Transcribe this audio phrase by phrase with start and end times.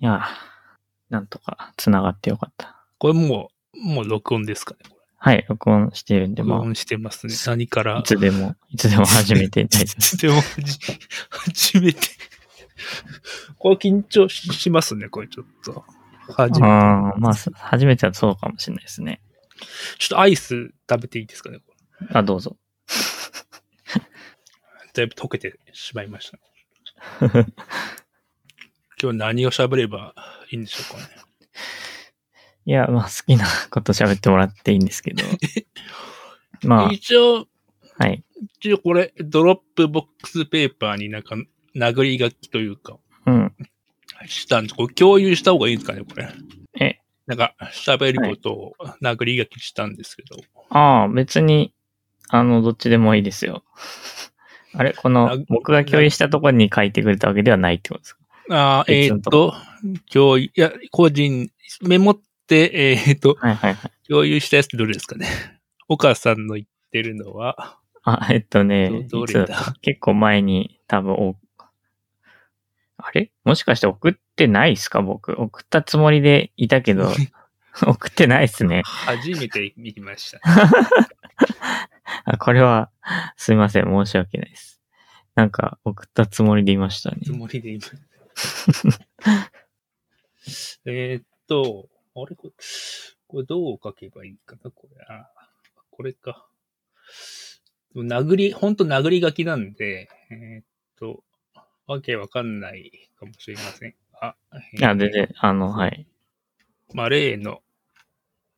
[0.00, 0.22] いや、
[1.10, 2.84] なんとか繋がってよかった。
[2.98, 4.78] これもう、もう録音ですかね。
[4.88, 7.34] こはい、録音してるんで、まあ、音してますね。
[7.46, 7.98] 何から？
[7.98, 8.02] い。
[8.04, 10.16] つでも、いつでも始めて大丈夫です。
[10.18, 10.42] でも、
[11.30, 12.00] 初めて。
[13.58, 15.84] これ緊張ししますね、これちょっと。
[16.32, 16.64] 初めて。
[16.64, 19.20] ああ、まあ、そ初めてはそうかもしれないですね。
[19.98, 21.60] ちょっとアイス食べていいですかね。
[22.14, 22.56] あ、どうぞ。
[24.94, 26.38] だいぶ溶けてしまいました。
[29.00, 30.14] 今日何を喋れば
[30.50, 31.08] いいんでしょうかね。
[32.66, 35.24] いや、まあ、好きなこと喋ってもらっていいんですけど。
[36.68, 37.46] ま一応、
[37.98, 38.22] あ、はい。
[38.58, 41.36] 一応これ、ドロップボックスペーパーになんか、
[41.74, 43.56] 殴り書きというか、うん。
[44.26, 46.28] したんで、これ共有した方がいいんですかね、これ。
[46.78, 50.36] え、なんか、喋ることを殴り書きしたんですけど。
[50.68, 51.72] ああ、別に、
[52.28, 53.64] あの、どっちでもいいですよ。
[54.72, 58.19] あれこのな、僕が共有したところに書いてくれたわけではないってことですか？
[58.48, 59.54] あーえーっとこと
[60.12, 61.50] 共有、いや、個人、
[61.82, 64.08] メモって、えーっと、はいはいはい。
[64.08, 65.26] 共有したやつどれですかね。
[65.88, 69.74] 岡さんの言ってるのは、あ、えっとね、どれだ？
[69.82, 71.36] 結構前に多分お、
[72.96, 73.30] あれ？
[73.44, 75.02] もしかして送ってないっすか？
[75.02, 75.32] 僕。
[75.40, 77.12] 送ったつもりでいたけど、
[77.86, 78.82] 送ってないっすね。
[78.84, 80.40] 初めて見ました。
[82.24, 82.90] あこれは、
[83.36, 83.84] すいません。
[83.84, 84.80] 申し訳ないです。
[85.34, 87.32] なんか、送ったつもりでいましたねつ。
[87.32, 87.80] もりで今。
[90.86, 92.36] えーっと、あれ？
[92.36, 92.52] これ、
[93.26, 94.70] これどう書けばいいかな？
[94.70, 95.30] これ、あ、
[95.90, 96.46] これか。
[97.94, 100.64] 殴り、ほんと殴り書きなんで、えーっ
[100.98, 101.22] と、
[101.86, 103.94] わけわかんないかもしれません。
[104.20, 104.36] あ、
[104.74, 106.06] えーあ、全然、あの、はい。
[106.94, 107.62] まあ、例の、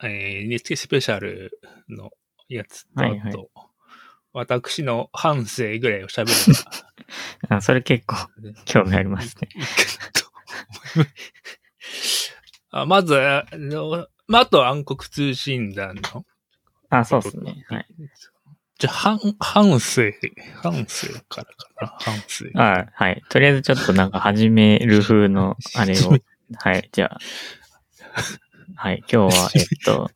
[0.03, 2.11] えー、ネスペシャルの
[2.49, 3.33] やつと、はいはい
[4.35, 6.92] 私の反省ぐらいを喋れば
[7.49, 8.17] あそれ結構
[8.65, 9.49] 興味ありますね。
[12.71, 16.25] あまず、あのまあ、あとは暗黒通信団の。
[16.91, 17.65] あ、そうですね。
[17.69, 17.87] はい。。
[18.79, 20.03] じゃあ、反、反省、
[20.63, 21.97] 反省からかな？
[22.01, 22.47] 反省。
[22.55, 23.23] あはい。
[23.29, 26.19] とりあえずちょっとなんか始める風の あれを。
[26.57, 26.89] はい。
[26.93, 27.19] じゃあ。
[28.75, 29.05] はい。
[29.11, 30.11] 今日は、えっと、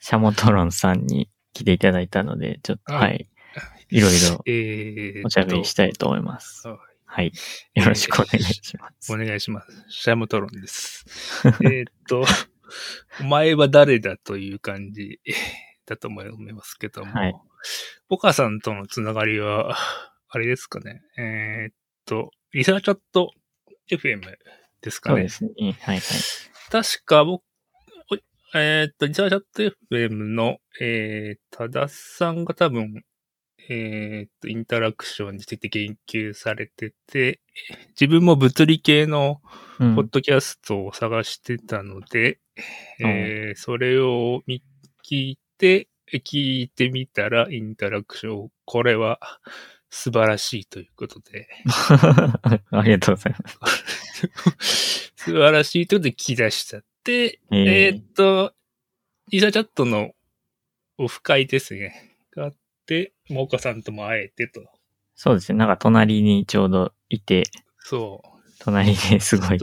[0.00, 3.18] シャモトロンさんに来ていただいたので、ちょっと、はいは
[3.90, 3.98] い。
[3.98, 6.66] いろいろえー、おしゃべりしたいと思います。
[6.68, 7.32] はいはい。
[7.74, 9.12] よろしくお願いします。
[9.12, 9.84] お願いします。
[9.88, 11.06] シャムトロンです。
[11.64, 12.24] えーっと、
[13.20, 15.20] お前は誰だという感じ
[15.86, 17.34] だと思いますけども、はい
[18.08, 19.76] ボカさんとのつながりは、
[20.28, 21.02] あれですかね。
[21.18, 21.74] えーっ
[22.04, 24.20] と、 Researchat.fm
[24.80, 25.54] ですかねそうで。
[25.56, 25.76] すね。
[25.80, 26.00] はいはい。
[26.70, 27.42] 確か僕、
[28.10, 28.16] お
[28.56, 33.02] えーっと、 Researchat.fm の、えー、多田さんが多分、
[33.68, 37.40] えーっと、インタラクションについて研究されてて、
[38.00, 39.40] 自分も物理系の
[39.78, 42.38] うんポッドキャストを探してたので、
[43.00, 44.62] うんえーそれを見
[45.08, 49.18] 聞いて、聞いてみたらインタラクション、これは
[49.90, 51.48] 素晴らしいということで、
[52.70, 55.12] ありがとうございます。
[55.16, 58.54] 素晴らしいということで聞き出しちゃって、えーえーっと、
[59.30, 60.12] リサチャットの
[60.98, 62.16] オフ会ですね。
[62.34, 64.62] があって、も岡さんとも会えてと。
[65.14, 65.58] そうですね。
[65.58, 67.44] なんか隣にちょうどいて、
[67.78, 68.28] そう。
[68.58, 69.58] 隣ですごい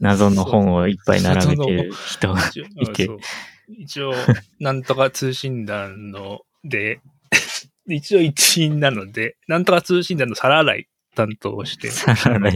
[0.00, 2.40] 謎の本をいっぱい並べてる人が
[2.76, 3.08] いて
[3.68, 4.12] 一応、
[4.60, 7.00] なんとか通信団ので、
[7.86, 11.90] 一応一員なので、なんとか通信団の皿洗い担当をして、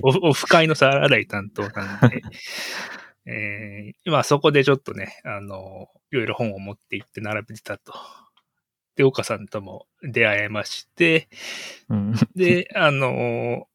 [0.02, 2.22] オオフ会の皿洗い担当なんで、
[3.26, 7.92] えー、今そこでちょっとね、あの、いろいろ本を持って行って並べてたと。
[8.98, 11.28] で、岡さんとも出会えまして、
[11.88, 12.14] うん。
[12.34, 13.68] で、 あの、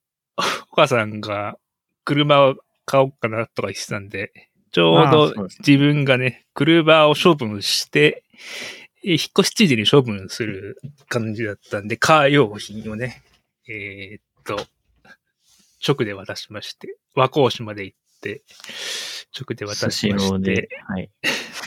[0.70, 1.58] 岡さんが
[2.04, 4.34] 車を買おうかなとか言ってたんで、
[4.74, 8.26] ちょうど自分がね、車を処分して、
[9.06, 13.24] え引っ越しついでに処分する感じだったんで、カー用品をね、
[13.70, 14.66] えーっと、
[15.88, 18.42] 直で渡しまして、和光市まで行って、
[19.40, 21.10] 直で渡スシして、、はい。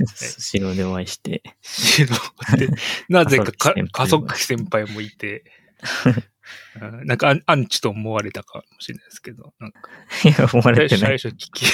[0.06, 2.68] スシローでお会いして、スシローで、
[3.08, 5.44] なぜかか加加速速先輩もいて、
[6.80, 9.80] うんなんかアンチと思われたかもしれないですけど、なんか
[10.24, 11.18] いや、思われてない。
[11.18, 11.66] 最初聞き、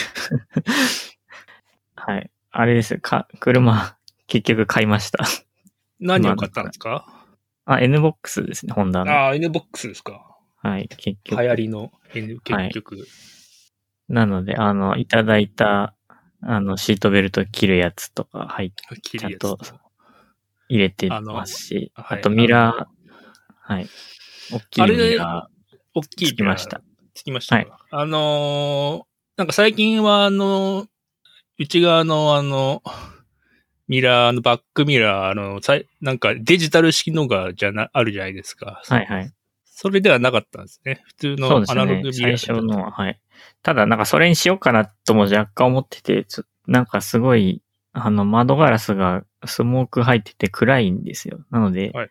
[1.95, 2.31] はい。
[2.51, 3.01] あれですよ。
[3.01, 3.97] か、車、
[4.27, 5.25] 結局買いました。
[6.01, 7.07] 何を買ったんですか？
[7.65, 9.13] あ、NBOX ですね、ホンダの。
[9.13, 10.37] ああ、N-BOX ですか。
[10.63, 11.43] はい、結流局。
[11.43, 13.07] 行りの N、結局。
[14.09, 15.95] なので、あの、いただいた、
[16.43, 18.73] あの、シートベルト切るやつとか入っ
[19.03, 19.65] 切るやつちゃんと
[20.69, 23.89] 入れてますし、ああとミラー、はい。
[24.53, 25.49] 大きいミラ
[25.95, 26.27] 大きい。
[26.29, 26.83] つきました。
[27.15, 27.71] つきましたか？
[27.71, 29.07] はいあの
[29.37, 30.87] なんか最近はあの、
[31.59, 32.83] 内側のあの、
[33.89, 35.61] ミラーのバックミラー、あの、
[36.01, 38.83] なんかデジタル式のがじゃな、あるじゃないですか。
[38.85, 39.33] はいはい。
[39.75, 41.03] それではなかったんですね。
[41.05, 41.97] 普通のアナログね。
[42.03, 43.21] ミラー最初のは、はい。
[43.63, 51.45] ただ、なんかそれにしようかなとも若干思ってて、ちょなんかすごい、あの、窓ガラスがスモーク入ってて暗いんですよ。
[51.51, 52.11] なので、はい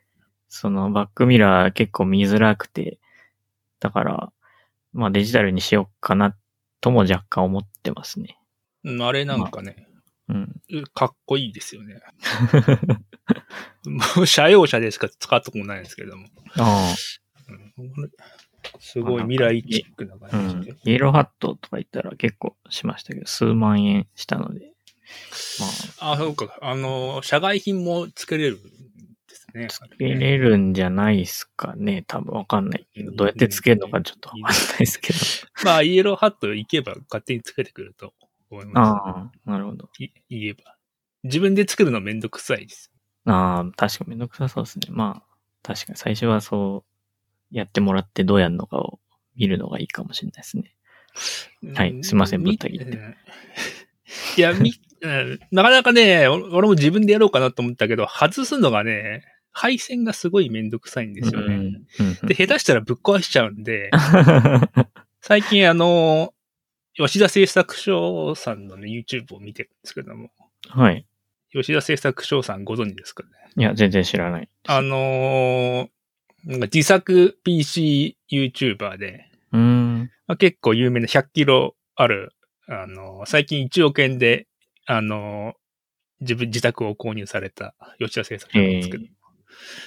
[0.53, 2.99] そのバックミラー結構見づらくて、
[3.79, 4.33] だから、
[4.91, 6.35] まあデジタルにしようかな
[6.81, 8.37] とも若干思ってますね。
[8.83, 9.87] うんあれなんかね、
[10.27, 10.61] うん。
[10.93, 12.01] かっこいいですよね。
[13.87, 16.27] もう、 車用車でしか使ったことないんですけども。
[16.57, 16.93] あ
[18.80, 20.75] すごい未来チックな感じんで。。
[20.83, 24.72] イエローハットとか言ったら結構しましたけど、数万円したので、
[25.60, 26.57] まあ、あ、そうか。
[26.62, 29.68] あの、社外品もつけれるんですね。
[29.69, 32.04] つけれるんじゃないですかね。
[32.07, 35.19] 多分わかんないけど、どうやってつけるのかちょっとわかんないですけど。
[35.66, 38.13] まあ、イエローハット行けば勝手につけてくると
[38.50, 39.89] 思いまああ、なるほど。
[39.94, 40.04] す。
[40.04, 40.78] い言えば。
[41.24, 42.92] 自分で作るのめんどくさいです。
[43.25, 44.88] ああ、確かめんどくさそうですね。
[44.89, 46.90] まあ、確かに最初はそう
[47.51, 49.00] やってもらってどうやるのかを
[49.36, 50.74] 見るのがいいかもしれないですね。
[51.75, 53.15] はいすいませんぶった切ってうん
[54.38, 61.56] いや、み、うんなかなかね、お俺も自分でやろうかなと思ったけど、外すのがね、配線がすごいめんどくさいんですよね。
[61.56, 63.89] うんうんで、下手したらぶっ壊しちゃうんで、
[65.21, 66.33] 最近あの、
[66.94, 70.30] 吉田製作所さんのね、YouTube を見てるんですけども、
[70.68, 71.06] はい。
[71.51, 73.30] 吉田製作所さんご存知ですかね？
[73.57, 74.50] いや、全然知らない。
[74.68, 75.89] あのー
[76.45, 80.11] なんか自作 PC YouTuber で、うーん。
[80.27, 82.33] まあ、結構有名な100キロある、
[82.67, 84.47] あのー最近1億円で、
[84.85, 85.61] あのー
[86.21, 89.07] 自分、自宅を購入された吉田製作所なんですけど、え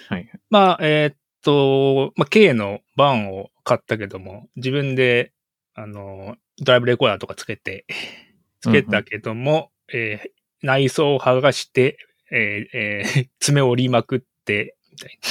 [0.09, 0.31] はい。
[0.51, 5.33] まあ、えーっと、まあ、K のバンを買ったけども、自分で、
[5.75, 7.85] あの、ドライブレコーダーとかつけて、
[8.61, 10.31] つけたけども、えー
[10.63, 11.99] 内装を剥がして、
[12.31, 15.29] えーえー 爪を折りまくって、みたいな。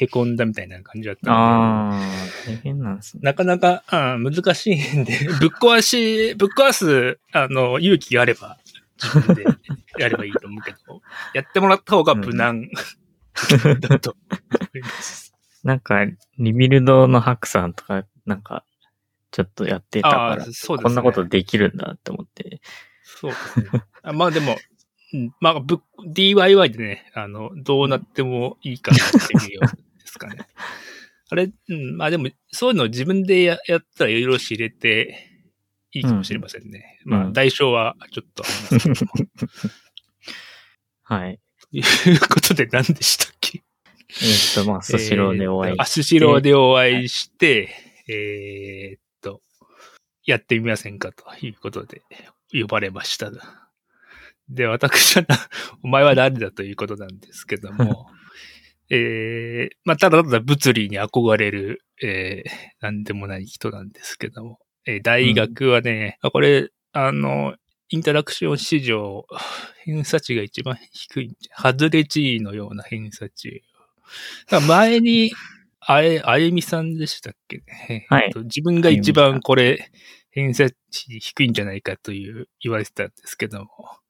[0.00, 1.32] へこんだみたいな感じだった。
[1.32, 2.00] ああ、
[2.46, 3.20] 大変なんですね。
[3.24, 8.58] なかなか、あー難しいんで、 ぶっ壊し、ぶっ壊す、あの、勇気があれば、
[9.02, 9.44] 自分で
[9.98, 11.02] やればいいと思うけど、
[11.34, 12.70] やってもらった方が無難
[13.80, 14.14] だと
[14.60, 15.34] 思います。
[15.64, 16.04] なんか、
[16.38, 18.64] リビルドのハクさんとか、なんか、
[19.32, 22.60] ちょっとやってたから、そうですねこんなことできるんだって思って。
[23.02, 23.82] そうですね。
[24.02, 24.56] あまあでも、
[25.12, 29.60] うんまあ、ぶ DIY でね、あの、どうなってもいいかなっていう
[30.08, 30.46] ですかね。
[31.30, 35.28] あれ、うん、まあでも、そういうのを自分でややったらいろいろ知れて
[35.92, 37.00] いいかもしれませんね。
[37.04, 39.12] まあ、うん代償はちょっとありますけども。
[41.02, 41.38] はい。
[41.70, 43.62] ということで何でしたっけ？
[44.08, 47.68] えーっと、まあ、スシローでお会いえーとあ、スシローでお会いして、
[48.08, 49.42] えーっと、
[50.24, 52.02] やってみませんかということで
[52.52, 53.30] 呼ばれました。
[54.48, 55.36] で、私はな、
[55.82, 58.06] お前は誰だということなんですけども、
[58.90, 62.50] えー、まあ、ただただ物理に憧れる、えー、
[62.80, 67.54] なんでもない人なんですけども、えー大学はね、あこれ、あの、
[67.90, 69.26] インタラクション史上、
[69.84, 73.62] 偏差値が一番低いんじゃ、ハズレ値のような偏差値。
[74.66, 75.32] 前に、
[75.80, 78.06] あえ、あゆみさんでしたっけね。
[78.08, 78.24] はい。
[78.26, 79.90] えっと自分が一番これ、
[80.30, 84.07] 偏差値低いんじゃないかという言われてたんですけども、す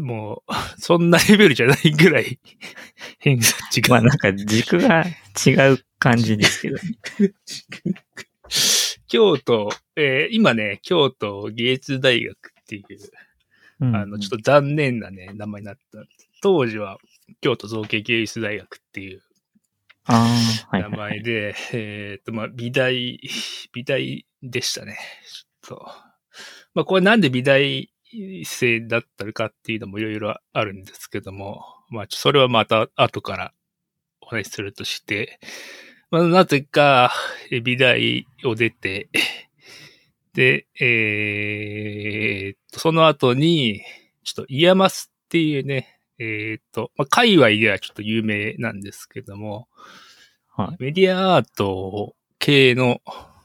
[0.00, 2.38] もう、そんなレベルじゃないぐらい、
[3.18, 3.96] 偏差値が。
[3.96, 5.04] まあ、なんか軸が
[5.46, 6.82] 違う感じですけど、ね。
[9.08, 12.84] 京都、えー今ね、京都芸術大学っていう、
[13.80, 15.80] うんあの、ちょっと残念なね、名前になった。
[16.40, 16.98] 当時は、
[17.40, 19.22] 京都造形芸術大学っていう
[20.04, 20.26] あ
[20.70, 21.10] あ、はい名はい、はい。
[21.14, 23.20] 前で、えっと、まあ、美大、
[23.72, 24.98] 美大でしたね。
[25.62, 25.86] ちょっと。
[26.74, 27.91] まあ、これなんで美大
[28.44, 33.52] 生だったのかっていうのもいろいろあるんですけども、まあ、それはまた後から
[34.20, 35.38] お話しするとして、
[36.10, 37.12] まあ、なぜか、
[37.50, 39.08] え美大を出て、
[40.34, 43.82] で、えーっと、その後に、
[44.24, 49.68] ちょっと、 IAMAS っていうね、えーっと、まあ、界隈ではちょっと有名なんですけども、
[50.54, 53.00] はいメディアアート系の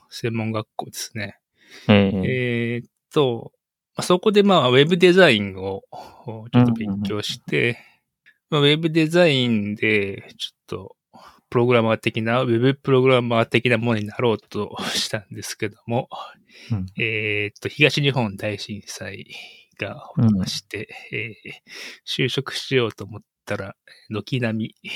[0.09, 1.39] 専門学校ですね。
[1.87, 3.53] えーえーっと、
[3.97, 7.79] まあそこでまあ、ウェブデザインをちょっと勉強して、
[8.51, 10.95] まあウェブデザインで、ちょっと、
[11.49, 16.09] プログラマー的な、ウェブプログラマー的なものになろうとしたんですけども、
[16.71, 16.85] うん。
[17.01, 19.25] えーっと、東日本大震災
[19.79, 21.53] が起きまして、えー
[22.05, 23.75] 就職しようと思ったら、
[24.09, 24.91] 軒並み、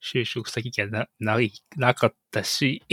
[0.00, 2.84] 就職先がな、ない、なかったし、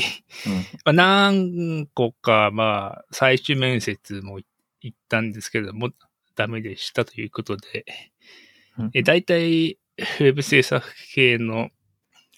[0.86, 4.50] まあ、何個か、まあ、最終面接も行っ
[4.94, 5.92] たんですけれども、
[6.36, 7.86] ダメでしたということで、
[8.78, 11.70] うんえ大体、ウェブ制作系の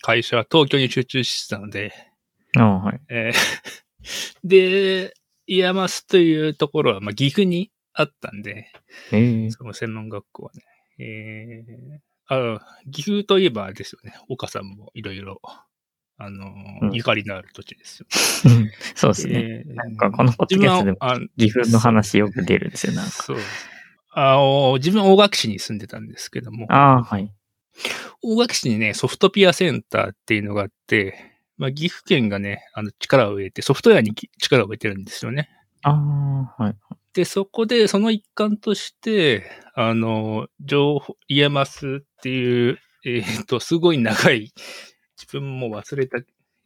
[0.01, 1.93] 会社は東京に集中してたので、
[2.55, 3.01] ああ、はい。
[3.09, 3.87] えー
[4.43, 5.13] で、
[5.47, 8.71] IAMAS というところは、まあ、岐阜にあったんで、
[9.11, 10.63] ええその専門学校はね。
[10.99, 12.59] えー、あ
[12.91, 14.15] 岐阜といえばですよね。
[14.29, 15.41] 岡さんもいろいろ、
[16.17, 18.07] あのーうんゆかりのある土地ですよ。
[18.45, 19.63] うんそうですね。
[19.67, 20.97] えーなんかこのポッドキャストでも
[21.37, 23.11] 岐阜の話よく出るんですよ、なんか。
[23.11, 23.37] そう。
[24.11, 27.31] あお自分は大垣市に住んでたんですけども、ああ、はい。
[28.23, 35.49] 大垣市にね、ソフトピアセンターっていうのがあって、まあ、岐阜県がね、あの力を入れて、ソフトウェアにき力を入れてるんですよね。
[35.83, 35.91] あ
[36.57, 36.75] あ、はい。
[37.13, 39.43] で、そこで、その一環として、
[39.73, 44.53] あの、情報、 IAMAS っていう、えっ、と、すごい長い、
[45.17, 46.17] 自分も忘れた、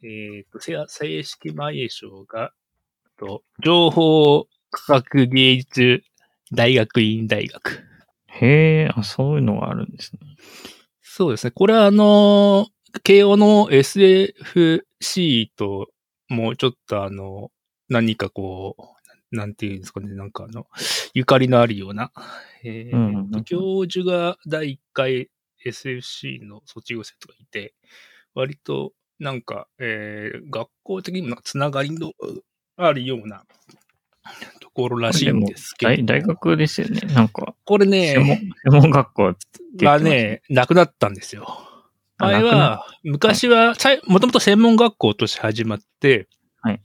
[0.02, 2.52] えっ、と、正正式名称が、
[3.18, 6.02] と情報科学芸術
[6.52, 7.84] 大学院大学。
[8.26, 10.20] へえ、あ、そういうのがあるんですね。
[11.00, 11.50] そうですね。
[11.50, 12.68] これはあの、
[13.04, 15.88] 慶応の SFC と、
[16.28, 17.50] もうちょっとあの、
[17.88, 20.66] 何かこう、なんていうんですかね、なんかあの、
[21.14, 22.12] ゆかりのあるような、
[22.64, 25.30] えーうんうんうん教授が第1回
[25.66, 27.74] SFC の卒業生とかいて、
[28.34, 32.12] 割となんか、えー学校的にもつながりの
[32.76, 33.44] あるような
[34.60, 35.92] ところらしいんですけど。
[35.92, 37.00] 大大学ですよね。
[37.14, 39.34] なんか、これね、専門学校
[39.76, 41.46] がね、なくなったんですよ。
[42.18, 43.74] あ前なくなは、昔は、
[44.06, 46.28] もともと専門学校として始まって、
[46.60, 46.80] はい。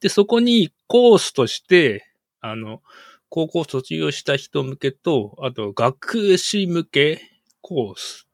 [0.00, 2.04] で、そこにコースとして、
[2.40, 2.82] あの、
[3.28, 7.20] 高校卒業した人向けと、あと学士向け
[7.60, 8.25] コース、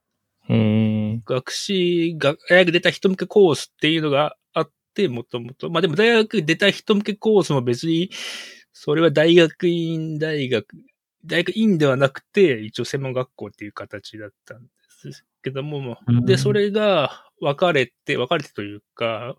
[1.24, 5.70] 学士、が大学出た人向けコースっていうのがあって、もともと。
[5.70, 8.10] まあでも大学出た人向けコースも別に、
[8.72, 10.66] それは大学院大学、
[11.24, 14.62] 大学院ではなくて、一応専門学校っていう形だったん
[15.04, 19.36] ですけども、うんで、それが分かれて、分かれてというか、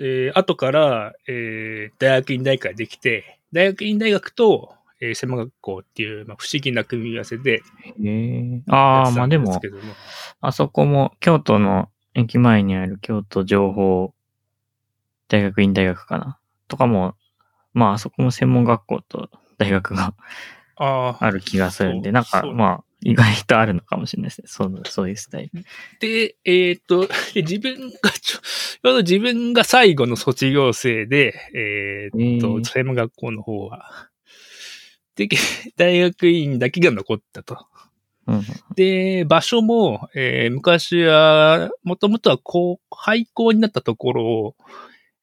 [0.00, 7.60] えー後から、えー大学院大学ができて、大学院大学と、えー専門学校っていう、まあ、不思議な組み合わせでへ
[8.04, 8.62] え。
[8.66, 9.60] やああ、まあでも。
[10.40, 14.14] あそこも、京都の駅前にある京都情報
[15.28, 16.38] 大学院大学かな？
[16.68, 17.16] とかも、
[17.74, 19.28] まああそこも専門学校と
[19.58, 20.14] 大学が
[20.76, 24.44] ある気がするんで、なんかまあ意外とあるのかもしれないですね。
[24.46, 25.64] そうそういうスタイル。
[26.00, 34.08] で、えっ、と、で 自分がちょ、ちょうど自分が最後の卒業生で、えっ、と、えー専門学校の方は、
[35.16, 35.28] で、
[35.76, 37.66] 大学院だけが残ったと。
[38.26, 38.44] うんうん、
[38.76, 44.56] で、場所も、えー昔は、もともとはこう、廃校になったところを、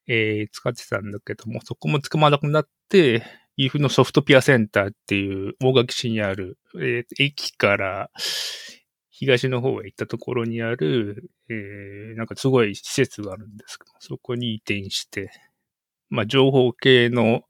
[0.07, 3.23] えー使ってたんだけども、そこも使わなくなって、
[3.55, 8.09] 岐阜のソフトピアセンターっていう大垣市にある、えー駅から
[9.09, 15.31] 東の方へ行ったところにある、えーなんかすごい施設があるんですけど、そこに移転して、
[16.09, 17.43] まあ情報系の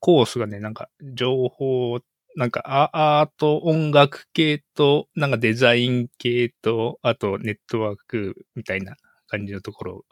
[0.00, 2.00] コースがね、なんか情報
[2.36, 10.04] なんかアアート音楽系と、なんかデザイン系と、あとネットワークみたいな感じのところ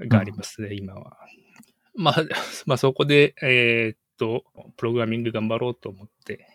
[0.00, 1.18] がありますね、今は。
[1.94, 2.14] まあ、
[2.64, 4.44] まあそこで、えーっと、
[4.78, 6.46] プログラミング頑張ろうと思って、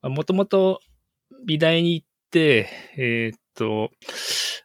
[0.00, 0.80] もともと
[1.44, 3.90] 美大に行って、えーっと、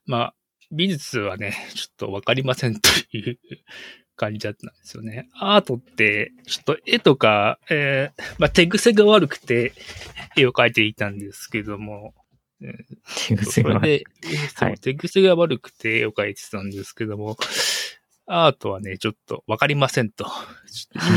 [0.06, 0.36] まあ、
[0.72, 3.40] 美術はね、ちょっとわかりませんという
[4.18, 5.30] 感じだったんですよね。
[5.34, 9.74] アートって、ちょっと絵とか、えーまあ、手癖が悪くて
[10.36, 12.14] 絵を描いていたんですけども、
[13.28, 14.04] 手癖がそれで、
[14.56, 17.38] そうはい手癖が悪くて絵を描いてたんですけども、
[18.26, 20.26] アートはね、ちょっとわかりませんと。
[20.26, 20.32] と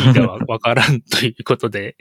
[0.04, 1.97] 意味がわわからんということで。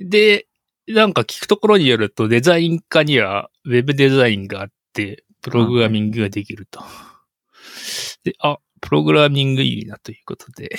[0.00, 0.46] で、
[0.88, 6.82] なんか聞くところによると、デザイン科にはウェブデザインがあって、プログラミングができると。
[8.24, 10.70] で、あ、プログラミングいいなということで。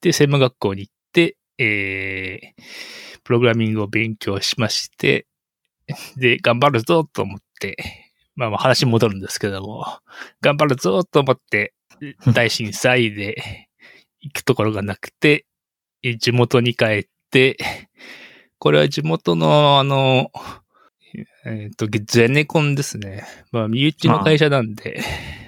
[0.00, 5.28] で、専門学校に行って、えー、プログラミングを勉強しまして、
[6.16, 7.76] で、頑張るぞと思って、
[8.34, 9.86] まあまあ話戻るんですけども、
[10.40, 11.74] 頑張るぞと思って、
[12.34, 13.68] 大震災で
[14.20, 15.46] 行くところがなくて、
[16.18, 17.56] 地元に帰って、
[18.58, 20.32] これは地元のあの、
[21.44, 23.24] えっ、と、ゼネコンですね。
[23.52, 25.00] まあ、身内の会社なんで、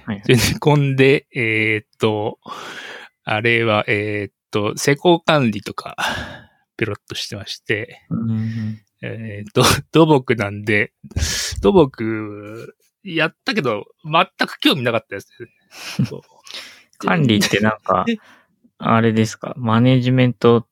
[0.04, 2.38] はい ゼネコンで、えーっと、
[3.24, 5.96] あれは、えーっと、施工管理とか、
[6.76, 9.62] ペロッとしてまして、うんえーっと、
[9.92, 10.92] 土木なんで、
[11.62, 15.48] 土木、やったけど、全く興味なかったですね。
[16.98, 18.04] 管理ってなんか、
[18.78, 19.54] あれですか？
[19.56, 20.66] マネジメントっ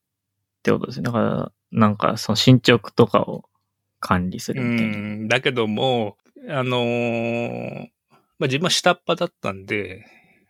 [0.59, 1.04] ってことですね。
[1.04, 3.48] だから、なんかその進捗とかを
[4.00, 4.97] 管理すうるみたいな。
[4.97, 6.17] ん、だけども、
[6.49, 7.88] あのー
[8.38, 10.07] まあ、自分は下っ端だったんで、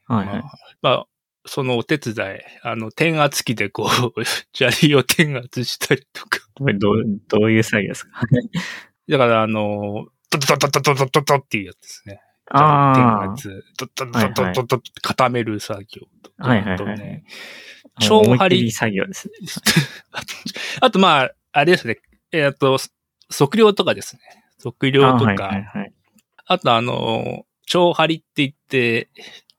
[0.06, 0.58] はいはいまあ。
[0.82, 1.06] まあ、
[1.46, 4.24] そのお手伝い、あの、転圧機でこう、
[4.54, 6.40] 砂利を転圧したりとか。
[6.54, 8.10] これどう、どういう作業ですか？
[9.08, 12.20] だから、あの、ドドドドドドドドっていうやつですね。
[12.50, 16.48] あ転圧、ドドドドドド固める作業とか。
[16.48, 17.24] はいはいはい。
[18.00, 19.34] 超張り作業ですね。
[20.12, 20.26] あ と
[20.86, 21.98] あと、まあ、あれですね。
[22.32, 22.78] えっと、
[23.30, 24.22] 測量とかですね。
[24.62, 25.24] 測量とか。
[25.24, 25.92] あはいはいはい。
[26.46, 29.10] あと、あの、超張りって言って、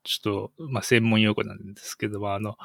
[0.02, 2.56] ちょっと、まあ、専門用語なんですけど、あの、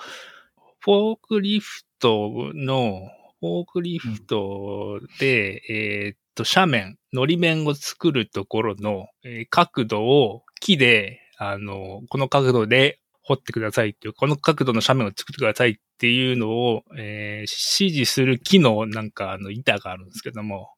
[0.80, 3.10] フォークリフトの、
[3.40, 20.75] フォークリフトで、えーっと、斜面、のり面を作るところの、えー角度を木で、あの、この角度で掘ってくださいっていう、この角度の斜面を作ってくださいっていうのを、えー指示する木のなんかあの板があるんですけども、うん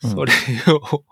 [0.00, 0.32] それ
[0.68, 1.04] を、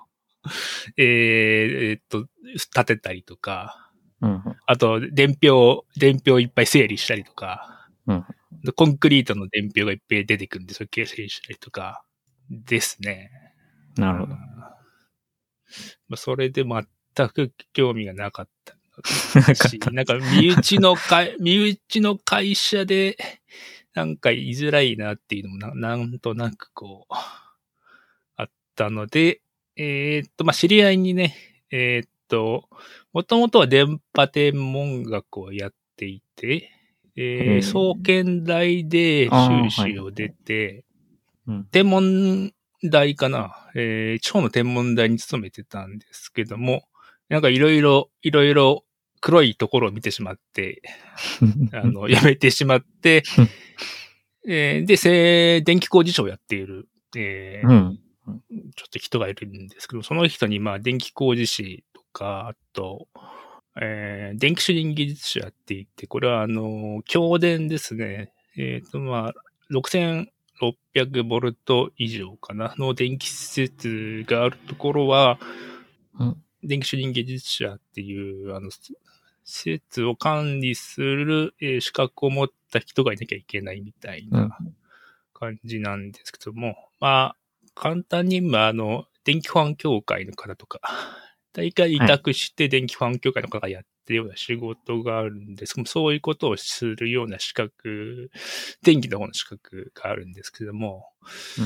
[0.96, 3.90] えーえーっと、立てたりとか、
[4.20, 4.42] うんうん。
[4.66, 8.24] あと、伝票、伝票いっぱい整理したりとか、うん
[8.64, 12.02] でコンクリートの伝票がいっぱい出てくるんで、それ整理したりとか、
[12.50, 13.30] ですね。
[13.96, 14.32] なるほど。
[14.34, 23.16] まあ、それで全く興味がなかったし、 なんか身内の会、 身内の会社で、
[23.94, 27.14] なんか言いづらいなっていうのもな、なんとなくこう、
[28.78, 29.40] たので、
[29.76, 31.34] えーっと、まあ、知り合いにね、
[31.72, 32.68] えーっと、
[33.12, 36.70] もともとは電波天文学をやっていて、
[37.16, 40.84] えー、へー総研大で修士を出て、
[41.48, 41.64] うん。
[41.64, 42.52] 天文
[42.84, 46.84] 台かな、えー、地方の天文台に勤めてたんですけども、
[47.28, 48.84] なんかいろいろ、いろいろ
[49.20, 50.82] 黒いところを見てしまって、
[51.74, 53.24] あの、やめてしまって、
[54.46, 58.00] えーで、せ電気工事士をやっている、えーうん。
[58.76, 63.08] ちょっと人がいるんですけど、その人に、まあ、電気工事士とか、あと、
[63.80, 68.32] えー電気主任技術者って言って、これは、あの、強電ですね。
[68.56, 69.34] えっ、と、まあ、
[69.72, 75.38] 6600ボルト以上かな、の電気施設があるところは、
[76.18, 78.96] うん電気主任技術者っていう、あの、施
[79.44, 84.74] 設を管理する、えー資格を持った人がいなきゃいけないみたいな、うん。
[85.38, 87.36] 感じなんですけども、まあ、
[87.80, 90.80] 簡単に、まあ、あの、電気保安協会の方とか、
[91.52, 95.74] 大会委託して電気保安協会の方がやってるような仕事があるんです。
[95.74, 98.30] けども、そういうことをするような資格、
[98.82, 101.12] 電気の方の資格があるんですけども、
[101.58, 101.64] うん。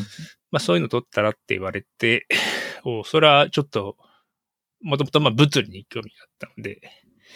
[0.51, 2.27] まあそういうの取ったらって言われて、
[2.85, 3.96] おそれはちょっと、
[4.81, 6.81] もともとまあ物理に興味があったので、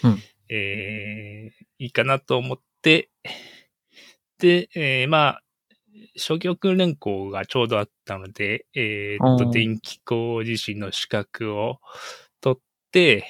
[0.03, 0.23] うん。
[0.49, 3.11] えーいいかなと思って、
[4.39, 5.43] で、えーまあ、
[6.17, 11.81] 初級訓練校がちょうどあったので、えーっと、電気工事士の資格を
[12.41, 13.25] 取って、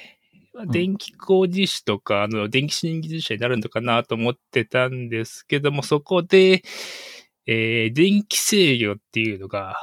[0.69, 6.63] 電気工事士とか、あの、電気主任技術者になるのかなと思ってたんですけども、そこで、
[7.45, 9.77] えー電気制御っていうのが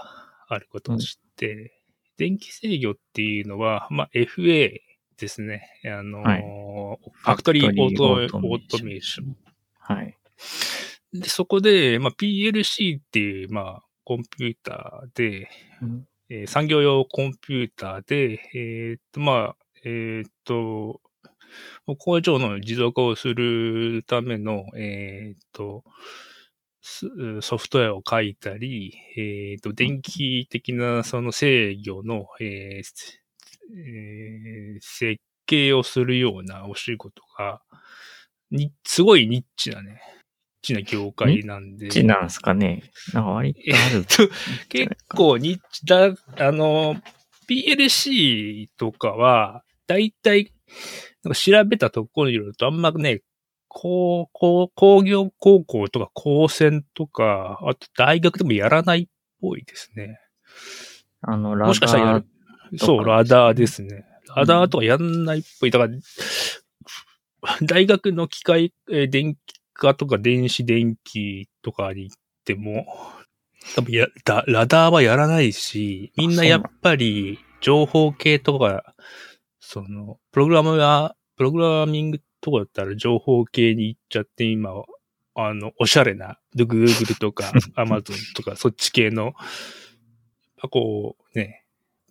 [0.48, 1.80] あることを知って、
[2.16, 4.80] 電気制御っていうのは、まあ、FA
[5.16, 5.68] ですね。
[5.84, 6.42] あのーはい
[7.12, 9.36] ファクトリーオートファクトリーオートメーション。
[9.78, 10.16] はい。
[11.14, 15.48] で、そこで、まあ、PLC っていう、まあ、コンピューターで、
[15.80, 16.08] うん。
[16.30, 21.00] えー産業用コンピューターで、えーっと、まあ、えーっと、
[21.98, 25.84] 工場の自動化をするための、えーっと、
[26.80, 27.06] す
[27.42, 33.18] ソフトウェアを書いたり、えーっと、電気的なその制御の、えー
[33.76, 37.60] えー設計をするようなお仕事が、
[38.50, 40.00] に、すごいニッチなね、
[40.64, 41.86] チな業界なんで。
[41.86, 42.82] どっちなんですかね？
[43.12, 44.04] なんか割とある。
[44.04, 44.34] と
[44.68, 46.96] 結構ニッチだ、あの、
[47.48, 50.50] PLC とかは、だいたい、
[51.22, 53.20] なんか調べたところによると、あんまね、
[53.68, 59.06] 高校、工業高校とか高専とか、あと大学でもやらないっ
[59.40, 60.18] ぽいですね。
[61.20, 62.26] あの、ラもしかしたらやる。
[62.78, 64.04] そう、ラダーですね。
[64.36, 65.70] ラダーとかやんないっぽい。
[65.70, 65.92] だから、
[67.62, 69.38] 大学の機械、えー電気
[69.74, 72.86] 科とか電子電気とかに行っても、
[73.74, 78.94] 多分や、だラダーはやらないし、みんなやっぱり情報系とか、
[79.60, 84.84] その、プログラムが、プログラミングとかだったら情報系に行っちゃって、今は、
[85.34, 89.32] あの、おしゃれな、Google とか Amazon とかそっち系の、
[90.70, 91.64] こう、ね、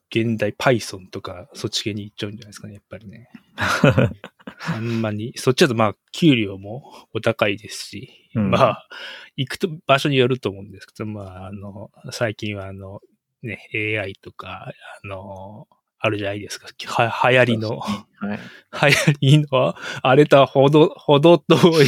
[0.10, 3.30] 現代 Python とかそっち系に行っちゃうんじゃないですかね、やっぱりね。
[4.73, 8.88] あんまり、そっちだとまあ、給料もお高いですし、うんまあ、
[9.36, 13.01] 行くと場所によると思うんですけど、まあ、あの、最近はあの、
[13.41, 14.71] ね、AI とか、
[15.03, 15.67] あの、
[15.99, 16.67] あるじゃないですか。
[16.86, 18.91] は、流行りの、はい。
[18.91, 21.88] 流行りの、あれとはほど、ほど遠い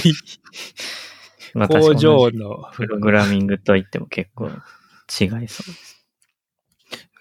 [1.53, 6.05] まあ工場の、プログラミングといっても結構違いそうです。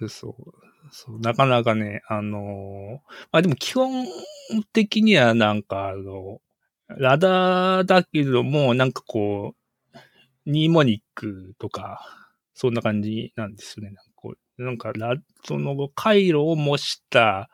[0.09, 0.64] そう。
[0.97, 2.93] そう、なかなかね、あのー
[3.33, 4.07] まあでも基本
[4.73, 6.39] 的にはなんかあの、
[6.87, 9.99] ラダーだけども、なんかこう、
[10.47, 12.07] ニーモニックとか、
[12.55, 13.91] そんな感じなんですよね。
[13.91, 17.51] なんかこうなんかラ、その回路を模した、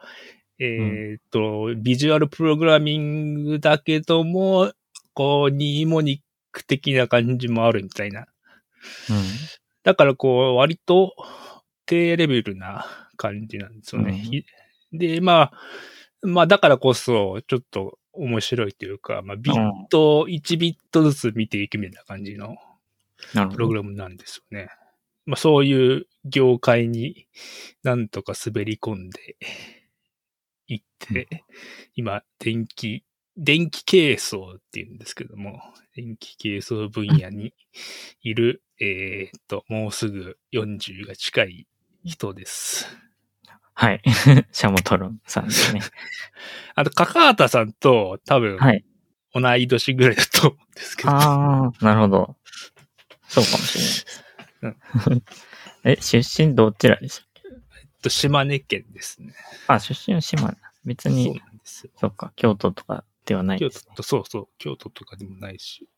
[0.59, 4.71] えっ、と、ビジュアルプログラミングだけども、
[5.15, 6.21] こう、ニーモニッ
[6.53, 8.21] ク的な感じもあるみたいな。
[8.21, 8.27] うん。
[9.83, 11.15] だからこう、割と
[11.87, 14.13] 低レベルな感じなんですよね。
[14.13, 14.45] うんひ
[14.93, 15.53] で、まあ、
[16.23, 22.57] まあだからこそ、ちょっと面白いというか、まあビット、1ビットずつ見ていくみたいな感じの。
[23.53, 24.69] プログラムなんですよね。
[25.27, 27.29] まあそういう業界に
[27.83, 29.37] なんとか滑り込んで
[30.67, 31.45] いって、
[31.95, 33.05] 今、電気、
[33.37, 35.61] 電気軽装っていうんですけども、
[35.95, 37.55] 電気軽装分野に
[38.23, 41.67] いる、えーっと、もうすぐ40が近い
[42.05, 43.10] 人です。
[43.81, 44.03] はい。
[44.53, 45.81] シャモトロンさんですね。
[46.77, 48.85] あと、高畑さんと多分はい。
[49.33, 52.37] 同い年ぐらいだと思うんですけど、ああ、なるほど。
[53.27, 53.79] そうかもし
[54.63, 54.77] れない
[55.95, 56.03] です。
[56.19, 57.43] え、出身どちらでしたっけ？
[57.81, 59.33] えっと島根県ですね。
[59.67, 60.59] あ、出身は島根。
[60.85, 61.93] 別そうに、なんですよ。
[61.97, 63.81] そっか、京都とかではないですね。
[63.87, 65.89] 京都と、そうそう、京都とかでもないし。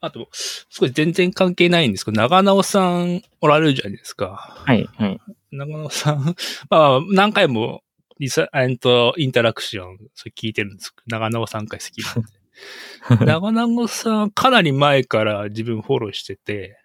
[0.00, 4.62] あと、すごい全然関係ないんですけど、長野さんおられるじゃないですか。
[4.64, 5.20] はい、はい。
[5.56, 6.34] 長野さん、
[6.70, 7.82] まあ、何回も
[8.18, 13.24] リサ、えっと、インタラクション、それ聞いてるんですけど、長野さん回好きなんで。
[13.26, 16.78] 長野さん、かなり前から自分フォローしてて、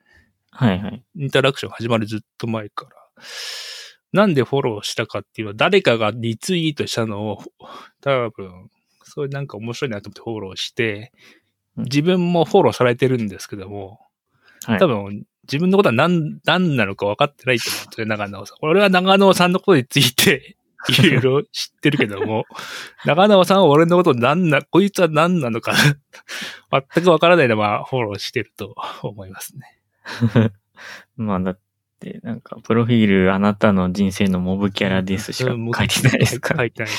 [0.52, 1.04] はい、はい。
[1.16, 2.92] インタラクション始まるずっと前から。
[4.12, 7.44] なんでフォローしたかっていうのは、誰かがリツイートしたのを、
[8.02, 8.70] 多分、
[9.04, 11.40] それなんか面白いなと思ってフォローして、うん
[11.86, 14.00] 自分もフォローされてるんですけども、
[14.66, 18.58] はい多分、自分のことは何、何なのか分かってないと思うんで長野さん。
[18.62, 20.56] 俺は長野さんのことについて、
[20.90, 22.46] いろいろ知ってるけども、
[23.06, 25.74] 長野さんは俺のこと何な、こいつは何なのか、
[26.72, 30.52] 全く分からないのはフォローしてると思いますね。
[31.18, 31.60] まあだっ
[32.00, 36.62] て、なんか、プロフィールあなたの人生のモブキャラですしかうん書いてないですから。
[36.62, 36.92] 書いてない。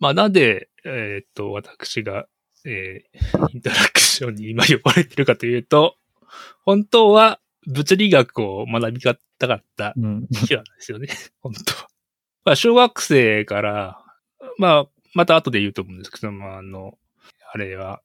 [0.00, 2.26] まあ、なんで、えーっと、私が、
[2.64, 5.96] えーインタラクションに今呼ばれてるかというと、
[6.64, 9.14] 本当は物理学を学びた
[9.48, 10.26] かったうん。
[10.30, 11.08] 人なんですよね。
[11.40, 11.88] 本当は。
[12.44, 14.04] まあ、小学生から、
[14.58, 16.98] まあ、また後で言うと思うんですけど、まあ、あの、
[17.52, 18.02] あれは、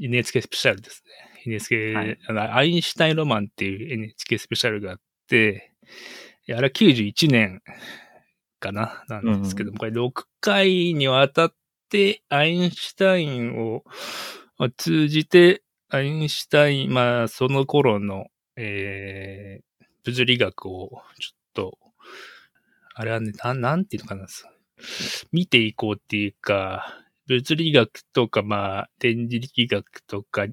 [0.00, 1.42] NHK スペシャルですね。
[1.46, 5.72] NHK、はいあのアインシュタインロマンっていう NHK スペシャルがあって、
[6.48, 7.62] いやあれは91年
[8.58, 11.54] かななんですけども、これ6回にわたっ
[11.88, 13.82] てアインシュタインを
[14.76, 21.78] 通じて、アインシュタイン、まあ、その頃の、えー、物理学をちょっと、
[22.94, 24.26] あれはね、なん、なんていうのかな、
[25.32, 30.46] 見ていこうっていうか、物理学とか、まあ、電磁力学とか、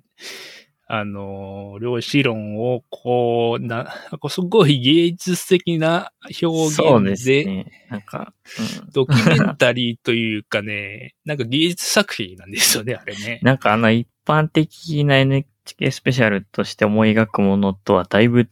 [0.85, 7.71] あの、量子論を、こう、な、こうすごい芸術的な表そうで現で、すね。
[7.89, 8.33] なんか、
[8.81, 13.39] うんドキュメンタリーというかね、 なんか芸術作品なんですよね、あれね。
[13.41, 18.43] なんかあの一般的な NHK スペシャルとして思い描くものとはだいぶ違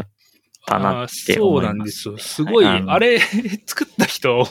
[0.00, 0.04] っ
[0.66, 2.18] たなってそう思います、なんですよ。
[2.18, 3.18] すごい、はいあれ、
[3.66, 4.46] 作った人、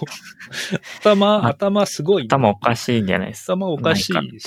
[1.00, 2.24] 頭、あ頭すごい。
[2.26, 3.54] 頭おかしいんじゃないですか。
[3.54, 4.39] 頭おかしい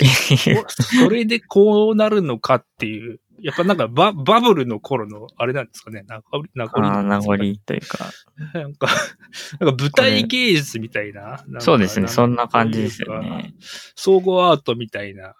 [0.99, 3.19] それでこうなるのかっていう。
[3.41, 6.03] やっぱなんかババブルの頃のあれなんですかね。
[6.07, 8.09] 名残名残あー名残というか、
[8.53, 8.87] なんか、
[9.59, 11.43] なんか舞台芸術みたいな。
[11.47, 13.53] なそうですねそんな感じですよね。
[13.95, 15.35] 総合アートみたいな。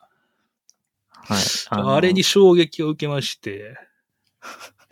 [1.10, 1.96] はい。
[1.96, 3.76] あれに衝撃を受けまして。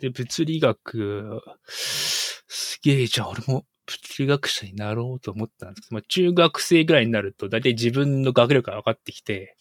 [0.04, 9.56] で、物理学、すげえ、じゃあ俺も物理学者になろうと思ったんですけど、まあ、中学生ぐらいになると、だいたい自分の学力が分かってきて、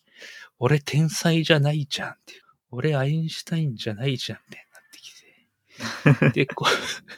[0.59, 2.41] 俺天才じゃないじゃんっていう。
[2.71, 6.45] 俺アインシュタインじゃないじゃんってなってきて。
[6.45, 6.71] で、こう、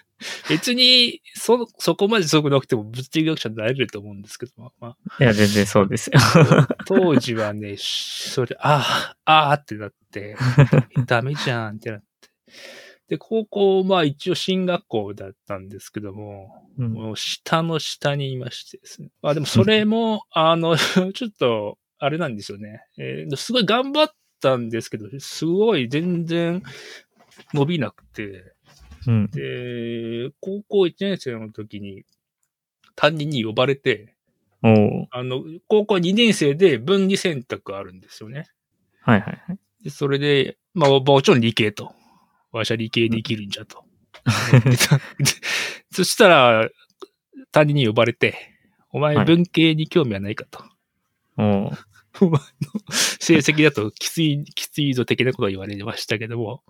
[0.47, 6.19] 別に、そ、そこまですごくなくても物理学者になれると思うんですけど、まあ、まあ、いや、全然そうですよ。
[6.85, 10.35] 当時はね、しそれで、ああ、ああってなって、
[11.07, 12.05] ダメじゃんってなって。
[13.07, 19.09] で、高校は一応進学校だったんですけども、うんもう下の下にいましてですね。
[19.21, 20.75] まあでもそれも、あの、
[21.13, 22.83] ちょっと、あれなんですよね。
[22.97, 26.63] えーすごい頑張ったんですけど、すごい全然
[27.53, 28.53] 伸びなくて、
[29.07, 29.27] うん。
[29.31, 32.05] で、高校1年生の時に
[32.95, 34.15] 担任に呼ばれて、
[35.11, 38.47] あの、高校2年生で分離選択あるんですよね。
[39.01, 39.59] はいはいはい。
[39.83, 41.93] でそれで、まあ、もちろん理系と。
[42.59, 43.83] わしは理系できるんじゃと。
[45.91, 46.69] そしたら、
[47.51, 48.35] 担任に呼ばれて、
[48.91, 50.63] お前はい文系に興味はないかと。
[51.37, 51.77] おー
[52.21, 52.39] お前の
[52.91, 56.63] 成績だときつい、 きついぞ的なことを言われましたけども、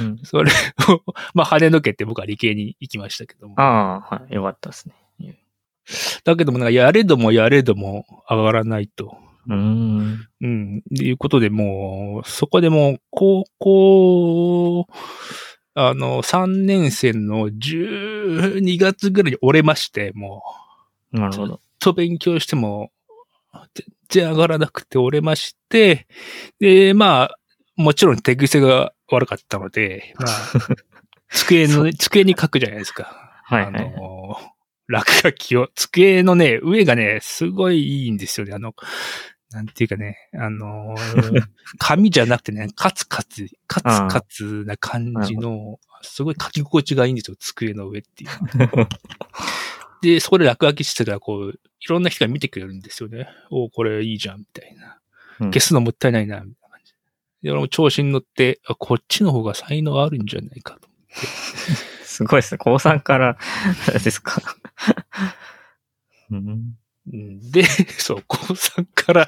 [0.00, 0.18] うん。
[0.24, 0.50] それ
[0.88, 1.02] を、
[1.34, 3.60] まあ、跳ねのけて僕は理系に行きましたけども。
[3.60, 4.34] ああ、はい。
[4.34, 4.94] よかったですね。
[6.24, 9.18] だけどもなんかやれどもやれども上がらないと。
[9.48, 10.28] うーん。
[10.40, 10.82] うん。
[10.90, 14.86] いうことでもう、そこでもう、高校、
[15.74, 20.42] あの、3年生の12月ぐらいに折れまして、も
[21.12, 21.60] う、なるほど。
[21.78, 22.90] と勉強しても、
[23.74, 26.06] 全然上がらなくて折れまして、
[26.60, 27.38] で、まあ、
[27.76, 30.30] もちろん手癖が悪かったので、まあ、
[31.30, 33.04] 机の、机に書くじゃないですか。
[33.44, 34.36] はいはいはいあの、
[34.88, 38.54] 落書きを、机のね、上がね、すごいいいんですよね。
[38.54, 38.74] あの、
[39.52, 40.94] なんていうかね、あの、
[41.78, 48.30] 紙じゃなくてね、カツカツ、カツカツな感じの、すごい書き心地がいいんですよ、机の上っていう。
[50.02, 53.28] で、そこで落書きしてたら、こう、いろんな人が見てくれるんですよね。
[53.50, 54.98] おこれいいじゃん、みたいな。
[55.40, 56.92] うん消すのもったいないな、みたいな感じ
[57.42, 57.50] で。
[57.50, 60.88] 俺も調子に乗って、あこっちの方が才能あるんじゃないかと。
[62.04, 62.58] すごいですね。
[62.58, 63.38] 高3から、
[64.02, 64.40] ですか？
[66.30, 66.78] うん。
[67.12, 67.62] うんで、
[67.98, 69.26] そう、高3から、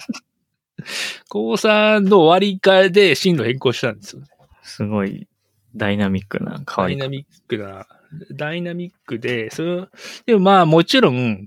[1.29, 4.29] 高3の終わりからで進路変更したんですよね。
[4.63, 5.27] すごい
[5.75, 6.99] ダイナミックな変わり方。
[7.01, 7.87] ダイナミックな、
[8.33, 9.89] ダイナミックで、それ
[10.27, 11.47] でもまあもちろん、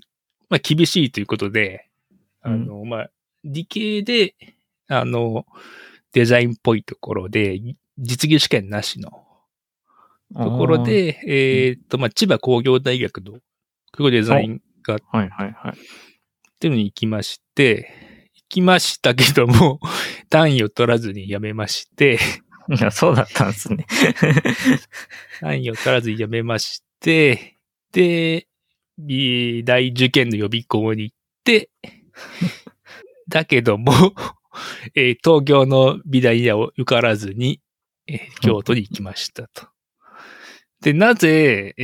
[0.49, 1.87] まあ厳しいということで、
[2.41, 3.09] あの、まあ、
[3.43, 4.35] 理系で、
[4.87, 5.45] あの、
[6.13, 7.59] デザインっぽいところで、
[7.97, 9.23] 実技試験なしの
[10.33, 13.39] ところで、えーっと、まあ、千葉工業大学の、
[13.95, 14.97] 工業デザインが。
[15.11, 15.73] はいはいはい。
[16.61, 17.91] っていうのに行きまして、
[18.35, 19.79] 行きましたけども、
[20.29, 22.19] 単位を取らずに辞めまして、
[22.69, 23.87] いや、そうだったんですね。
[25.41, 27.57] 単位を取らずに辞めまして、
[27.91, 28.47] で、
[28.99, 31.71] 美大受験の予備校に行って、
[33.27, 33.91] だけども、
[34.93, 37.59] えー東京の美大には受からずに、
[38.05, 39.67] えー京都に行きましたと。
[40.83, 41.83] で、なぜ、え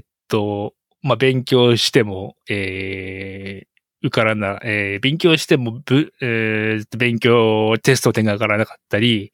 [0.00, 3.71] ーっと、まあ、勉強しても、えー
[4.02, 9.32] 受からな、えー勉強してもぶ、えー勉強、テスト点が上がらなかったり、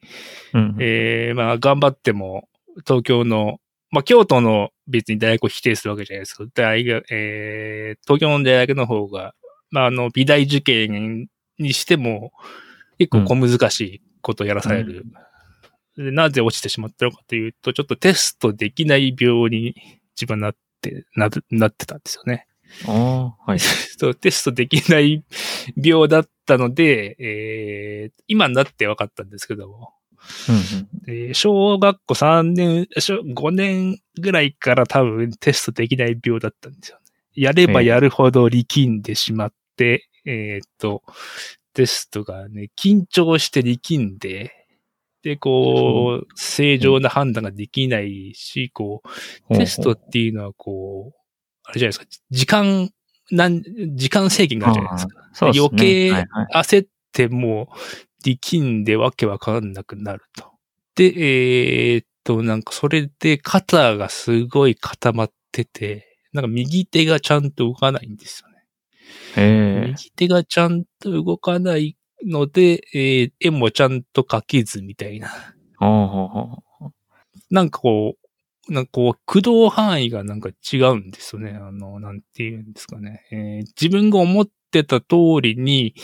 [0.53, 0.77] うん。
[0.79, 2.49] えーまあ、頑張っても、
[2.87, 9.35] 東京の、まあ、京都の別に大学を否定するわけじゃないですけど、大学、えー東京の大学の方が、
[9.71, 11.29] まあ、あの、美大受験
[11.59, 12.33] にしても、
[12.99, 15.05] 結構小難しいことをやらされる。
[15.97, 19.75] でなぜ落ちてしまったのかというと、ちょっとテストできない病に
[20.15, 22.47] 自分はなって、な、なってたんですよね。
[22.87, 23.59] ああ、はい。
[24.21, 25.25] テストできない
[25.77, 29.95] 病だったので、えー今になって分かったんですけども、
[30.49, 37.05] うんえー小学校3年、小5年ぐらいから多分テストできない病だったんですよね。
[37.35, 41.03] やればやるほど力んでしまって、えーっと、
[41.73, 44.53] テストがね、緊張して力んで、
[45.23, 49.03] で、こう、正常な判断ができないし、こ
[49.51, 49.59] う、うん。
[49.59, 51.19] テストっていうのはこう、
[51.69, 52.91] あれじゃないですか、時間、
[53.31, 53.63] なん、
[53.95, 55.29] 時間制限があるじゃないですか。
[55.35, 55.69] そうですね。
[55.69, 56.13] 余計
[56.55, 57.79] 焦ってもう
[58.23, 60.51] 力んでわけわかんなくなると。
[60.95, 61.13] で、
[61.95, 68.65] えーっと、なんかそれで肩がすごい固まってて、なんか右手がちゃんと動かないんですよね。
[69.37, 69.89] へえ。
[69.89, 75.29] 右手がちゃんと動かないので、えー絵もちゃんと描けずみたいな。
[75.29, 75.39] あ
[75.81, 76.91] あ、
[77.51, 78.28] なんかこう、
[78.69, 81.53] なんかこう、駆動範囲がなんか違うんですよね。
[81.53, 83.23] あの、なんていうんですかね。
[83.31, 85.95] えー自分が思ってた通りに、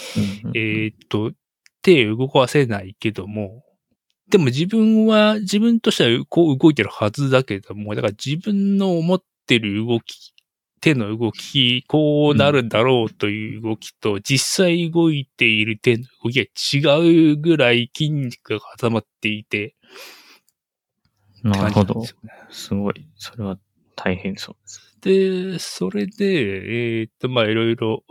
[0.55, 1.33] えーっと、
[1.83, 3.63] 手を動かせないけども、
[4.31, 10.33] でも自分は、自分としてはこう動いてるはずだけども、だから自分の思ってる動き、
[10.81, 19.75] 手の動き、こうなるだろうという動きと、実際動いている手の動きが違うぐらい筋肉が固まっていて、
[21.45, 22.05] なるほど
[22.51, 22.75] す。
[22.75, 23.07] ごい。
[23.17, 23.59] それは
[23.97, 24.99] 大変そうです。
[25.03, 28.03] で、それで、えーっと、まあ、いろいろ、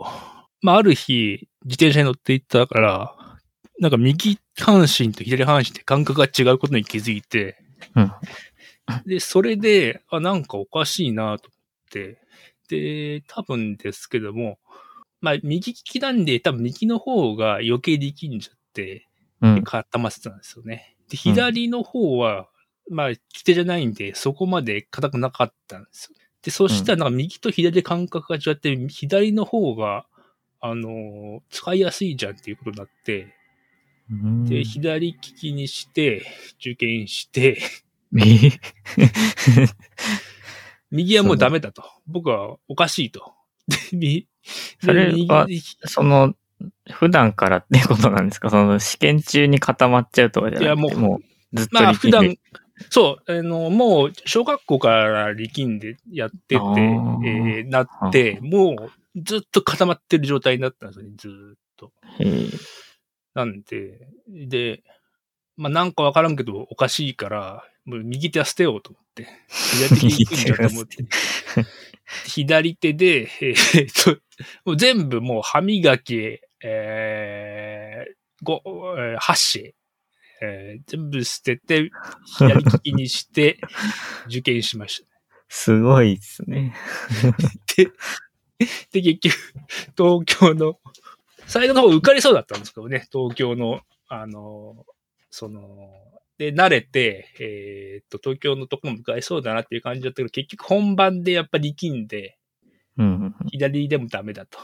[0.62, 3.14] まあ、ある日、自転車に乗っていったから、
[3.80, 7.58] なんか右半身と左半身って感覚が違うことに気づいて、
[7.96, 8.12] うん
[9.06, 12.18] で、それで、あ、なんかおかしいなと思って、
[12.68, 14.58] で、多分ですけども、
[15.20, 19.08] まあ、右利きなんで、多分右の方が余計力んじゃって、
[19.40, 19.62] うん。
[19.64, 20.96] 固まってたんですよね。
[21.08, 22.48] で、左の方は、
[22.90, 26.18] まあ、利き手じゃないんで、そこまで硬くなかったんですよ。
[26.42, 30.06] で、そしたら、なんか右と左で感覚が違って、左の方が、
[30.60, 33.34] あのー使いやすいじゃんっていうことになって、
[34.10, 36.22] うんで、左利きにして、
[36.60, 37.58] 受験して、
[38.16, 38.50] え
[40.90, 41.82] 右はもうダメだと。
[42.06, 43.34] 僕はおかしいと。
[43.66, 44.28] で、み
[44.82, 45.46] それは
[45.86, 46.34] その、
[46.90, 48.50] 普段からってことなんですか？
[48.50, 52.36] その試験中に固まっちゃうとかじゃなくて、いやもうもうずっとまあ普段、
[52.90, 57.66] そう、あの、もう小学校から力んでやってて、えあー。
[57.66, 58.76] ーなって、も
[59.16, 61.92] うずっと固まってる状態になったんですよね、ずーっと。
[62.20, 62.58] えー。
[63.34, 64.82] なんで、で、
[65.56, 71.04] まあなんかわからんけどおかしいから、もう右手は捨てようと思って、左手に行くんじゃと思って、
[72.26, 74.20] 左手で、えーっと、
[74.64, 78.62] もう全部もう歯磨き、えー、ご、
[78.98, 79.74] えー箸、
[80.44, 81.90] えー全部捨てて、
[82.38, 83.58] 左利きにして、
[84.28, 85.08] 受験しました。
[85.48, 86.74] すごいですね。
[87.76, 87.90] で、
[88.92, 89.30] で、結
[89.96, 90.78] 局、東京の、
[91.46, 94.86] 最後の方受かりそうだったんですけどね、東京の、あの、
[95.30, 95.90] その、
[96.38, 102.38] で、慣れて、えーっと、東京のとこも受かりそうだなっていう感じだったけど、結局本番でやっぱり力んで、
[102.96, 104.58] うんうん左でもダメだと。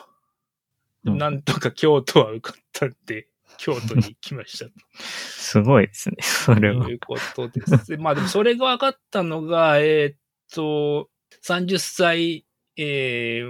[1.04, 3.28] うんなんとか京都は受かったんで、
[3.60, 4.70] 京都に行きました。
[4.98, 6.16] すごいですね。
[6.20, 6.94] それはとい。
[6.94, 7.90] うことです。
[7.90, 10.16] で まあでもそれが分かったのが、えーっ
[10.50, 11.10] と、
[11.44, 12.46] 30歳、
[12.76, 13.42] え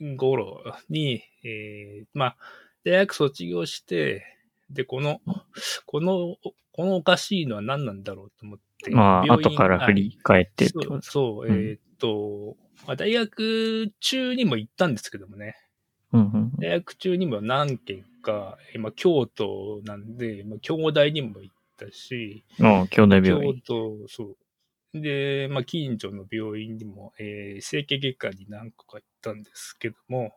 [0.00, 2.36] ー、頃に、えー、まあ、
[2.84, 4.24] 大学卒業して、
[4.68, 5.20] で、この、
[5.86, 6.36] この、
[6.72, 8.90] このおかしいのは何なんだろうと思って。
[8.90, 15.56] まあ、後から振り返ってそうそう、うんえーっと、まあ、大学中にも行ったんですけどもね。
[16.12, 22.66] うんうん大学中にも何件か、えまあ、京都なんで、まあ、京大にも行ったし、うん。
[22.66, 23.62] もう、兄弟病京院。
[23.64, 24.36] 都、そ
[24.94, 25.00] う。
[25.00, 30.32] で、まあ、近所の病院にも、えー整形外科に何個か行ったんですけども、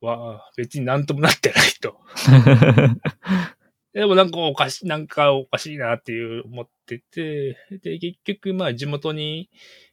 [0.00, 2.00] は、別に何ともなってないと。
[3.92, 9.50] でもなんかおかしい、なんかおかしいなっていう思ってて、で、結局、まあ地元に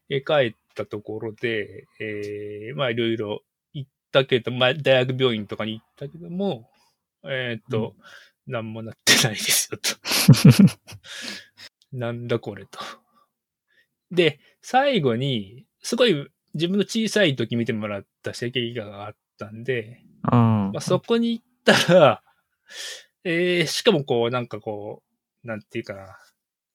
[0.10, 3.42] えー帰ったところで、えーまあいろいろ
[3.74, 6.70] 行ったけど、まあ大学病院とかに行ったけども、
[7.28, 7.96] えーっと、
[8.48, 10.78] なんもなってないですよと。
[11.92, 12.80] なんだこれと。
[14.12, 20.36] で、最後に、すごい自分の小さい時見てもらった整形外科があったんで、あ
[20.74, 22.24] まあ、そこに行ったら、
[23.24, 25.04] えー、しかもこう、なんかこ
[25.44, 26.18] う、なんていうかな。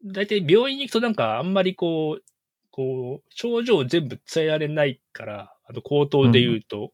[0.05, 2.25] 大体病院に行くとなんかあんまりこう、
[2.71, 6.93] こう、症状を全部伝えられないから、あと口頭で言うと、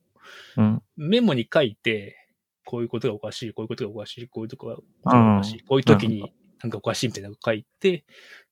[0.57, 0.83] うん。
[0.97, 2.17] メモに書いて、
[2.67, 8.05] こういうことがおかしい、こういうことがおかしい、こういうとこがおかしい、こういう時になんかおかしいみたいなのを書いて、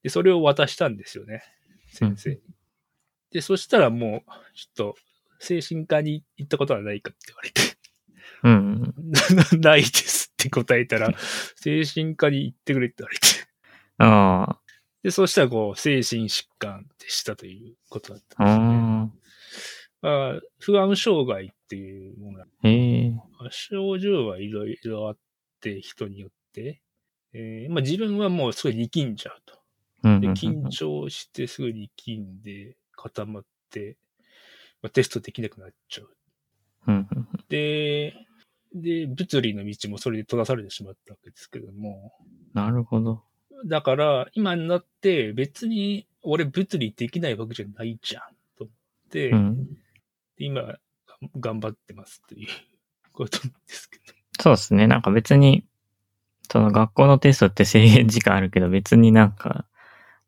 [0.03, 1.42] で、それを渡したんですよね、
[1.88, 2.40] 先生に。
[3.33, 4.94] で、そしたらもう、ちょっと、
[5.40, 7.61] 精神科に行ったことはないかって言われて、
[8.44, 8.94] うん。
[9.61, 11.12] な ないですって答えたら、
[11.57, 13.27] 精神科に行ってくれって言われて。
[13.98, 14.61] ああ。
[15.03, 19.23] で、そしたらこう、精神疾患でしたということだったんですね。
[20.04, 22.46] あまあ、不安障害っていうものが、あ。
[22.64, 25.16] ええまあ症状はいろいろあっ
[25.60, 26.80] て、人によって。
[27.32, 29.64] えーまあ自分はもうすごい力んじゃうと。
[30.20, 30.28] で。
[30.28, 33.96] 緊張してすぐ力んで固まって、
[34.82, 36.14] まあ、テストできなくなっちゃう。
[37.48, 38.14] で、
[38.74, 42.12] で、物理の道もそれで閉ざされてしまったわけですけども、
[42.52, 43.22] なるほど。
[43.66, 48.22] だから、今になって別に俺物理できないわけじゃないじゃん、
[48.58, 49.78] と思って、うん。
[50.38, 50.77] 今、
[51.38, 52.49] 頑張ってますという
[53.12, 54.05] ことですけど。
[54.40, 54.87] そうですね。
[54.87, 55.64] なんか別に、
[56.51, 59.66] その学校のテストって制限時間あるけど、別になんか、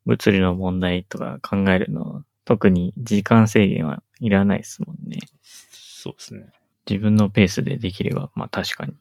[0.07, 5.19] 物理の問題とか考えるの、特に時間制限はいらないですもんね。
[5.43, 6.53] そうですね。
[6.89, 8.95] 自分のペースでできれば、まあ確かに。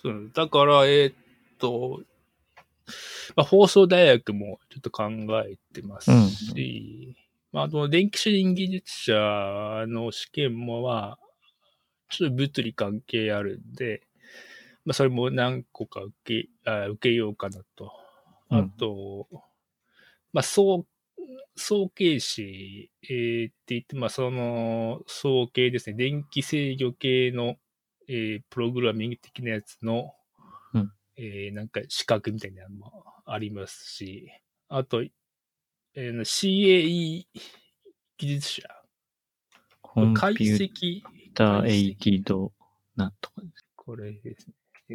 [0.00, 1.14] そうだから、えーっ
[1.58, 2.02] と、
[3.34, 5.10] まあ、放送大学もちょっと考
[5.44, 7.16] えてますし、
[7.54, 11.20] まあ、あの、電気主任技術者の試験もは、
[12.08, 14.02] ちょっと物理関係あるんで、
[14.84, 17.92] まあ、それも何個か受け、あ受けようかなと。
[18.50, 18.58] うん。
[18.58, 19.28] あと、
[20.32, 20.84] まあ、総、
[21.54, 27.54] 総計士、えーって言って、まあ、その、総計ですね、電気制御系の、
[28.08, 30.12] えープログラミング的なやつの、
[30.74, 30.92] うん。
[31.16, 34.28] えーなんか資格みたいなのもありますし、
[34.68, 35.04] あと、
[35.96, 37.26] えー CAE
[38.16, 38.62] 技術者。
[39.82, 41.02] コン解ピュー析。
[41.34, 42.52] ターエイティド
[42.96, 43.64] なんとかです。
[43.76, 44.54] これですね。
[44.90, 44.92] え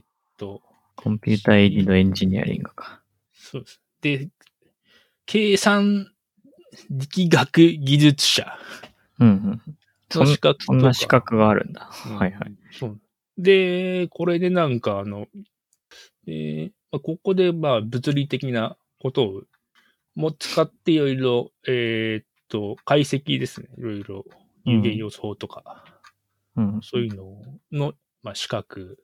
[0.00, 0.04] ーっ
[0.36, 0.62] と、
[0.96, 3.02] コンピューターエイティドエンジニアリングか。
[3.32, 3.80] そうです。
[4.00, 4.28] で、
[5.26, 6.10] 計算
[6.90, 8.58] 力学技術者
[9.20, 9.62] うんうん。
[10.10, 10.64] そんの資格とか。
[10.66, 11.90] そんな資格があるんだ。
[12.08, 12.56] うんはいはい。。
[12.72, 13.00] そう。
[13.38, 15.28] で、これでなんかあの、
[16.26, 19.42] えーまあ、ここでまあ物理的なことを
[20.14, 23.68] も使っていろいろ、えーっと、解析ですね。
[23.78, 24.24] いろいろ
[24.64, 25.84] 有限要素法とか、
[26.56, 26.80] うん。
[26.82, 27.42] そういうの
[27.72, 28.98] の、まあ資格。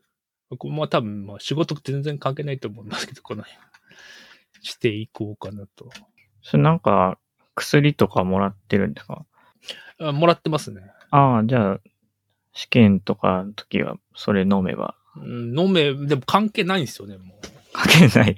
[0.69, 3.61] まあ多分まあ仕事と全然関係ないと思いますけど、この辺。
[4.63, 5.89] していこうかなと。
[6.43, 7.19] それなんか、
[7.55, 9.25] 薬とかもらってるんですか？
[9.99, 10.83] あもらってますね。
[11.11, 11.81] ああ、じゃあ、
[12.53, 17.73] 試験とかの時は、それ飲めば、うん飲め、でも関係ないんですよね、もう。
[17.73, 18.37] かけない。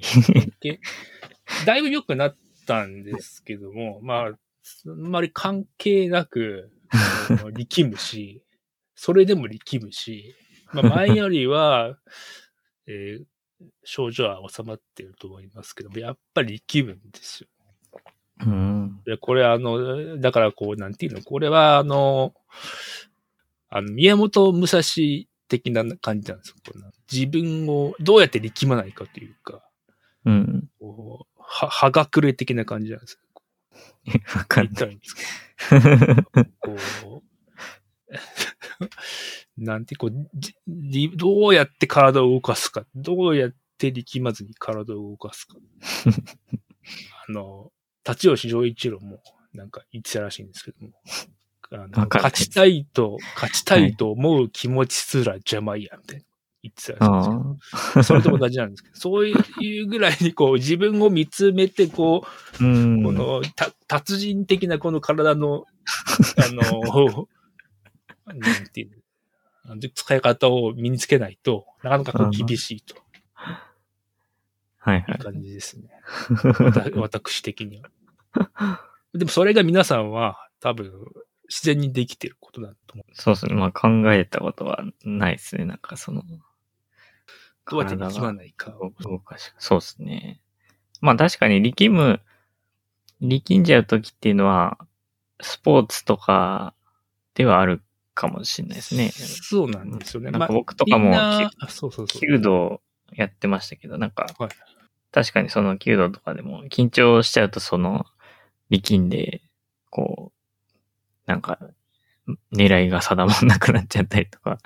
[1.65, 4.29] だいぶ良くなったんですけども、まあ、あ
[4.89, 6.71] んまり関係なく、
[7.53, 8.43] 力むし、
[8.95, 10.35] それでも力むし、
[10.73, 11.97] まあ、前よりは、
[12.87, 13.25] えー
[13.83, 17.49] 症状は収まっていると思いますけども、やっぱり力むんですよ。
[18.45, 19.01] うん。
[19.05, 22.33] で、これあの、だからこう、なんていうの、これはあの、
[23.69, 24.81] あの、宮本武蔵
[25.47, 26.55] 的な感じなんですよ。
[27.11, 29.63] 自分をどうやって力まないかというか、
[30.25, 30.69] うん。
[30.79, 33.19] こうは、はがくれ的な感じなんですよ。
[34.35, 34.99] わかんない。
[36.59, 36.75] こ
[37.21, 37.23] う、
[39.57, 45.57] なんて、こう、 じじどうやって体を動かすか、どうやって力まずに体を動かすか？
[47.27, 47.71] あの、
[48.07, 49.23] 立吉丈一郎も
[49.53, 50.91] なんか言ってたらしいんですけども。
[52.09, 56.25] 勝ちたいと、勝ちたいと思う気持ちすら邪魔や、みたいな
[56.63, 57.99] 言ってたんですけど。
[57.99, 62.65] あ それとも同じなんですけど、そういうぐらいにこう自分を見つめてこう、あ。
[62.65, 63.03] うん。
[63.03, 65.65] この、た、達人的なこの体の、
[66.37, 67.27] あの、
[68.25, 69.03] なんていう
[69.93, 72.95] 使い方を身につけないと、なかなかこう厳しいと
[74.83, 75.17] はいはい。
[75.17, 75.89] 感じですね。
[76.95, 78.81] 私的には。
[79.13, 80.91] でもそれが皆さんは多分
[81.47, 83.05] 自然にできてることだと思う。
[83.13, 83.55] そうですね。
[83.55, 85.65] まあ考えたことはないですね。
[85.65, 86.23] なんかその、
[87.69, 88.91] どうやって力まないかを。
[89.01, 90.41] 動かし、そうですね。
[91.01, 92.21] まあ確かに力む、
[93.21, 94.77] 力んじゃうときっていうのは、
[95.41, 96.73] スポーツとか
[97.35, 97.81] ではある
[98.13, 99.11] かもしれないですね。
[99.11, 100.31] そうなんですよね。
[100.31, 101.13] なんか僕とかも。
[102.21, 102.81] 弓道
[103.13, 104.49] やってましたけど、なんか、はい
[105.13, 108.07] 確かにその弓道とかでも緊張しちゃうとその
[108.71, 109.43] 力んで、
[109.91, 110.31] こ
[111.27, 111.59] う、なんか、
[112.51, 114.57] 狙いが定まんなくなっちゃったりとか、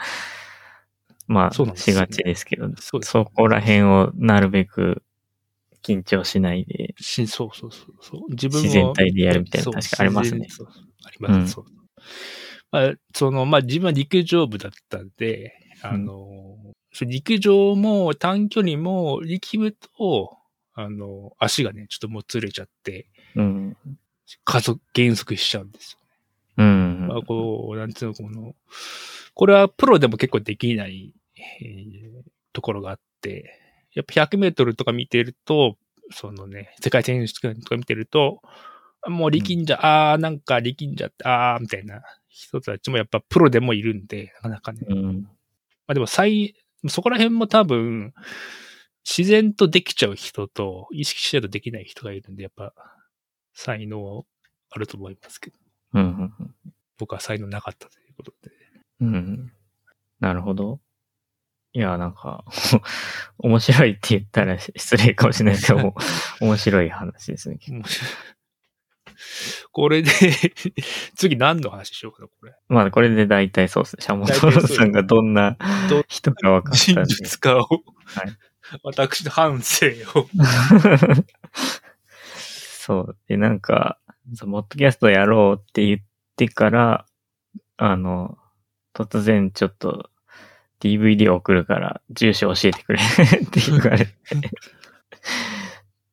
[1.27, 5.03] まあ、しがちですけど、そうですそこら辺をなるべく
[5.83, 8.29] 緊張しないで、しそうそうそうそう。
[8.29, 11.65] 自分を自然体でやるみたいな確かありますねそうそうあります、うんそう。
[12.71, 16.57] まあ、その、まあ自分は陸上部だったんで、あの、
[16.91, 20.37] そう陸上も短距離も力むと、
[20.73, 23.77] あの、足がね、ちょっともつれちゃって、うん。
[24.43, 25.99] 加速、減速しちゃうんですよ。
[26.57, 27.07] うん。
[27.07, 28.55] まあ、こう、なんていうの、この、
[29.33, 31.13] これはプロでも結構できない、
[31.61, 32.21] えー
[32.53, 33.59] ところがあって、
[33.93, 35.77] やっぱ100メートルとか見てると、
[36.11, 38.41] そのね、世界選手権とか見てると、
[39.07, 44.81] もう力んじゃ、あーなんか力んじゃった、あーみたいな人たちもやっぱプロでもいるんで、なかなかね。
[44.87, 45.21] うん。
[45.21, 45.29] ま
[45.87, 46.55] あでも最、
[46.87, 48.13] そこら辺も多分、
[49.07, 52.73] 自然とできちゃう人と、意識しないとできない人がいるんで、やっぱ、
[53.53, 54.25] 才能
[54.69, 55.57] あると思いますけど、
[55.93, 56.05] うんう
[56.43, 56.55] ん。
[56.97, 58.51] 僕は才能なかったということで。
[59.01, 59.51] うん。
[60.19, 60.81] なるほど。
[61.77, 62.43] いや、なんか、
[63.37, 65.95] 面白いって言ったら失礼かもしれないですけども、
[66.41, 67.59] 面白い話ですね。
[69.71, 70.09] これで、
[71.15, 72.55] 次何の話しようかな、これ。
[72.67, 74.01] まあ、これで大体そうですね。
[74.01, 75.55] シャモト大体そうですさんがどんな
[75.87, 77.23] ど人か分かった人。
[77.23, 77.67] 物化を、
[78.81, 80.27] 私の反省を。
[82.35, 83.15] そう。
[83.27, 83.99] で、なんか、
[84.33, 85.99] そうポッドキャストやろうって言っ
[86.37, 87.05] てから、
[87.77, 88.39] あの、
[88.95, 90.09] 突然ちょっと
[90.79, 94.11] DVD 送るから住所教えてくれ って言われて。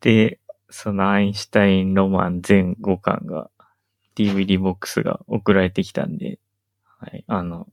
[0.01, 0.39] で、
[0.71, 3.51] そのアインシュタインロマン全5巻が
[4.17, 6.39] DVD ボックスが送られてきたんで、
[6.85, 7.69] はい、あの、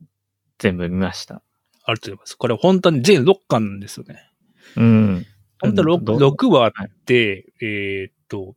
[0.60, 1.42] 全部見ました。
[1.84, 2.36] ありがとうございます。
[2.38, 4.30] これ本当に全6巻なんですよね。
[4.76, 5.26] うん。
[5.60, 8.56] 本当はど 6, 6話あって、えーっと、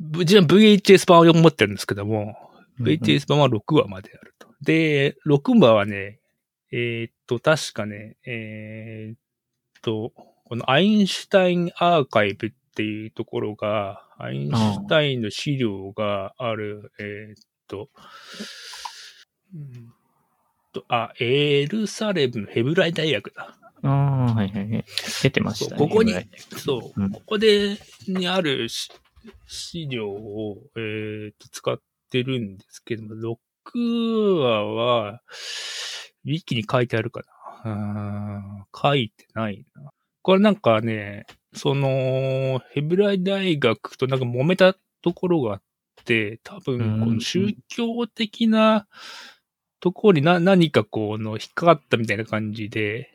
[0.00, 2.36] 自分 VHS 版を持ってるんですけども、
[2.80, 4.48] VHS 版は6話まであると。
[4.62, 6.20] で、6話はね、
[6.72, 9.18] えーっと、確かね、えーっ
[9.82, 10.12] と、
[10.44, 17.88] このアインシュタインアーカイブっていうところがアインシュタインの資料がある、えーっと、
[19.54, 19.92] うん
[20.76, 23.56] と、あ、エルサレムのヘブライ大学だ。
[23.82, 24.84] ああ、はいはいはい。
[25.22, 25.78] 出てましたね。
[25.78, 26.12] ここに
[26.56, 28.90] そう、うんここで、にあるし
[29.46, 35.22] 資料を、えーと、使ってるんですけども、6話は、
[36.26, 37.22] ウィキに書いてあるか
[37.64, 39.90] な書いてないな。
[40.22, 45.62] これなんかね、その、ヘブライ大学となんか揉めたところがあっ
[46.04, 48.86] て、多分、この宗教的な
[49.80, 53.10] ところにな何かこの引っかかったみたいな感じで、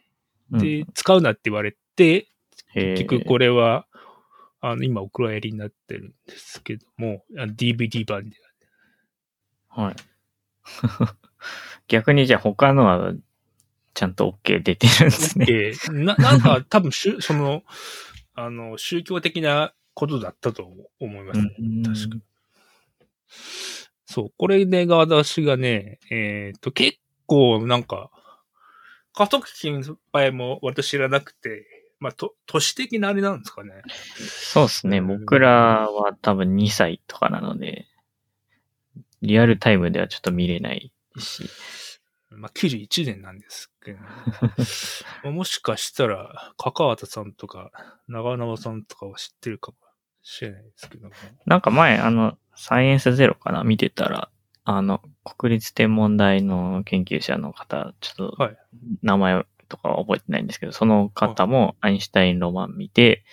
[0.49, 2.27] で、使うなって言われて、
[2.73, 3.87] 結局これは、
[4.61, 8.37] あの、今お蔵入りになってるんですけども、DVD 版で。
[9.67, 9.95] はい。
[11.87, 13.13] 逆にじゃあ他のは
[13.93, 15.45] ちゃんと OK 出てるんですね。
[15.49, 17.63] えーな、なんか 多分しゅ、その、
[18.33, 20.69] あの、宗教的なことだったと
[20.99, 21.55] 思いますね。
[21.59, 22.17] うん確か
[24.05, 28.11] そう、これでが私がね、えっ、と、結構なんか、
[29.13, 31.65] 加速器の場合も私知らなくて、
[31.99, 33.83] まあ、と、都市的なあれなんですかね。
[34.17, 35.01] そうですね。
[35.01, 37.87] 僕らは多分2歳とかなので、
[39.21, 41.49] リアルタイムではちょっと見れないし。
[42.29, 43.99] まあ、91年なんですけど、
[45.31, 47.71] もしかしたら、かかわたさんとか、
[48.07, 49.77] 長縄さんとかは知ってるかも
[50.21, 51.13] しれないですけども。
[51.45, 54.29] なんか前、あの、サイエンスゼロかな見てたら、
[54.63, 58.57] あの、国立天文台の研究者の方、ちょっとはい、
[59.01, 63.25] 名前とかは覚えてないんですけど、その方もアインシュタインロマン見て、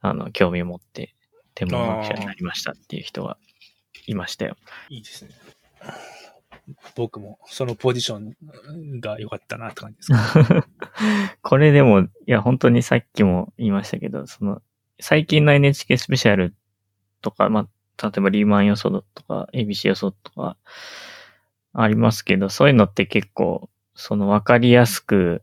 [0.00, 1.14] あの、興味を持って
[1.54, 3.36] 天文学者になりましたっていう人が
[4.06, 4.56] いましたよ。
[4.88, 5.30] いいですね。
[6.96, 10.66] 僕もそのポジションが良かったなって感じですか、
[11.42, 14.62] これでも、いや、本当にさっきも言いましたけど、その、
[15.00, 16.54] 最近の NHK スペシャル
[17.22, 17.68] とか、ま
[18.00, 20.56] あ、例えばリーマン予想とか、ABC 予想とか、
[21.72, 25.42] ありますけど、そういうのって結構、その分かりやすく、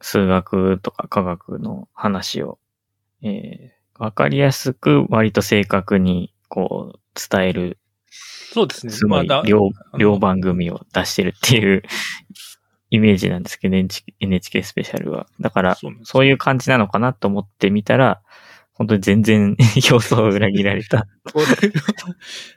[0.00, 2.58] 数学とか科学の話を、
[3.22, 7.78] えー、分かりやすく割と正確に、こう、伝える、
[8.52, 8.92] そうですね。
[8.92, 11.82] すごいだ両、両番組を出してるっていう
[12.90, 15.26] イメージなんですけど、NHK NHK スペシャルは。
[15.40, 18.22] だから、そういう感じなのかなと思ってみたら、
[18.74, 19.56] 本当に全然
[19.90, 21.02] 予想を裏切られたっ
[21.32, 21.46] これ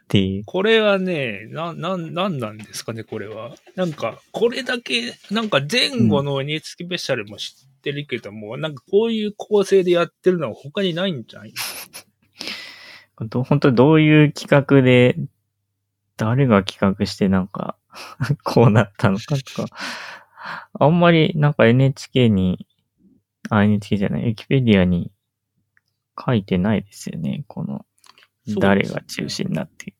[0.07, 0.43] ていう。
[0.45, 3.55] これはね、な、なん、なんなんですかね、これは。
[3.75, 11.53] なんか、これだけ、なんか前後の NHK スペシャルも知ってるけども、なんかこういう構成でやってるのは他にないんじゃない？
[13.29, 15.15] ど本当にどういう企画で、
[16.17, 17.77] 誰が企画してなんか、
[18.43, 19.67] こうなったのかとか、
[20.73, 22.67] あんまりなんか NHK に、
[23.49, 25.11] あ、NHK じゃない、ウィキペディアに
[26.19, 27.45] 書いてないですよね。
[27.47, 27.85] この、
[28.59, 29.93] 誰が中心になって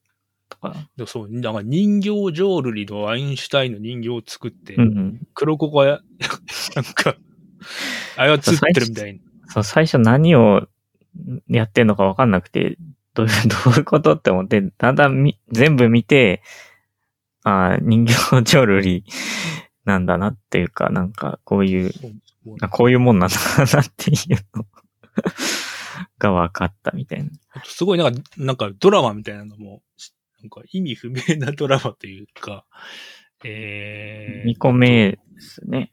[0.49, 0.76] とか。
[0.95, 5.28] でそう、なんか人形浄瑠璃のアインシュタインの人形を作って、うんうん。
[5.34, 5.99] 黒子がや、
[6.76, 7.15] なんか、
[8.15, 8.39] 操っ
[8.74, 9.20] てるみたいな。
[9.47, 10.68] そう、最初何を
[11.47, 12.78] やってんのかわかんなくて、
[13.18, 16.43] どういう、 どういうことって思って、だんだんみ全部見て、
[17.43, 18.13] ああ、人形
[18.43, 19.03] 浄瑠璃
[19.86, 21.91] なんだなっていうか、なんかこういう、
[22.70, 23.36] こういうもんなんだ
[23.74, 24.65] なっていうの
[26.20, 27.32] が分かったみたいな。
[27.65, 29.82] すごいなんか、なんかドラマみたいなのも、
[30.41, 32.65] なんか意味不明なドラマというか、
[33.43, 35.91] えー、2個目ですね。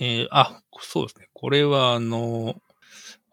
[0.00, 1.28] えー、あ、そうですね。
[1.34, 2.54] これはあの、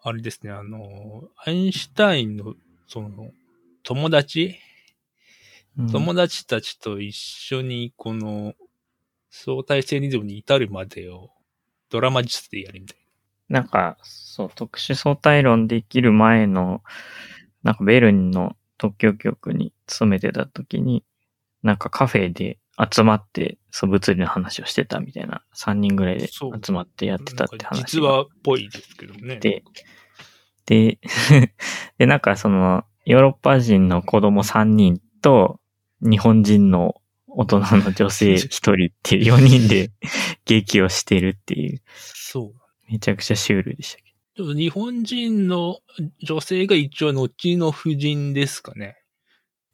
[0.05, 2.55] あれですね、あの、アインシュタインの、
[2.94, 3.32] その、
[3.82, 4.56] 友達、
[5.80, 8.54] うん友達たちと一緒にこの
[9.32, 11.32] 相対性理論に至るまでを
[11.89, 12.98] ドラマ術でやるみたい
[13.50, 16.84] なんか、そう、特殊相対論できる前の、
[17.64, 21.04] なんかベルンの特許局に勤めてた時に、
[21.64, 22.60] なんかカフェで
[22.94, 27.26] 集まって、そう、物理の話をしてたみたいな、3人ぐらいで集まってやっな。
[27.26, 27.80] てたって話。
[27.80, 29.38] 実話っぽいですけどね。
[29.38, 29.64] で
[30.66, 30.99] で、
[31.97, 35.59] で、なんかその、ヨーロッパ人の子供3人と、
[36.01, 36.95] 日本人の
[37.28, 39.91] 大人の女性 1人っていう4人で
[40.45, 42.91] 劇をしてるっていう、そう。
[42.91, 44.03] めちゃくちゃシュールでしたけ
[44.38, 44.53] ど。
[44.53, 45.80] 日本人の
[46.22, 48.97] 女性が一応後の夫人ですかね。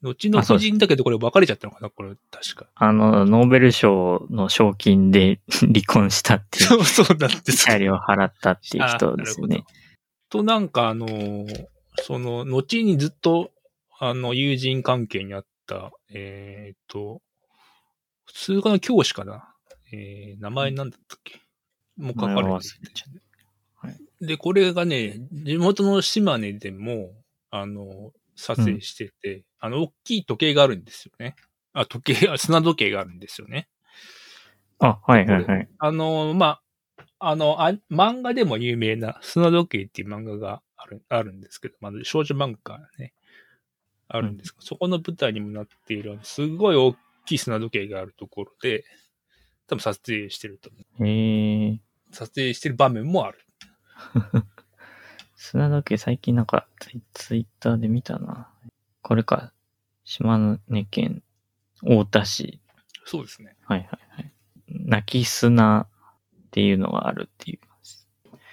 [0.02, 2.70] 後の夫人だけどこれ別れちゃったのかなこれ確か。
[2.76, 9.66] あの、ノーベル賞の賞金で離婚したっていう、そうそうなんですチャリを払ったっていう人ですね。
[10.30, 11.68] と、なんかあのー
[12.02, 13.52] その、後にずっと、
[14.00, 17.22] あの、友人関係にあった、えっ、と、
[18.32, 19.54] 数学の教師かな？
[19.92, 21.42] えー、名前なんだったっけ？
[21.98, 22.62] もう書かれて名前忘れ
[22.94, 23.06] ちゃ
[24.22, 27.12] で、これがね、地元の島根でも、
[27.52, 31.36] あの、撮影してて、あの、大きい時計があるんですよね。
[31.74, 33.68] あ、時計、あ砂時計があるんですよね。
[34.80, 35.70] あ、はいはいはい。
[35.78, 36.62] あの、まあ、
[37.20, 43.14] あのあ、漫画でも有名な砂時計っていう漫画がある、あるんですけど、まず少女漫画ね、
[44.08, 46.96] あるんですけど、そこの舞台にもなっている、すごい大
[47.26, 48.86] きい砂時計があるところで、
[49.68, 51.06] 多分撮影してると思う。
[51.06, 51.82] へえ。
[52.12, 53.40] 撮影してる場面もある。
[55.36, 58.50] 砂時計最近なんかツイツイッターで見たな。
[59.02, 59.54] これか。
[60.04, 61.22] 島根県
[61.84, 62.60] 大田市。
[63.06, 63.56] そうですね。
[63.66, 64.34] はいはいはい。
[64.68, 65.88] 泣き砂
[66.50, 67.60] っていうのがあるっていう。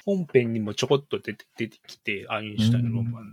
[0.05, 3.25] 本編にもちょこっと出て出てきて、アインシュタインのロマン。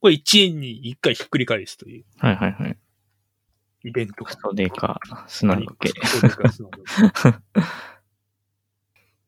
[0.00, 2.76] これ1円に1回ひっくり返すというはいはいはい。
[3.84, 5.92] イベントクソデカ砂時計。
[5.92, 6.68] クソデカ砂。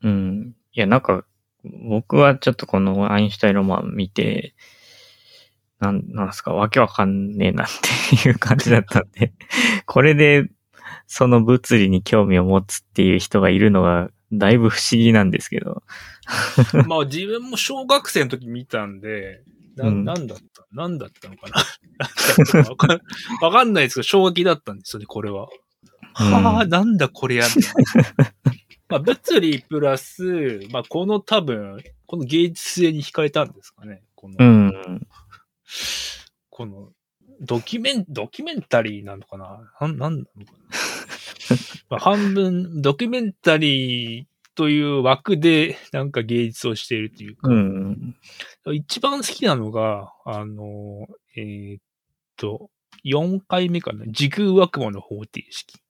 [0.03, 0.55] うん。
[0.73, 1.25] いや、なんか、
[1.65, 4.55] 僕はちょっとこのアインシュタインロマン見て、
[5.81, 7.69] なん、なんすか、わけわかんねえなっ
[8.13, 9.33] ていう感じだったんで、
[9.87, 10.49] これで、
[11.07, 15.83] その物理に興味を持つっていう人がいるのが、だいぶ不思議なんですけど。
[16.87, 19.43] まあ自分も小学生の時見たんで、
[19.77, 20.67] な、うんなんだった？
[20.73, 21.57] なんだったのかな？
[21.99, 23.01] なんだったのかわかん
[23.45, 25.49] わかんないですけど、衝撃だったんですよね、これは。
[26.15, 27.47] はあ、なんだこれや。
[28.89, 34.03] まあ物理プラス、まあこの多分、この芸術性に惹かれたんですかね。
[34.15, 35.07] この、うん。
[36.51, 36.91] この、
[37.41, 39.73] ドキュメン、ドキュメンタリーなのかな？
[39.81, 40.59] なん、なんなのかな？
[41.91, 48.17] まあ半分、ドキュメンタリーという枠でなんか芸術をしているというか、うん。
[48.73, 51.83] 一番好きなのが、あの、えーっ
[52.37, 52.71] と、
[53.05, 54.05] 4回目かな。
[54.07, 55.81] 時空悪魔の方程式。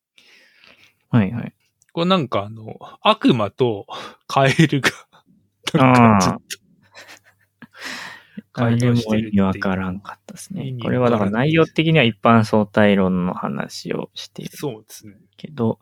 [1.11, 1.55] はいはい。
[1.93, 3.87] これなんかあの、悪魔と
[4.27, 4.91] カエルが、
[5.75, 6.64] なんかずっと
[8.55, 10.77] あれも会話してるってわからんかったですね。
[10.81, 15.15] これはだから内容的には一般相対論の話をしているそうですね。
[15.37, 15.81] けど、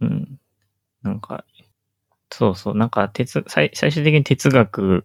[0.00, 0.38] うん。
[1.02, 1.44] なんか、
[2.30, 5.04] そうそう、なんか哲、最最終的に哲学、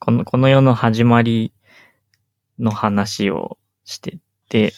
[0.00, 1.52] この、この世の始まり
[2.58, 4.72] の話をしてて、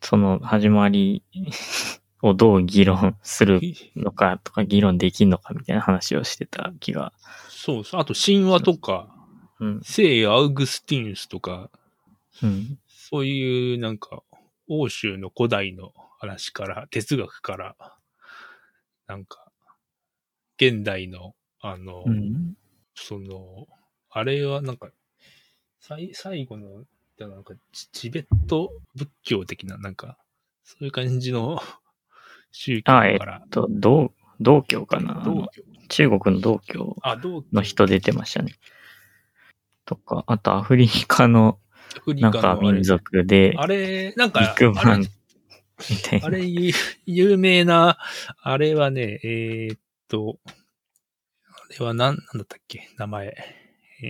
[0.00, 1.22] その始まり
[2.22, 3.60] をどう議論する
[3.96, 7.12] のかとか議論できんのかみたいな話をしてた気が。
[7.48, 8.00] そうそう。
[8.00, 9.13] あと神話とか、
[9.60, 9.80] うん。
[9.82, 11.70] 聖アウグスティヌスとか、
[12.42, 12.78] うん。
[12.88, 14.22] そういうなんか、
[14.68, 17.76] 欧州の古代の話から、哲学から、
[19.06, 19.50] なんか、
[20.56, 22.56] 現代の、あの、うん。
[22.94, 23.66] その、
[24.10, 24.90] あれはなんか、
[25.80, 26.84] 最最後の、
[27.18, 30.16] なんかチ、チベット仏教的な、なんか、
[30.64, 31.60] そういう感じの
[32.50, 35.22] 宗教あえっから、と、道、道教かな？
[35.88, 36.96] 中国の道教
[37.52, 38.54] の人出てましたね。
[39.84, 41.58] とか、あとアフリカの
[42.06, 45.04] なんか民族で、あれ、なんビか、ッグバンあれ
[45.90, 46.26] みたいな。
[46.26, 46.72] あれ、ゆ
[47.06, 47.98] 有名な、
[48.42, 49.78] あれはね、えーっ
[50.08, 50.50] と、あ
[51.78, 52.88] れはなん、なんだったっけ？
[52.96, 53.34] 名前。
[54.02, 54.06] え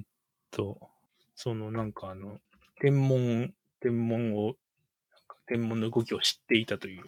[0.00, 0.06] ーっ
[0.50, 0.90] と、
[1.34, 2.38] そのなんかあの、
[2.80, 4.54] 天文、天文を、
[5.46, 7.04] 天文の動きを知っていたという、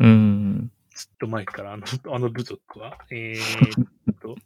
[0.00, 0.70] うん。
[0.94, 4.36] ずっと前からあの、あの部族は、えーっと、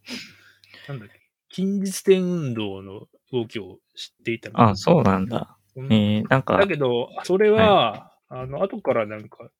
[0.88, 1.23] なんだっけ、
[1.54, 5.56] 近日天運動の動きを知っていたみたいあ、そうなんだ。
[5.76, 5.92] うん。
[5.92, 9.50] えー、なんかだ、けど、それは、あの、後からなんか、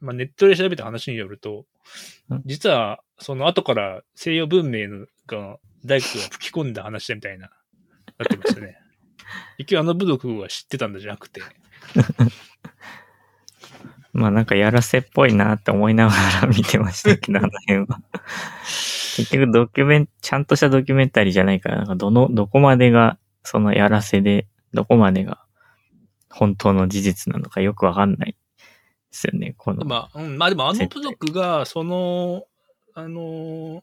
[0.00, 1.64] まあ、ネットで調べた話によると
[2.34, 7.50] ん、実は、その後から西洋文明のが大工が吹き込んだ話だみたいな、
[8.18, 8.76] なってましたね。
[9.56, 11.42] 一応あの部族は知ってたんだじゃなくて、
[14.16, 18.00] まあなんかやらせっぽいなって思いながら見てましたけど、あの辺は。
[19.16, 25.42] 結局ドキュメン、ちゃんとしたドキュメンタリーじゃないから、なんかどの、どこまでがそのやらせで、どこまでが
[26.30, 28.36] 本当の事実なのかよくわかんないで
[29.10, 29.84] すよね、この。
[29.84, 32.44] まあ、うん、まあでもあの部族が、その、
[32.94, 33.82] あの、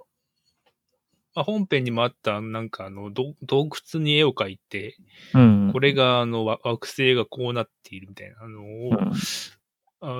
[1.35, 4.97] まあ、本編にもあった、なんかあの、ど洞窟に絵を描いて、
[5.33, 5.69] うん。
[5.73, 9.11] これがあの、わ惑星がこうなっているみたいなのを、うんあ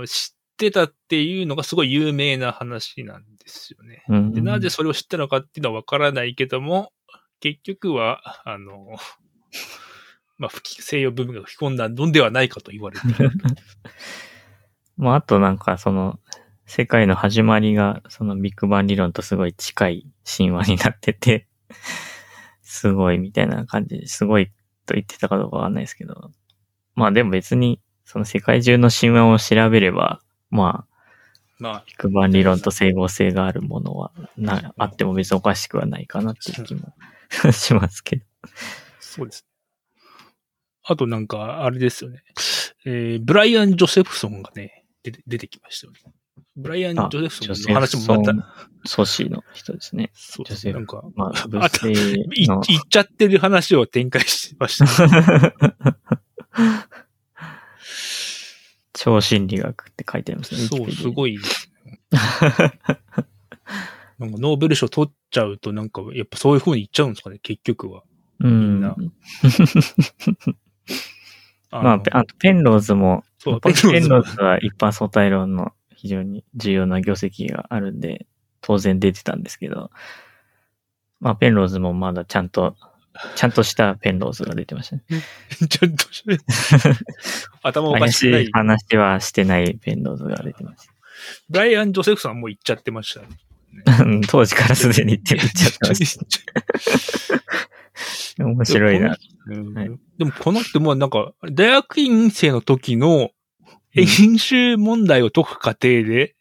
[0.08, 4.04] 知ってたっていうのがすごい有名な話なんですよね。
[4.08, 6.92] うんで、なぜそれを知ったのかっていうのはわからないけども、
[7.40, 8.96] 結局は、あの、
[10.38, 13.32] まあ、西洋部分が吹き込んだのではないかと言われている。
[14.98, 16.20] まああとなんかその、
[16.66, 21.48] 世界の始まりがそのビッグバン理論とすごい近い神話になってて、
[22.62, 24.48] すごいみたいな感じですごい
[24.86, 26.32] と言ってたかどうかわかんないですけど、
[26.96, 30.94] まあでも別にその世界中の神話を調べれば、まあ、
[31.60, 36.94] まあ、ビッグバン理論と整合性があるものはな、あっても別におかしくはないかなっていう気も
[37.54, 38.26] しますけど。
[39.00, 39.46] そうです。
[40.84, 42.24] あとなんか、あれですよね。
[42.86, 46.00] えー、ブライアン・ジョセフソンがね、出て出てきましたよね。
[46.56, 48.34] ブライアン・ジあョセフソンの話もまた、
[48.86, 50.12] ソシーの人ですね。
[50.14, 52.60] そうジョセフなんか、まあ、物あとい性言の。
[52.60, 55.56] っちゃってる話を展開してました。
[58.94, 60.62] 超心理学って書いてありますね。
[60.62, 61.12] そう、すい。
[61.12, 62.00] ごいですね。
[64.20, 68.04] なんかノーベル賞取っちゃうと、なんか、やっぱそういう風に言っちゃうんですかね、結局は。
[68.40, 68.82] うん。
[68.82, 68.96] な
[71.72, 78.28] あの まあ、ペあとペンローズも、そう、ペペンローズンローズは一般相対論の非常に重要な業績があるんで、
[78.62, 79.90] 当然出てたんですけど、
[81.20, 82.76] まあ、ペンローズもまだちゃんと、
[83.36, 85.04] ちゃんとしたペンローズが出てましたね。
[85.70, 86.38] ちゃんとして、
[87.62, 88.52] 頭おか怪ししくないい。
[88.52, 90.88] 話はしてないペンローズが出てまし
[91.50, 93.28] ブライアン・ジョセフさんも言っちゃってましたね。
[93.86, 94.04] た。
[94.04, 96.18] うん当時からすでに言って言っちゃってまし
[98.38, 98.44] た。
[98.44, 99.18] 面白いな。
[99.48, 103.32] うんはいでもこの人もなんか、大学院生の時の
[103.96, 106.36] 演習問題を解く過程で、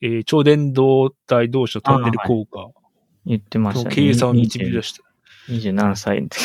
[0.00, 2.68] えー超電導体同士のトンネル効果
[3.26, 3.84] 言ってましたね。
[3.84, 5.02] の計算を導き出した。
[5.50, 6.38] 20 20何歳って。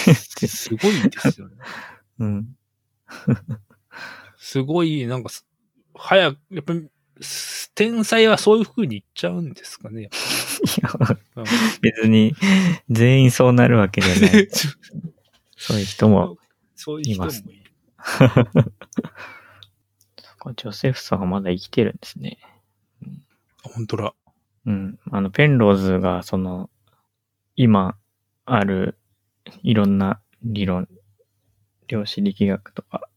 [0.47, 1.55] すごいですよね。
[2.19, 2.55] うん。
[4.37, 5.45] すごい、なんかす、
[5.93, 6.87] 早く、やっぱり、
[7.21, 10.03] す天才はそういう風に言っちゃうんですかね。
[10.03, 10.07] い
[10.81, 11.17] やぱ
[11.81, 12.35] 別に、
[12.89, 14.49] 全員そうなるわけじゃない。
[15.57, 16.37] そういう人も、
[16.75, 17.65] そういう人もいいまする。
[20.55, 22.37] ジョセフさんはまだ生きてるんですね。
[23.63, 24.13] 本当だ。
[24.65, 24.99] うん。
[25.11, 26.69] あの、ペンローズが、その、
[27.55, 27.97] 今
[28.45, 28.97] ある
[29.63, 30.87] いろんな理論、
[31.87, 33.09] 量子力学とか、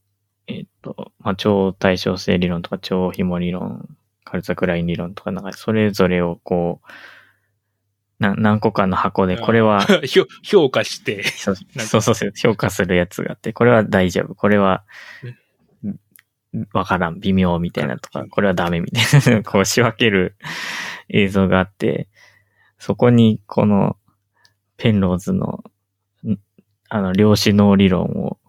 [0.47, 3.87] えっ、と、まあ、超対称性理論とか、超紐理論、
[4.23, 6.87] カルツァクライン理論とか、なんか、それぞれをこう、
[8.19, 11.55] な何個かの箱で、これは、 評評価して、 そう
[12.01, 14.83] そうそう、評価するやつがあって、これは大丈夫、これは、
[16.73, 20.35] わからん、微妙みたいなとか、これはダメみたいな、こう仕分ける
[21.09, 22.09] 映像があって、
[22.79, 23.97] そこにこの
[24.79, 25.63] ペンローズの、
[26.23, 26.39] ん
[26.89, 28.39] あの、量子脳理論を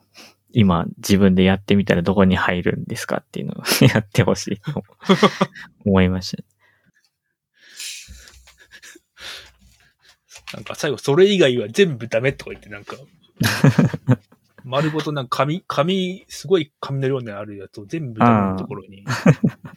[0.53, 3.57] 今自分でやってみたらどこに入るんですかっていうのを
[3.93, 4.83] やってほしいと
[5.85, 6.43] 思いました。
[10.57, 12.97] なんか最後それ以外は全部ダメとか言ってなんか、
[14.65, 19.05] 丸ごとなんか紙、紙、すごい紙の量にあるやつを全部ダメのところに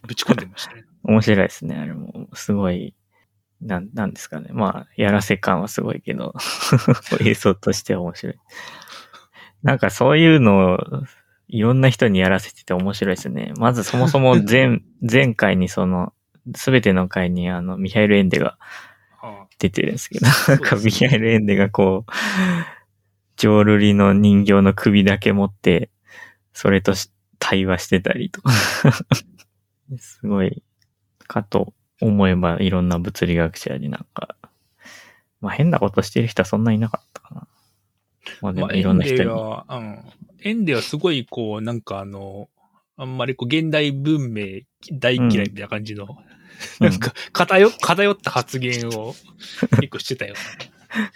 [0.07, 0.85] ぶち込んでましたね。
[1.03, 1.75] 面白いですね。
[1.75, 2.95] あれも、すごい、
[3.65, 4.49] なん、なんですかね。
[4.51, 6.33] まあ、やらせ感はすごいけど、
[7.21, 8.35] 映像としては面白い。
[9.63, 10.79] なんかそういうのを、
[11.47, 13.53] いろんな人にやらせてて面白いですね。
[13.57, 16.13] まずそもそも 前、前回にその、
[16.55, 18.57] すべての回にあの、ミハイル・エンデが
[19.21, 22.11] あ出てるんですけど、なんかミハイル・エンデがこう、
[23.37, 25.89] 浄瑠璃の人形の首だけ持って、
[26.53, 28.51] それとし対話してたりとか。
[29.99, 30.63] すごい、
[31.27, 34.35] かと思えばいろんな物理学者になんか、
[35.41, 37.47] まあ変なことしてる人はそんないなかったかな。
[38.41, 39.29] まあでまあ、もいろんな人エンデに。
[39.31, 39.99] は、うん。
[40.43, 42.49] エンデはすごいこう、なんかあの、
[42.97, 44.61] あんまりこう、現代文明
[44.99, 46.33] 大嫌いみたいな感じの、うん
[46.79, 49.15] なんか、偏、偏った発言を
[49.81, 50.35] 結構してたよ。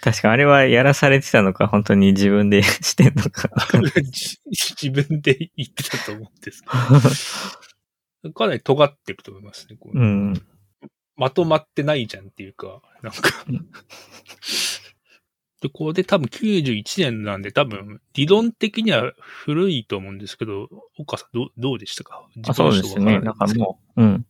[0.00, 3.50] 確かあれはやらされてたのか、本当に自分でしてんのか。
[4.02, 6.68] じ自分で言ってたと思うんですけ
[8.28, 8.32] ど。
[8.34, 9.76] かなり尖ってると思いますね。
[9.78, 10.42] こううん。
[11.18, 13.66] まとまってないじゃんっていうか、なんかうん。
[15.60, 22.28] で、これで多分91年なんで多分理論的には古いと思うんですけど、岡さんどうどうでしたか？
[22.46, 23.20] あそうですね。
[23.20, 23.56] だからう。
[23.56, 24.26] もう、うん。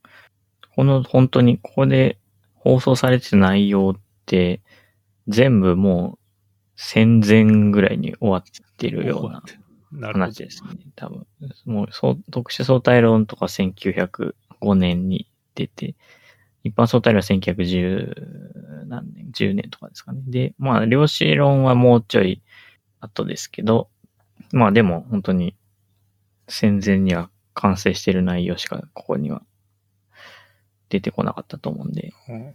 [0.75, 2.19] この本当にここで
[2.55, 4.63] 放送されてる内容って、
[5.27, 6.19] 全部もう
[6.77, 8.43] 戦前ぐらいに終わっ
[8.79, 9.43] てるような。
[10.01, 10.71] 話ですね。
[10.97, 11.27] 多分。
[11.65, 15.95] もう、そう、特殊相対論とか1905年に出て、
[16.65, 20.23] 一般相対論は1910何年、10年とかですかね。
[20.27, 22.43] で、まあ、量子論はもうちょい
[23.01, 23.89] 後ですけど、
[24.53, 25.57] まあでも本当に
[26.49, 29.43] 戦前には完成してる内容しかここには
[30.89, 32.13] 出てこなかったと思うんで。
[32.29, 32.55] うん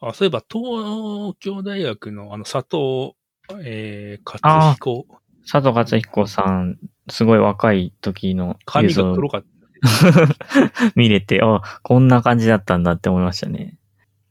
[0.00, 3.16] あ、そういえば東京大学のあの佐藤、
[3.64, 5.06] えー、勝彦、
[5.42, 6.78] 佐藤勝彦さん、
[7.10, 9.48] すごい若い時の映髪が像黒かった。
[10.96, 13.78] 見れて、あ、こんな感じだったんだって思いましたね。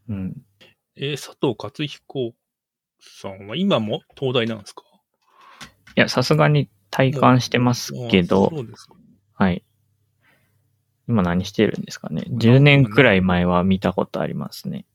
[0.10, 0.42] うん。
[0.96, 2.34] えー、佐藤勝彦
[3.00, 4.84] さんは今も東大なんですか？
[5.96, 8.52] いや、さすがに体感してますけあど。
[9.34, 9.64] はい。
[11.08, 12.24] 今何してるんですかね。
[12.28, 14.86] なんか10年くらい前は見たことありますね。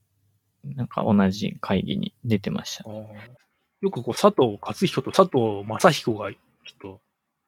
[0.63, 2.89] なんか同じ会議に出てました。
[2.89, 7.01] よくこう、佐藤勝彦と佐藤正彦が、ちょっと、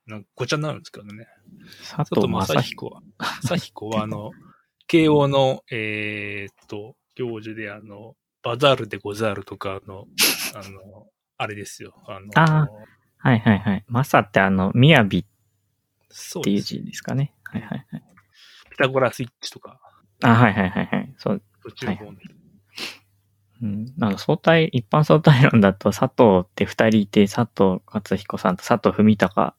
[0.07, 1.27] なんかごちゃになるんですけどね。
[1.79, 2.61] 佐佐藤正彦。
[2.61, 3.01] 彦は、
[3.41, 4.31] 正彦はあの、
[4.87, 10.05] 慶応の、えーっと、行事であの、バザールでござるとかの、
[10.53, 11.95] あの、あれですよ。
[12.07, 12.69] あの、あ
[13.17, 13.85] はいはいはい。
[13.87, 15.23] マサってあの、みやびっ
[16.43, 16.61] ていう。
[16.61, 17.33] 字ですかね。
[17.43, 18.03] はいはいはい。
[18.69, 19.79] ピタゴラスイッチとか、
[20.21, 21.13] あ、はいはいはいはい。
[21.17, 21.41] そう。
[21.63, 22.33] そっちの方の人。
[23.63, 23.85] うん。
[23.97, 29.55] なんか相対、一般相対論だと佐藤って二人いて、佐藤勝彦さんと佐藤文隆あ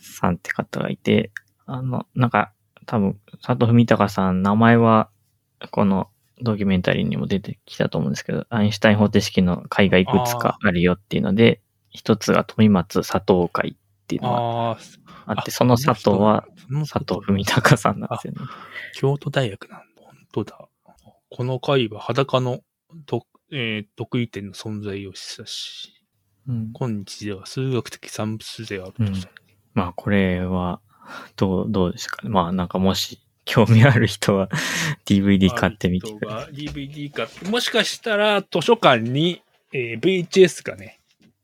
[0.00, 1.30] さんって方がいて、
[1.66, 2.52] あの、なんか、
[2.86, 5.10] 多分、佐藤文隆さん、名前は、
[5.70, 6.08] この
[6.42, 14.78] ドキュメンタリーにも出てきたと思うんですけど、アインシュタイン方程式の会がいくつかあるよっていうので、一つが富松佐藤会っていうのが
[15.26, 16.46] あって、その佐藤は
[16.88, 18.40] 佐藤文隆さんなんですよね。
[18.94, 19.84] 京都大学なんだ。
[19.96, 20.68] 本当だ。
[21.30, 22.60] この会は裸の
[23.06, 26.04] と、えー得意点の存在を示唆し、
[26.48, 29.39] うん、今日では数学的産物であるとされ
[29.74, 30.80] まあ、これは、
[31.36, 32.22] どう、どうですか？
[32.22, 32.30] ね。
[32.30, 34.48] まあ、なんかもし、興味ある人は
[35.06, 36.54] DVD 買ってみてください。
[36.54, 39.42] DVD 買って、もしかしたら図書館に、
[39.72, 41.00] えー VHS がね、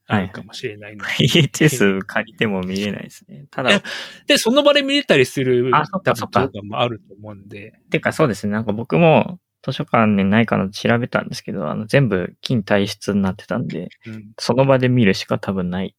[0.08, 1.10] あるかもしれないので。
[1.10, 3.46] VHS 借りても見れないですね。
[3.50, 3.82] ただ、え
[4.26, 8.52] で、その場で見れたりするあそっかそっかもあると思うんで、てかそうですね。
[8.52, 15.94] なんか僕も図書館にないかなって調べたんですけど、あの、全部金体質になってたんで、うん、その場で見るしか多分ないで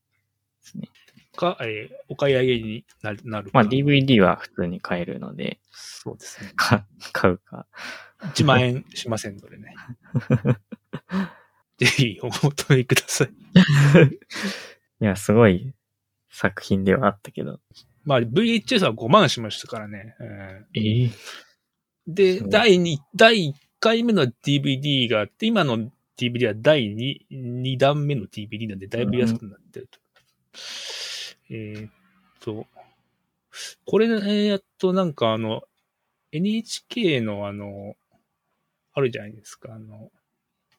[0.61, 0.87] すね。
[1.37, 3.51] か、えーお買い上げになるなるか。
[3.53, 6.51] まあ、DVD は普通に買えるので、そうですね。
[6.55, 7.65] か買うか。
[8.19, 9.75] 1万円しませんのでね。
[11.77, 13.29] ぜひお求めください。
[14.99, 15.73] いや、すごい
[16.29, 17.61] 作品ではあったけど。
[18.03, 20.15] まあ、VHS は5万しましたからね。
[20.19, 20.23] え
[20.73, 21.11] ええー
[22.07, 29.99] で、第2、第1回目の DVD があって、今の DVD は第 2, 2弾目の DVD なんで、だいぶ安くなってると。
[31.49, 31.91] えーっ
[32.39, 32.67] と、
[33.85, 35.63] これ、えーっと、なんかあの、
[36.31, 37.95] NHK のあの、
[38.93, 40.11] あるじゃないですか、あの、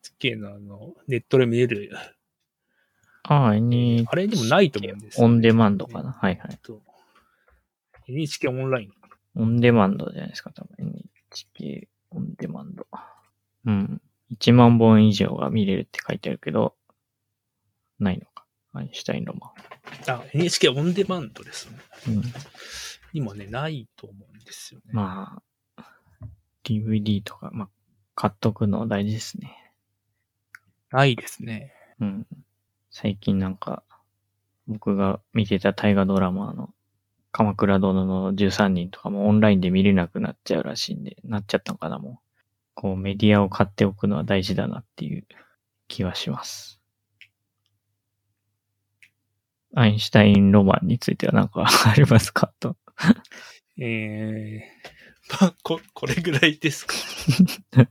[0.05, 1.91] NHK のあの、ネットで見れる、
[3.31, 6.13] ああ、N あれにもないと思うんですよオンデマンドかな。
[6.13, 6.49] はいはい。
[6.53, 6.81] えっと
[8.09, 8.93] NHK オンライン。
[9.37, 10.75] オンデマンドじゃないですか、多分。
[10.79, 12.87] NHK オンデマンド。
[13.67, 14.01] うん。
[14.33, 16.75] 1万本以上が見れるって書いてあるけど、
[17.99, 18.38] ないのか。
[18.79, 19.53] アインシュタインロマ
[20.07, 21.79] あ、NHK オンデマンドですね。
[22.09, 22.13] ン。
[22.17, 22.23] うん。
[23.13, 24.91] 今ね、ないと思うんですよね。
[24.93, 25.41] ま
[25.77, 25.85] あ、
[26.65, 27.69] DVD とか、まあ、
[28.15, 29.57] 買っとくの大事ですね。
[30.91, 31.73] ないですね。
[32.01, 32.27] うん。
[32.91, 33.83] 最近なんか、
[34.67, 36.71] 僕が見てた大河ドラマの、
[37.31, 42.19] 鎌倉殿の13人とかもオンラインで見れなくなっちゃうらしいんで、なっちゃったのかな、もう。
[42.75, 45.27] こう、メディアを買っておくのは大事だなっていう
[45.89, 46.78] 気はします。
[49.75, 52.77] アインシュタインロマンについては何かありますかと。
[53.79, 56.95] えー、 まあ、こ、これぐらいですか。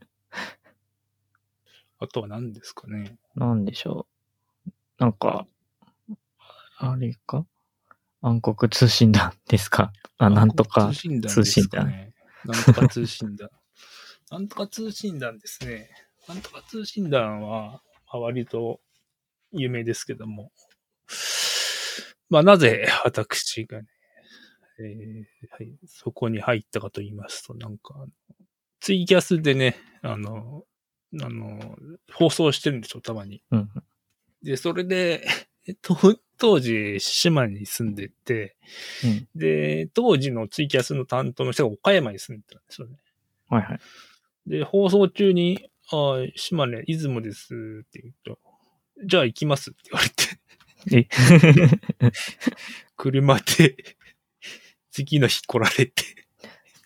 [2.00, 3.18] あとは何ですかね。
[3.36, 4.08] なんでしょ
[4.68, 4.72] う。
[5.00, 5.48] なんか、
[6.78, 7.46] あれか？
[8.22, 9.92] 暗黒通信団ですか？
[10.18, 10.94] あ、なんとか通。
[10.96, 12.14] 信団ですかね。
[12.46, 13.50] なんとか通信団。
[14.30, 15.90] なんとか通信団ですね。
[16.28, 18.82] なんとか通信団は、まあ、割と
[19.52, 20.52] 有名ですけども。
[22.30, 23.88] まあ、なぜ私がね、
[24.80, 28.06] えーはい、そこに入ったかと言いますと、なんか、
[28.80, 30.64] ツイキャスでね、あの、
[31.22, 31.78] あの、
[32.14, 33.42] 放送してるんですよ、たまに。
[33.52, 33.70] うん。
[34.44, 35.26] で、それで、
[35.68, 35.98] えっと、
[36.38, 38.56] 当時、島に住んでて、
[39.04, 39.28] うん。
[39.36, 42.98] で、当時のツイキャスの担当の人が岡山に住んでたんですよね。
[43.50, 43.80] はいはい。
[44.46, 48.40] で、放送中に、ああ、島根、出雲ですって言うと、
[49.06, 50.40] じゃあ行きますって言われて、
[50.92, 51.08] え。
[52.96, 53.76] 車で、
[54.92, 55.92] 次の日来られて、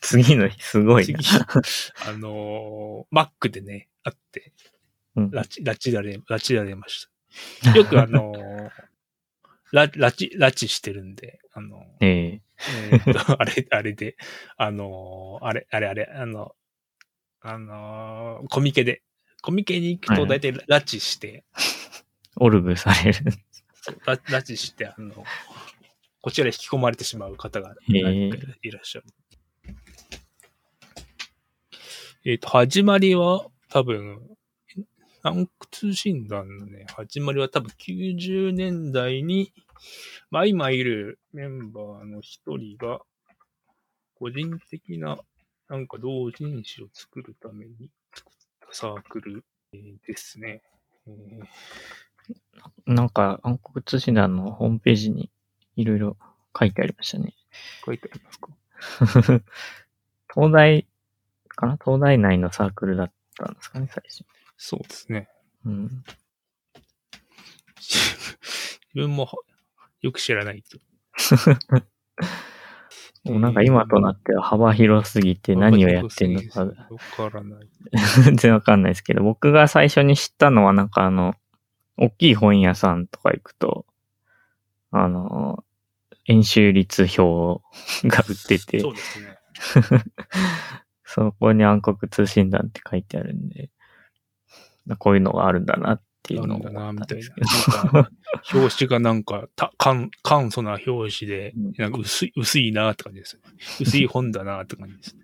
[0.01, 1.47] 次の日すごい次な。、
[2.07, 4.53] あのーマックでね、会って、
[5.15, 5.29] うん。
[5.29, 7.07] 拉致、拉致られ、拉致られまし
[7.63, 7.77] た。
[7.77, 8.69] よくあのー、
[9.73, 12.41] 拉拉致、拉致してるんで、あのーええ。
[12.91, 14.17] えーっと、あれ、あれで、
[14.57, 16.55] あのーあれ、あれあれ、あの、
[17.41, 19.03] あのーコミケで、
[19.41, 20.39] コミケに行くとはいはい。
[20.39, 21.43] 大体拉致して、
[22.37, 23.19] オルグされる。
[23.81, 25.25] そう拉拉致して、あの、
[26.21, 29.07] こちらに引き込まれてしまう方がへえ何人かいらっしゃる。
[32.23, 34.21] えっ、と、始まりは多分、
[35.23, 39.51] 暗通信団のね、始まりは多分90年代に、
[40.29, 43.01] まあ今いるメンバーの一人が、
[44.13, 45.17] 個人的な
[45.67, 50.61] なんか同人誌を作るために作ったサークルえーですね。
[51.07, 51.45] えー
[52.85, 55.29] なんか暗黒通信団のホームページに
[55.75, 56.17] いろいろ
[56.57, 57.33] 書いてありましたね。
[57.85, 58.49] 書いてありますか？
[60.33, 60.87] 東大
[61.47, 61.77] かな？
[61.83, 64.25] 東大内のサークルだったんですかね、最初。
[64.57, 65.29] そうですね。
[65.65, 66.03] うん。
[67.77, 69.29] 自分も
[70.01, 70.79] よく知らないと。
[73.23, 76.73] もうなんか今となっては幅広すぎて何をやってんのかわ
[77.15, 77.69] からない。
[78.25, 81.35] 全然わかんないですけど、僕が最初に知ったのはなんかあの、
[81.97, 83.85] 大きい本屋さんとか行くと、
[84.91, 85.63] あの、
[86.27, 87.63] 演習率表
[88.07, 89.37] が売ってて、 そうですね。
[91.03, 93.69] そこに暗黒通信団って書いてあるんで、
[94.97, 97.93] こういうのがあるんだなっていうのをなんだな、思っみたいなたんですけど。。
[97.93, 98.11] なんか、
[98.53, 103.41] 表紙がなんか、 た、簡、簡素な表紙でうん、なんか薄い、薄いなって感じですね。
[103.81, 105.23] 薄い本だなって感じですね。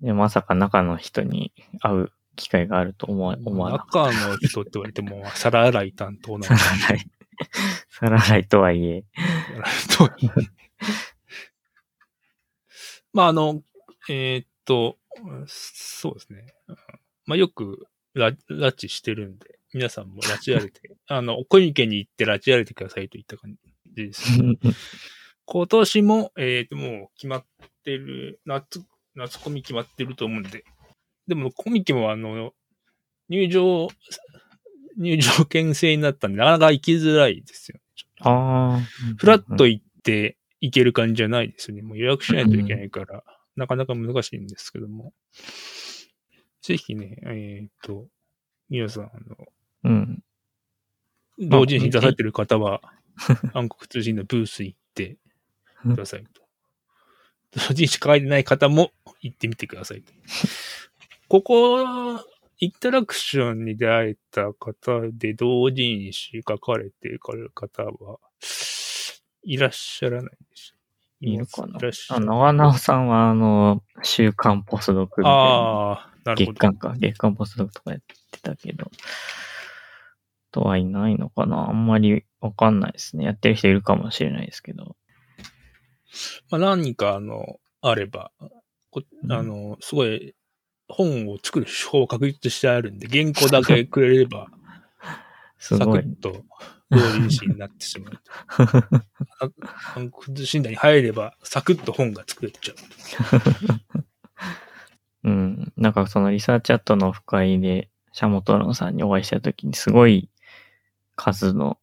[0.00, 6.54] でまさか中の人に会う機会があると思わ思わなかっ中の人って言われても、皿洗い担当なた。
[6.54, 7.10] の皿洗い。
[7.88, 9.04] 皿洗いとはいえ。
[9.96, 10.10] と
[13.12, 13.62] まあ、あの、
[14.08, 14.98] えーっと、
[15.46, 16.46] そうですね。
[17.26, 23.56] まあ、よくラ、拉致してるんで、皆さんも拉致られて、 あの、小池に行って拉致られてくださいといった感
[23.86, 24.40] じです。
[25.46, 27.46] 今年も、えーっと、もう決まっ
[27.84, 30.64] てる、夏、夏コミ決まってると思うんで、
[31.26, 32.52] でもコミケもあの、
[33.28, 33.88] 入場、
[34.98, 37.78] 入場券制になったんで、なかなか行きづらいですよ。
[38.20, 38.80] ああ。
[39.16, 41.82] フラッと行って行ける感じじゃないですよね。
[41.82, 43.24] もう予約しないといけないから、
[43.56, 45.12] なかなか難しいんですけども。
[46.62, 48.06] ぜひね、えっ、と、
[48.68, 49.36] 皆さん、あの、
[49.84, 50.22] うん。
[51.38, 52.80] 同時に出されてる方は、
[53.52, 55.18] 暗黒通信のブース行って
[55.82, 56.42] くださいと。
[57.68, 60.12] 同時にしか書いてない方も行ってみてくださいと。
[61.34, 61.84] ここ、
[62.60, 68.18] インタラクションに出会えた方で同人誌書かれていかれる方は、
[69.42, 70.76] いらっしゃらないでしょ
[71.22, 71.80] いるかな？
[71.80, 72.20] いあ。
[72.20, 75.38] 長直さんは、あの、週刊ポスドクみたいな。
[75.40, 76.54] ああ、なるほど。
[76.54, 76.94] 月刊か。
[76.96, 78.88] 月刊ポスドクとかやってたけど。
[80.52, 81.68] とはいないのかな？
[81.68, 83.24] あんまりわかんないですね。
[83.24, 84.94] やってる人いるかもしれないですけど。
[86.48, 88.30] まあ、何か、あの、あれば、
[88.92, 90.36] こうんあの、すごい、
[90.88, 94.48] 本を作る手法を確立してあるんで、原稿だけくれれば。
[95.58, 96.44] サクッと
[96.90, 98.20] 同人誌になってしまうと。
[99.40, 99.50] あ
[99.96, 102.76] 暗黒通信団に入れば、サクッと本が作れちゃう。
[105.24, 105.72] うん。
[105.76, 110.28] なんかその Researchat のオフ会で、しゃもとろんさんにお会いしたときに、すごい
[111.16, 111.78] 数の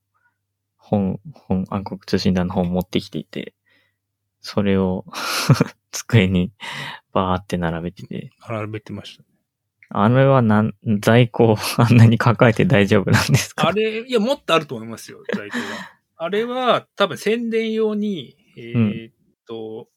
[0.78, 3.54] 本、本、暗黒通信団の本を持ってきていて、
[4.42, 5.06] それを
[5.92, 6.52] 机に
[7.14, 9.24] バーって並べてて、並べてました。
[9.94, 13.68] あれはなん、在庫を あんなに抱えて大丈夫なんですか？
[13.68, 15.64] あれ、いや、もっとあると思いますよ、在庫が。
[16.18, 19.14] あれは、多分宣伝用に、えーっ
[19.48, 19.90] と、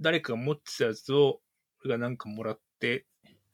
[0.00, 1.40] 誰かが持ってたやつを、
[1.84, 3.06] 俺がなんかもらって、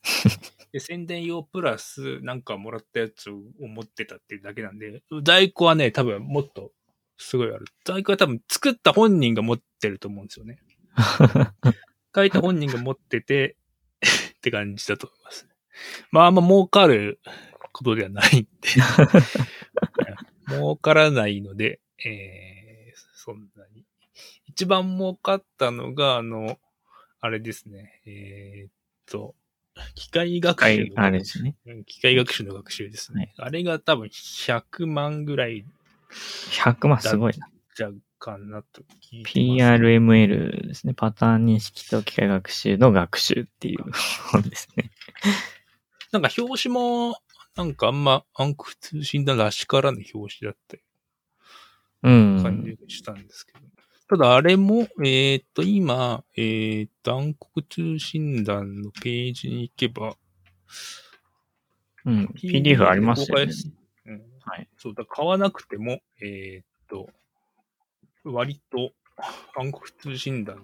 [0.72, 6.72] で、宣伝用プラス、なんかもらったやつを持ってたっていうだけなんで、在庫はね、多分もっと
[7.16, 7.64] すごいある。
[7.84, 10.60] 在庫は多分作った本人が持ってると思うんですよね。
[12.14, 13.56] 書いた本人が持ってて、
[14.36, 15.48] って感じだと思います。
[16.10, 17.20] まあ、あんま儲かる
[17.72, 18.48] ことではないんで。
[20.48, 23.84] 儲からないので、えー、そんなに。
[24.46, 26.58] 一番儲かったのが、あの、
[27.20, 28.00] あれですね。
[28.06, 28.72] えーっ
[29.06, 29.34] と、
[29.94, 31.02] 機械学習の。
[31.02, 31.56] あれですね。
[31.66, 33.32] うん機械学習の学習ですね。
[33.36, 35.64] あれが多分100万ぐらい
[36.10, 37.48] 100万すごいな。
[37.76, 39.30] じゃうかなと聞いて。
[39.30, 40.94] PRML ですね。
[40.94, 43.78] パターン認識と機械学習の学習っていう
[44.30, 44.92] 本ですね。
[46.12, 47.16] なんか表紙も、
[47.56, 50.76] なんかあんま暗黒通信だらしからぬ表紙だった
[52.02, 52.42] うん。
[52.42, 53.60] 感じがしたんですけど。
[54.08, 60.16] ただあれも、えーっと、今、えーっと、暗黒通信団のページに行けば、
[62.04, 62.24] うん。
[62.36, 63.52] PDF ありますよね
[64.06, 64.68] うん、はい。
[64.78, 67.08] そうだ、買わなくても、えーっと、
[68.24, 68.92] 割と
[69.56, 70.62] 暗黒通信団の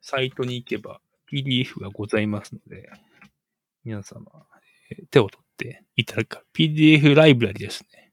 [0.00, 1.00] サイトに行けば
[1.30, 2.90] PDF がございますので、
[3.84, 4.24] 皆様、
[4.90, 6.42] えー手を取っていただくか。
[6.54, 8.12] PDF ライブラリですね。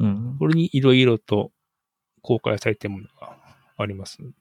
[0.00, 0.36] うん。
[0.38, 1.52] これにいろいろと
[2.22, 3.36] 公開されてるものが
[3.76, 4.34] ありますので。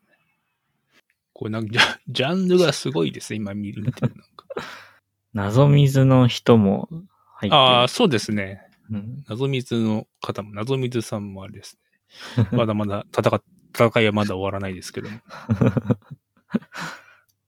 [1.34, 4.46] これなんかジャ、ジャンルがすごいですね、今見る見てるなんか。
[5.34, 6.90] 謎水の人も
[7.36, 7.56] 入ってる。
[7.56, 8.62] ああ、そうですね。
[8.92, 9.24] うん。
[9.28, 11.89] 謎水の方も、謎水さんもあれですね。
[12.51, 13.43] まだまだ戦っ、
[13.74, 15.20] 戦いはまだ終わらないですけども。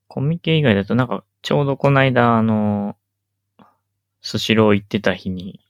[0.08, 2.96] コミケ以外だとなんか、ちょうどこの間、あの、
[4.20, 5.60] スシロー行ってた日に、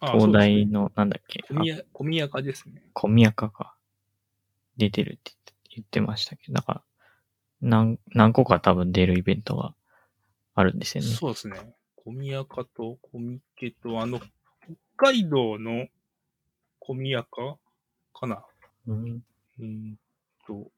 [0.00, 2.82] あ東大の、なんだっけ、小宮、小宮かですね。
[2.92, 3.74] 小宮かか。
[4.76, 5.32] 出てるって
[5.70, 6.82] 言ってましたけど、だから、
[7.60, 9.74] 何、何個か多分出るイベントが
[10.54, 11.10] あるんですよね。
[11.10, 11.56] そうですね。
[11.96, 14.28] 小宮かと小宮家と、あの、北
[14.96, 15.86] 海道の
[16.78, 17.56] 小宮か
[18.14, 18.44] かな。
[18.86, 19.04] うん。
[19.58, 19.98] うーん
[20.46, 20.70] と、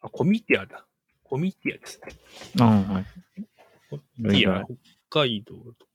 [0.00, 0.84] あ、コミティアだ。
[1.22, 2.12] コミティアですね。
[2.60, 3.06] ああ、はい。
[3.90, 4.64] コミティア
[5.10, 5.86] 北海道と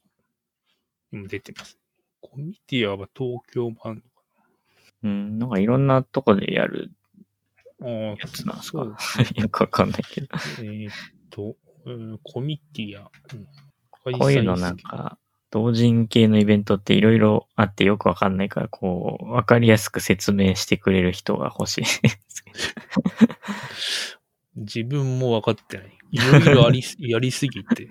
[1.12, 1.78] にも出てます。
[2.22, 4.04] コミティアは東京版
[5.04, 6.92] うん、なんかいろんなとこでやる
[7.82, 8.72] ああやつなんですか？
[8.72, 8.96] そう
[9.42, 10.28] よくわかんないけど。
[10.60, 10.94] えーっ
[11.30, 13.12] と、うんコミティア。
[13.34, 13.48] うん
[13.92, 15.18] こういうのなんか、
[15.54, 21.84] 同人系のイベントっていろいろあってよくわかんないから、こう、わかりやすく説明してくれる人が欲しい。
[24.58, 25.96] 自分も分かってない。
[26.10, 27.88] いろいろありす、 やりすぎて。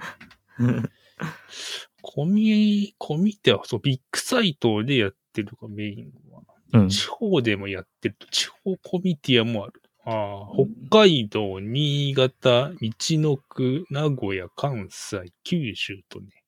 [2.01, 6.43] コミ、コミティアはそう、ビッグサイトでやってるか、メインは。
[6.73, 6.89] うん。
[6.89, 9.81] 地方でもやってると、地方コミティアもある。
[10.05, 10.49] ああ、
[10.89, 12.91] 北海道、新潟、道
[13.21, 16.42] の区、名古屋、関西、九州とね、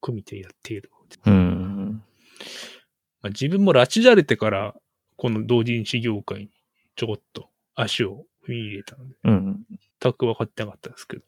[0.00, 0.90] コミティアやっている。
[1.26, 2.02] うん。
[3.22, 4.74] まあ、自分も拉致られてから、
[5.16, 6.50] この同人誌業界に
[6.96, 9.66] ちょこっと足を踏み入れたので、うん。
[10.00, 11.24] 全く分かってなかったですけど、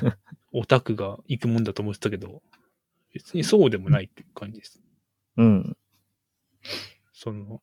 [0.52, 2.42] オタクが行くもんだと思ってたけど、
[3.12, 4.82] 別にそうでもないっていう感じです。
[5.36, 5.76] うん。
[7.12, 7.62] その、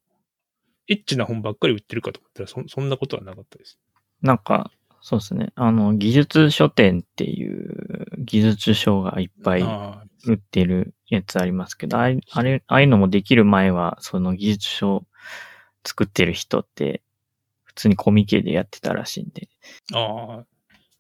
[0.88, 3.80] エッチな本ばっかり売ってるかと思ったらそ、そんなことはなかったです。
[4.22, 5.52] なんか、そうですね。
[5.56, 9.64] あの、技術書店っていう技術書がいっぱい
[10.26, 15.06] 売ってるやつありますけど、あれ、あれ、ああいうのもできる前は、その技術書
[15.86, 17.02] 作ってる人って、
[17.64, 19.50] 普通にコミケでやってたらしいんで、
[19.94, 20.46] ああ、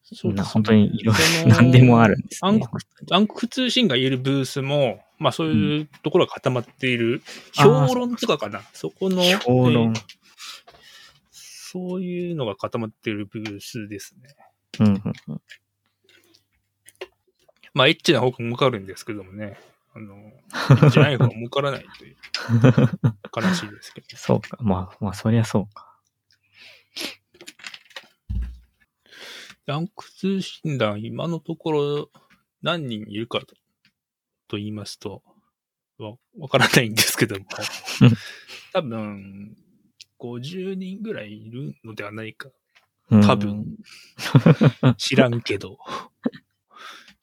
[0.03, 1.15] そうなですね本当にいろい
[1.45, 2.49] ろ、 何でもあるんですね。
[2.49, 7.21] 暗黒暗黒通信が言えるブースも、まあそういうところが固まっている、
[7.57, 8.61] あー評論とかかな。
[8.73, 10.21] そこの、評論えー
[11.71, 14.35] そういうのが固まっているブースですね。
[14.81, 15.41] うんうんうん。
[17.73, 19.57] まあエッチな方が儲かるんですけどもね。
[19.93, 22.15] あの、エッチない方が儲からないという、
[23.35, 24.07] 悲しいですけど。
[24.15, 24.57] そうか。
[24.61, 25.91] まあ、まあ、そりゃそうか。
[29.67, 32.09] 暗黒通信団、今のところ
[32.61, 33.55] 何人いるかと
[34.51, 35.23] と言いますと、
[35.97, 37.45] わ、わからないんですけども、
[38.73, 39.55] 多分、
[40.19, 42.49] 50人ぐらいいるのではないか。
[43.09, 43.77] うん多分。
[44.97, 45.79] 知らんけど。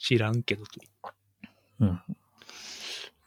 [0.08, 0.80] 知らんけどと。
[1.80, 2.00] うん。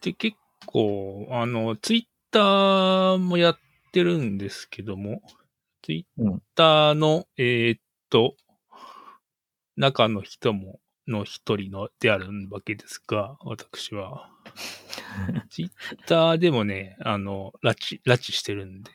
[0.02, 3.60] で、結構、あの、ツイッターもやっ
[3.92, 5.22] てるんですけども、
[5.84, 8.36] ツイッターの、えーっと、
[9.78, 14.32] 中の人も、の一人のであるわけですが、私は。
[15.52, 15.72] ツイッ
[16.08, 18.90] ターでもね、あの、拉致、拉致してるんで、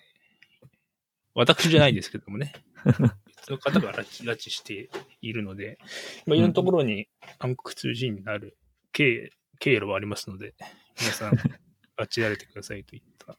[1.34, 2.52] 私じゃないですけどもね、
[2.84, 2.98] 別
[3.50, 4.90] の方が拉致、拉致して
[5.20, 5.78] いるので、
[6.26, 8.56] まあ、いろんなところに暗黒通信になる
[8.92, 10.54] 経経路はありますので、
[11.00, 13.36] 皆さん、拉致られてくださいといった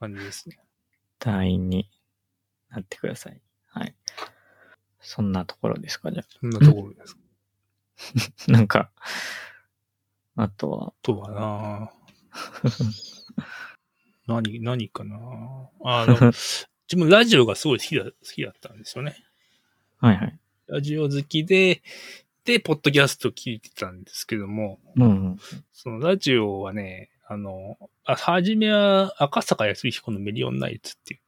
[0.00, 0.58] 感じですね。
[1.18, 1.88] 隊員に
[2.70, 3.40] なってください。
[3.68, 3.94] はい。
[5.00, 7.16] そんなところですか、じゃそんなところです。
[8.48, 8.52] あ。
[8.52, 8.90] なんか、
[10.36, 11.92] あとは、とはな
[14.26, 15.16] 何、何かな
[15.84, 16.16] あの、
[16.90, 19.16] 自分ラジオがすごい好きだ、好きだったんですよね。
[19.98, 20.38] はいはい。
[20.66, 21.82] ラジオ好きで、
[22.44, 25.38] で、ポッドキャスト聞いてたんですけども、うんうん。
[25.72, 31.20] そのラジオはね、あの、あ、はじめは赤坂康彦のメリオンナイツっていう、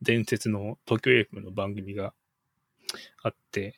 [0.00, 2.14] 伝説の東京 FM の番組が
[3.22, 3.74] あって、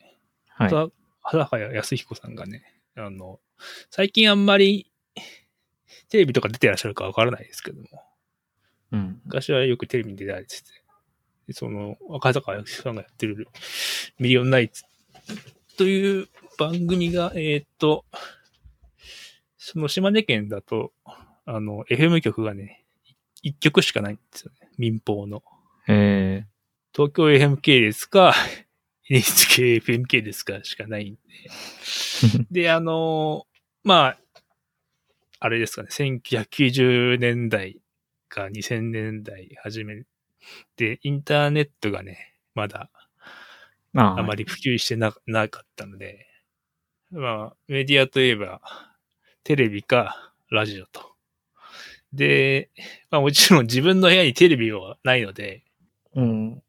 [0.47, 0.73] はい。
[0.73, 0.89] は
[1.21, 2.63] 坂康彦さんがね、
[2.95, 3.39] あの、
[3.89, 4.89] 最近あんまり
[6.09, 7.87] テレビとか出てらっしゃるかわからないですけども、
[8.91, 9.21] うん。
[9.25, 10.69] 昔はよくテレビに出られてて、
[11.47, 13.47] でその、赤坂さんがやってる
[14.19, 14.83] ミリオンナイツ
[15.77, 16.27] という
[16.57, 18.05] 番組が、えーっと、
[19.57, 20.91] その島根県だと、
[21.45, 22.85] あの、FM 局がね、
[23.41, 24.69] 一曲しかないんですよね。
[24.77, 25.43] 民放の。
[25.87, 26.45] え
[26.93, 28.33] 東京 FM 系列か、
[29.09, 32.39] NHK FM 系列かしかないんー。
[32.39, 32.45] で。
[32.63, 33.45] で、あの、
[33.83, 34.19] まあ、
[35.39, 37.79] あれですかね、1990年代
[38.27, 40.03] か2000年代初め
[40.77, 42.89] で、インターネットがね、まだ
[43.95, 46.27] ああまり普及してななかったので、
[47.11, 48.61] まあ、メディアといえば、
[49.43, 51.13] テレビかラジオと。
[52.13, 52.69] で、
[53.09, 55.63] まあもちろん自分の部屋にテレビはないので、
[56.15, 56.63] うん。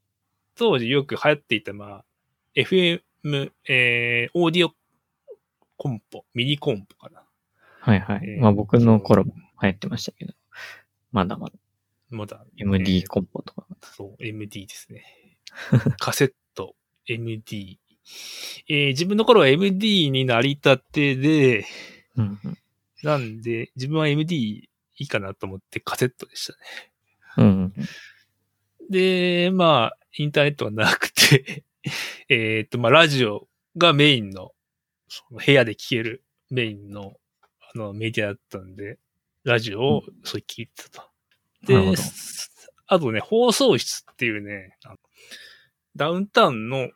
[0.57, 2.05] 当時よく流行っていた、まあ、
[2.57, 3.01] FM、
[3.69, 4.73] えー、オーディオ
[5.77, 7.23] コンポ、ミニコンポかな。
[7.81, 8.21] はいはい。
[8.25, 9.33] えーまあ僕の頃も
[9.63, 10.35] 流行ってましたけど。
[11.19, 11.53] まだまだ。
[12.11, 13.67] まだ、MD コンポとか。
[13.97, 15.03] そう、MD ですね。
[15.99, 16.77] カセット、
[17.09, 17.81] MD。
[18.69, 21.67] えー自分の頃は MD になりたてで、
[22.17, 22.59] うんうん。
[23.03, 26.59] なんで、自分は MD いいかなと思ってカセットでしたね。
[27.39, 27.51] うんう
[28.85, 28.89] ん。
[28.89, 31.65] で、まあ、インターネットがなくて、
[32.29, 34.53] えっと、まあ、ラジオがメインの、
[35.09, 37.15] その部屋で聴けるメインの、
[37.75, 39.01] あの、メディアだったんで、
[39.49, 41.09] ラジオをそう聞いてたと。
[41.67, 41.95] で
[42.87, 44.77] あとね、放送室っていうね、
[45.97, 46.89] ダウンタウンの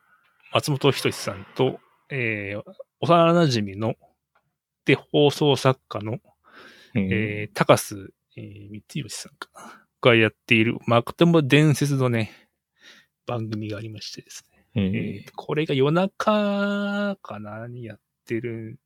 [0.53, 1.81] 松本人志さんと、
[2.11, 2.63] えー、
[3.01, 3.95] 幼馴染の、
[4.85, 6.19] で、放送作家の、
[6.95, 7.09] えー。
[7.11, 9.83] えー、高須、えー、三吉さんかな。
[10.03, 12.33] がやっている、まくとも伝説のね、
[13.27, 14.67] 番組がありましてですね。
[14.75, 18.77] ええーこれが夜中かなにやってるん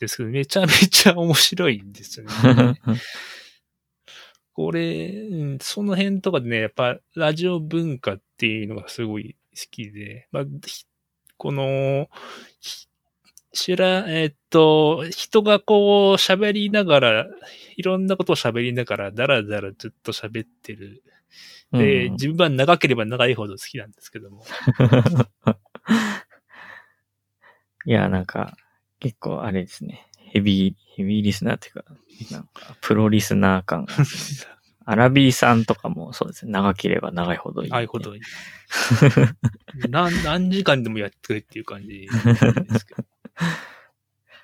[0.00, 2.32] ですけど、めちゃめちゃ面白いんですよね。
[2.32, 2.74] ー
[4.52, 10.84] これ、うんその辺とかでね、やっぱラジオ文化っていうのがすごい好きで、まあ、ひ
[11.36, 12.08] この、
[12.60, 12.88] ひ
[13.52, 17.26] 知ら、えっと、人がこう喋りながら、
[17.76, 21.02] いろんなことを喋りながら、だらだらずっと喋ってる。
[21.72, 24.44] で、うん自分は長ければ長いほど好きなんですけども。
[27.86, 28.56] いや、なんか、
[29.00, 30.06] 結構あれですね。
[30.16, 31.84] ヘビー、ヘビーリスナーっていうか、
[32.30, 33.94] なんか、プロリスナー感が。
[34.86, 36.52] アラビーさんとかもそうですね。
[36.52, 38.22] 長ければ長いほどいい、長いほどいい。
[39.88, 43.04] 何、何時間でもやってくれっていう感じですけど。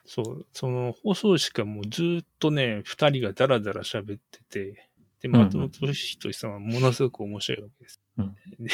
[0.04, 4.85] そう、その放送しかもうずっとね、二人がダラダラ喋ってて、
[5.20, 8.00] で、松本人志さんはものすごく面白いわけです。
[8.18, 8.70] うんで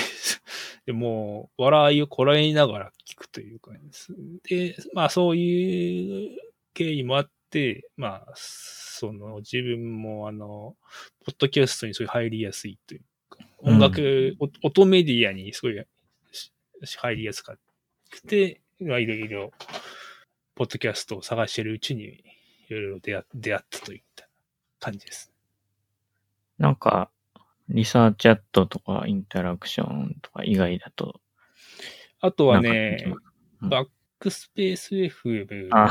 [0.86, 4.82] でもう、笑いをこらえながら聞くという感じです。
[4.82, 6.39] で、まあそういう
[6.74, 10.77] 経緯もあって、まあ、その自分もあの、
[11.24, 13.01] ポッドキャストにすごい入りやすいという
[13.31, 15.86] か、音楽、お音メディアにすごい
[16.32, 17.56] し入りやすく
[18.27, 19.52] て、まあいろいろ、
[20.55, 22.24] ポッドキャストを探してるうちに、
[22.69, 24.28] いろいろ出会出会ったといった
[24.81, 25.31] 感じです。
[26.58, 27.10] なんか、
[27.68, 31.20] Researchat とかインタラクションとか以外だと、
[32.20, 33.88] あとはね、うんバッ
[34.18, 35.88] クスペース FM ですあ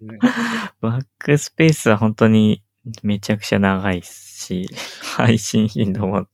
[0.00, 0.18] ね。
[0.80, 2.62] backspace は本当に
[3.02, 4.68] めちゃくちゃ長いし、
[5.16, 6.28] 配信頻度も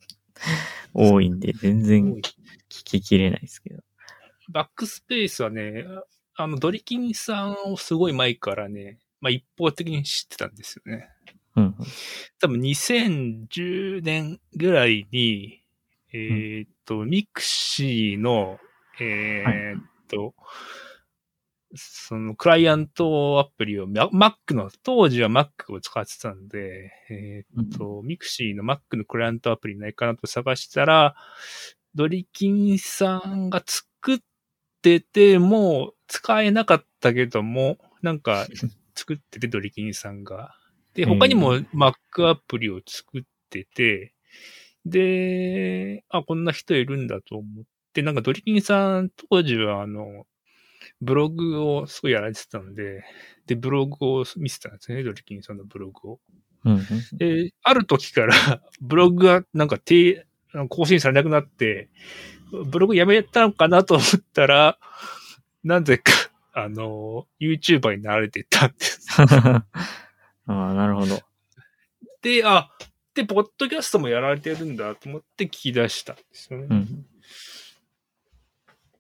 [0.92, 2.32] 多いんで、全然聞
[2.68, 3.82] ききれないですけど。
[4.48, 5.84] backspace はね、
[6.34, 11.08] あの、ドリキンさんをすごい前からね、まあ一方的に知ってたんですよね。
[11.56, 11.74] うん。
[12.40, 15.62] 多分2010年ぐらいに、
[16.12, 18.58] えーっと、 mixi の、
[19.00, 20.34] えーっと、
[21.74, 31.14] そのクライアントアプリを、Ma- Mac の、当時は Mac を使ってたんで、えーっと、 mixi の Mac のクライアントアプリないかなと探したら、
[31.94, 34.18] ドリキンさんが作っ
[34.82, 38.46] てて、もう使えなかったけども、なんか
[38.96, 40.56] 作ってて、ドリキンさんが。
[40.94, 44.14] で、他にも Mac アプリを作ってて、
[44.84, 50.26] で、あ、こんな人いるんだと思って、なんかドリキンさん当時はあの、
[51.00, 53.04] ブログをすごいやられてたので、
[53.46, 56.20] で、ブログを見せたんですね、ドリキンさんのブログを。
[56.64, 56.80] うんうん。
[57.18, 58.34] で、ある時から、
[58.80, 60.26] ブログがなんか低、
[60.68, 61.88] 更新されなくなって、
[62.66, 64.78] ブログやめたのかなと思ったら、
[65.62, 66.12] なぜか、
[66.52, 69.08] あの、YouTuber になられてたんです。
[70.50, 71.20] ああ、なるほど。
[72.22, 72.70] で、あ、
[73.14, 76.66] で、ポッドキャストもやられてるんだと思って聞き出したんですよね。
[76.70, 77.06] うん。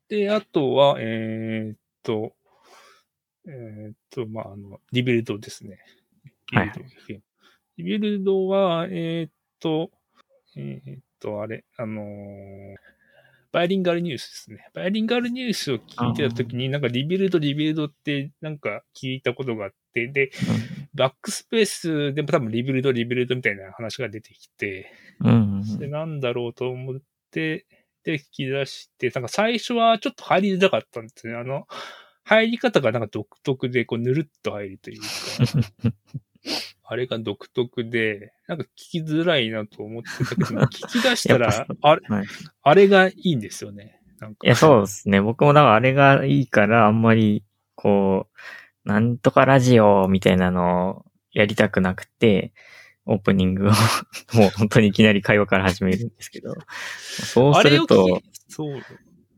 [0.08, 2.34] で、あとは、えーっと、
[3.46, 5.78] えーっと、まあ、あの、 Rebuild ですね。
[6.52, 6.80] Rebuild
[7.14, 9.90] FM。Rebuild は、えーっと、
[10.56, 12.76] えーっと、あれ、あのー
[13.52, 14.68] バイリンガルニュースですね。
[14.74, 20.30] バイリンガルニュースを聞いてたときに、なんか Rebuild、Rebuild ってなんか聞いたことがあって、で、
[20.94, 24.90] backspace でも多分 Rebuild、Rebuild みたいな話が出てきて、
[25.20, 25.30] うん。
[25.30, 27.00] うんで、なんだろうと思っ
[27.30, 27.66] て、
[28.04, 31.34] で、聞き出して、なんか最初はちょっと入りづらかったんですね。
[31.34, 31.66] あの、
[32.24, 35.06] 入り方がなんか独特で、こう、ぬるっと入るというか、
[36.84, 42.26] あれが独特で、なんか聞きづらいなと思ってたけど、 聞き出したらぱ、あれ、はい
[42.62, 44.00] あれがいいんですよね。
[44.18, 45.20] なんかいや、そうですね。
[45.20, 47.44] 僕もだからあれがいいから、あんまり、
[47.74, 48.38] こう、
[48.84, 52.52] なんとかラジオみたいなのをやりたくなくて、
[53.06, 53.70] オープニングを
[54.34, 58.80] もう本当にいきなり会話から始めるんですけど、そうするとそう。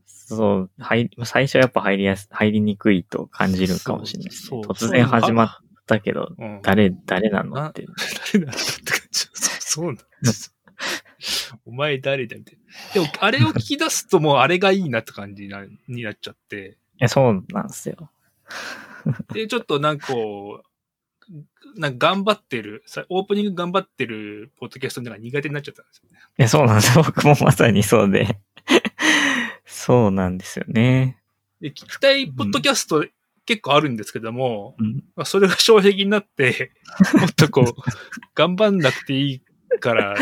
[0.05, 4.61] そう、入り、最初はやっぱ入りやす、入りにくいと感じるかもしれないですね。
[4.61, 5.49] 突然始まっ
[5.85, 6.59] たけど、うん。
[6.63, 7.55] 誰、誰なの？
[7.55, 7.85] なって。
[8.33, 9.27] 誰なんだって感じ。
[9.33, 10.55] そうなんです。
[11.65, 12.93] お前誰だみたいな。
[12.93, 16.77] でも、あれを聞き出すともうあれがいいなって感じになになっちゃって。
[16.99, 18.09] いや、そうなんですよ。
[19.33, 26.19] で、ちょっとなんかこう、なんか頑張ってる、さオープニング頑張ってるポッドキャストなんか苦手になっちゃったんですよね。
[26.37, 27.03] いや、そうなんですよ。
[27.05, 28.39] 僕もまさにそうで。
[29.65, 31.19] そうなんですよね。
[31.61, 33.05] で、聞きたいポッドキャスト
[33.45, 35.03] 結構あるんですけども、うん。
[35.15, 36.71] まあ、それが障壁になって、
[37.19, 37.81] もっとこう、
[38.35, 39.41] 頑張んなくていい
[39.79, 40.15] から、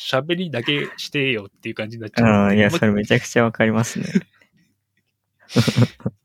[0.00, 2.26] 喋りだけしてよっていう感じになっちゃう。
[2.26, 4.06] ああ、いや、それめちゃくちゃわかりますね。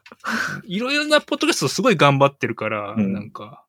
[0.65, 3.65] いろいろなポッドキャストすごい頑張ってるから、うんなんか、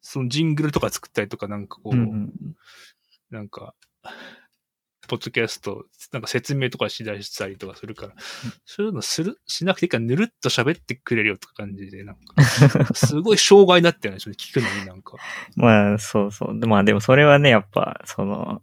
[0.00, 2.32] そのジングルとか作ったりとか、なんかこう、うんうん。
[3.30, 3.74] なんか、
[5.08, 8.12] ポッドキャスト、なんか説明とかしだしたりとかするから、
[8.66, 12.44] そういうのする、しなくていいからぬるっと喋ってくれるよとか感じで、なんか、
[12.94, 15.16] すごい障害になってるんですよね、聞くのになんか。
[15.56, 16.60] まあ、そうそう。
[16.60, 18.62] でまあ、でもそれはね、やっぱ、その、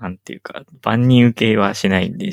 [0.00, 2.32] なんていうか、万人受けはしないんで、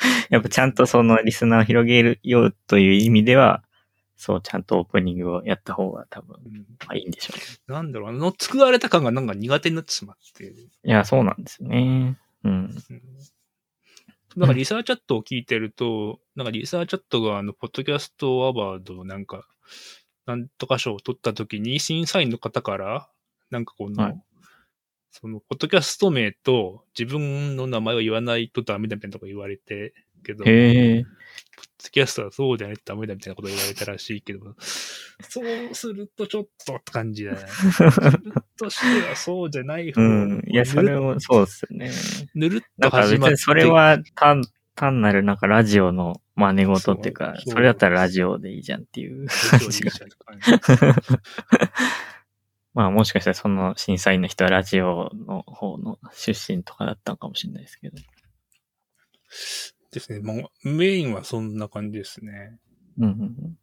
[0.30, 3.62] やっぱちゃんとそのリスナーを広げるようという意味では、
[4.16, 7.44] そう、ちゃんとオープニングをやった方が多分、うんまあいいんでしょうね。
[7.74, 10.44] なんだろう、あの、作られた感がなんか苦手になってしまって。
[10.44, 12.18] いや、そうなんですよね。
[12.44, 12.52] うん。
[12.52, 12.74] うん
[14.36, 19.48] なんかリサーチャットを聞いてると、なんかリサーチャットがあの、ポッドキャストアワードなんか、
[20.24, 23.10] なんとか賞を取った時に審査員の方から、
[23.50, 24.22] なんかこの、はい
[25.10, 31.04] その、ポッドキャスト名と自分の名前を言わないとダメだみたいなこと言われて、けど、ポッ
[31.82, 34.54] ドキャストはそうじゃないとダメだみたいなこと言われたらしいけど、
[35.28, 37.38] そうするとちょっとって感じだね。
[38.58, 40.42] としてはそうじゃない方うん。
[40.46, 41.90] いや、それもそうですよね。
[42.34, 43.32] ぬるっと始まって。
[43.32, 44.42] 別にそれは単、
[44.74, 49.26] 単なるなんかラジオの真似事っていうか、それだったらラジオでいいじゃんっていう。
[49.50, 49.80] 感じ
[52.74, 57.96] まあもしかしたらその審査員の人はラジオの方の出身とかだったのかもしれないですけど。
[59.90, 60.20] ですね。
[60.20, 62.58] もう、メインはそんな感じですね。
[62.98, 63.58] うんうんうん。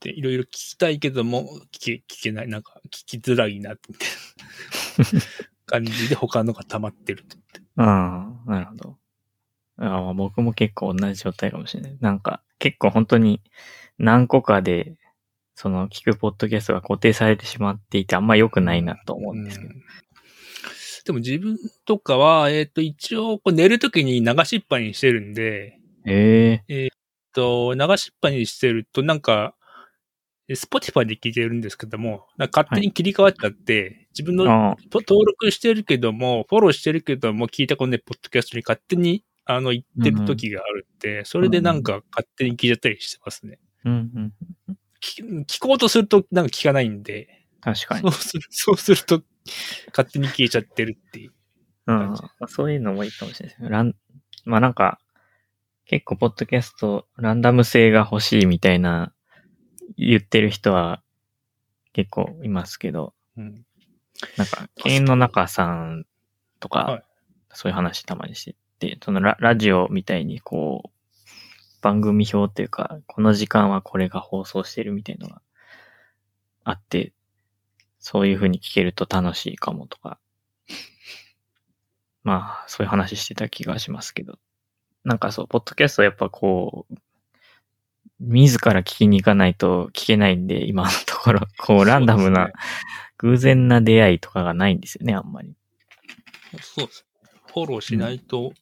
[0.00, 5.20] で、いろいろ聞きたいけども、聞け、聞けない、なんか、聞きづらいな、みたいな
[5.66, 7.36] 感じで他のが溜まってると。
[7.76, 8.98] ああ、なるほど。
[9.78, 11.98] あまあ僕も結構同じ状態かもしれない。
[12.00, 13.42] なんか結構本当に
[13.98, 14.96] 何個かで、
[15.56, 19.74] その聞くポッドキャストが固定されてしまっていてあんま良くないなと思うんですけど。
[19.74, 19.82] うん
[21.04, 26.88] でも自分とかは、えっ、と、一応、寝るときに流しっぱにしてるんで、ええ
[27.32, 29.54] と、流しっぱにしてると、なんか、
[30.48, 43.60] え Spotify で聞いてるんですけども、勝手に切り替わっちゃって、自分の登録してるけども、フォローしてるけども、聞いたことないポッドキャストに勝手に、あの、言ってる時があるって、それでなんか勝手に聞いちゃったりしてますね。
[43.84, 43.92] うん
[44.68, 44.76] うん。
[45.02, 48.12] 聞聞こうとするとなんか聞かないんで、確かにそう。
[48.12, 49.22] する、 そうすると、
[49.88, 51.32] 勝手に消えちゃってるっていう。
[51.86, 51.98] うん。
[51.98, 53.68] まあそういうのもいいかもしれないですね。
[53.70, 53.94] ラン、
[54.44, 54.98] まあなんか、
[55.84, 59.12] 結構ポッドキャスト、ランダム性が欲しいみたいな
[59.96, 61.00] 言ってる人は
[61.92, 63.64] 結構いますけど、うん。
[64.36, 66.06] なんか、ケンの中さん
[66.58, 67.02] とか、はい
[67.56, 70.90] そういう話たまにしてて、そのララジオみたいにこう、
[71.86, 75.40] 番組表っていうか、この時間はこれが放送してるみたいのが
[76.64, 77.12] あって、
[78.00, 80.18] そういう風に聞けると楽しいかもとか、
[82.24, 84.40] まあ、そういう話してた気がしますけど、
[85.04, 86.94] なんかそう、ポッドキャストやっぱこう、
[88.18, 92.50] 自ら聞きに行かないと聞けないんで、今のところ、 こう、ランダムな、
[93.18, 95.54] 偶然な出会いとかがないんですよね、あんまり。
[96.60, 97.06] そうです。
[97.46, 98.54] フォローしないと、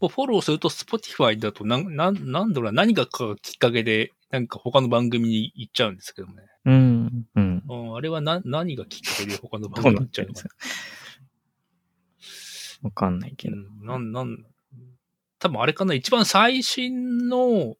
[0.00, 6.34] もうフォローすると Spotify だとなん、なん、なんだろうな、何がかきっかけで、なんか他の番組に行っちゃうんですけどね。
[6.64, 7.62] うん、うん。
[7.68, 10.48] うん、あれはな、何がきっかけで他の番組に行っちゃうのかな
[12.34, 13.56] すかわかんないけど。
[13.56, 14.44] うん、なん、なん、
[15.38, 17.76] 多分あれかな、一番最新の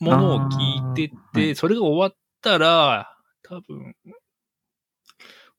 [0.00, 3.94] ものを聞いてて、それが終わったら、多分、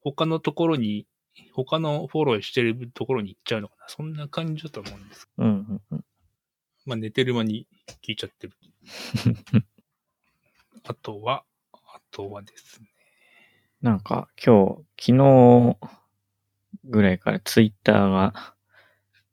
[0.01, 1.07] 他のところに、
[1.53, 3.85] 他のフォローしてるところに行っちゃうのかな。
[3.87, 5.29] そんな感じだと思うんです。
[5.37, 6.05] うん、うん、うん。
[6.85, 7.67] まあ寝てる間に
[8.05, 8.53] 聞いちゃってる。
[10.85, 12.89] あとは、あとはですね。
[13.81, 15.77] なんか、今日、昨日
[16.85, 18.55] ぐらいからツイッターが、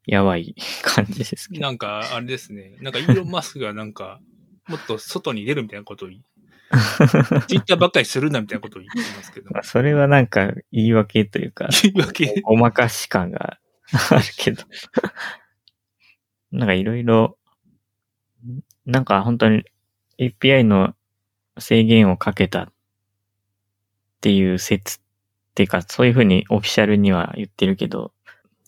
[0.06, 1.60] やばい感じですけど。
[1.62, 2.76] なんか、あれですね。
[2.80, 4.20] なんか、イーロン・マスクがなんか、
[4.66, 6.08] もっと外に出るみたいなことを
[7.48, 9.50] ツイッターばっかりするなみたいなことを言ってますけど。
[9.50, 12.40] まあそれはなんか言い訳というか、言い訳。
[12.42, 13.58] ごまかし感が
[14.10, 14.62] あるけど。
[16.52, 17.38] なんかいろいろ、
[18.86, 19.64] なんか本当に
[20.18, 20.94] API の
[21.58, 22.72] 制限をかけたっ
[24.20, 25.00] ていう説っ
[25.50, 28.12] っていうか、そういうふうにオフィシャルには言ってるけど、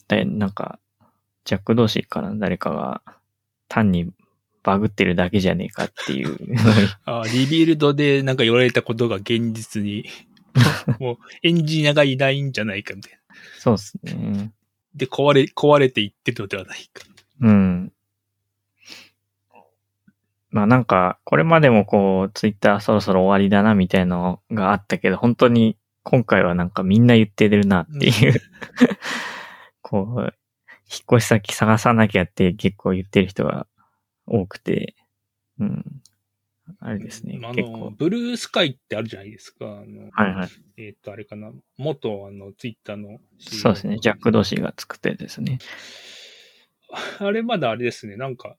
[0.08, 0.78] だなんか、
[1.44, 3.02] ジャック同士から誰かが
[3.68, 4.10] 単に
[4.62, 6.38] バグってるだけじゃねえかっていう。
[7.04, 10.04] あリビルドでなんか言われたことが現実に、
[11.00, 13.18] もうエンジニアがいないんじゃないかみたいな。
[13.58, 14.52] そうですね。
[14.94, 17.04] で、壊れ、壊れていってるのではないか。
[17.40, 17.92] うん。
[20.50, 28.40] まあなんか、これまでもこう、ツイッターそろそろ終わりだなみたいなのがあったけど、本当に今回はなんかみんな言ってるなっていう、
[29.80, 33.66] こう、引っ越し先探さなきゃって結構言ってる人が
[34.26, 34.94] 多くて、
[35.58, 36.02] うん。
[36.80, 37.90] あれですね、あの、結構。
[37.90, 39.66] ブルースカイってあるじゃないですか。
[39.66, 40.48] あの、はいはい。
[40.76, 41.52] えっ、と、あれかな。
[41.76, 43.20] 元、あの、ツイッターの。
[43.38, 45.58] そうですね、ジャック・ドシーが作ったやつですね。
[47.18, 48.16] あれまだあれですね。
[48.16, 48.56] なんか、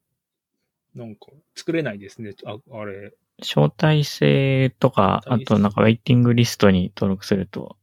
[0.96, 2.34] なんか、作れないですね。
[2.46, 3.14] あ、あれ。
[3.40, 7.78] 招待制とか、あとなんかウェイティングリストに登録すると、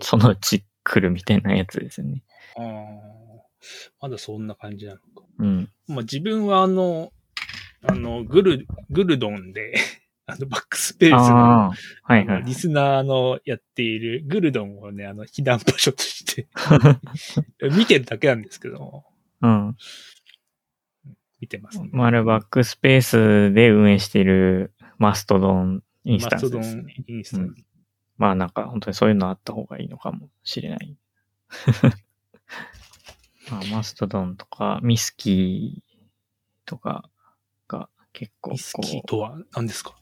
[0.00, 2.22] そのうち来るみたいなやつですね。
[2.56, 3.42] ああ、
[4.00, 5.24] まだそんな感じなのか。
[5.40, 5.68] うん。
[5.88, 7.12] まあ自分はあの、
[7.82, 9.74] あの、グル、グルドンで、
[10.26, 11.72] あの、バックスペースの、
[12.02, 12.42] はいはい。
[12.44, 16.46] リスナーのやっているグルドンをね、あの、避難場所として
[17.76, 19.06] 見てるだけなんですけども、
[19.42, 19.76] うん。
[21.40, 21.88] 見てますね。
[21.92, 27.04] まあ、バックスペースで運営しているマストドンインスタンスマストドンですね。
[27.08, 27.64] インスタンス。
[28.18, 30.96] まあなんか本当にそういうのあった方がいいのかもしれない。
[33.50, 35.90] まあ、マストドンとかミスキー
[36.66, 37.08] とか
[37.68, 39.94] が結構ミスキーとは何ですか？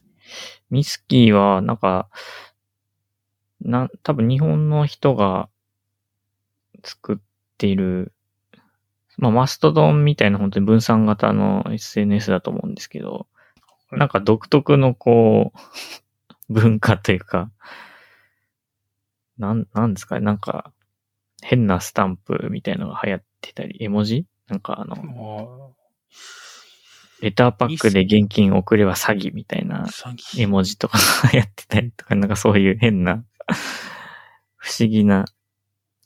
[0.69, 2.09] ミスキーは、なんか、
[3.61, 5.49] な、多分日本の人が
[6.83, 7.17] 作っ
[7.57, 8.13] ている、
[9.17, 13.27] まあ、マストドンみたいな本当に分散型の SNS だと思うんですけど、
[13.89, 13.99] はい。
[13.99, 15.59] なんか独特のこう、
[16.53, 17.51] 文化というか、
[19.37, 20.71] なん、なんですかね、なんか、
[21.41, 24.25] 変なスタンプみたいなのが流行ってたり、絵文字？
[24.47, 25.73] なんかあの、
[27.21, 29.87] レターパックで現金送れば詐欺みたいな
[30.37, 33.23] 絵文字とかがやってたりとか、なんかそういう変な、
[34.57, 35.25] 不思議な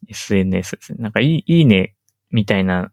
[0.09, 0.97] SNS ですね。
[1.01, 1.95] なんかいい、いいね
[2.31, 2.91] みたいな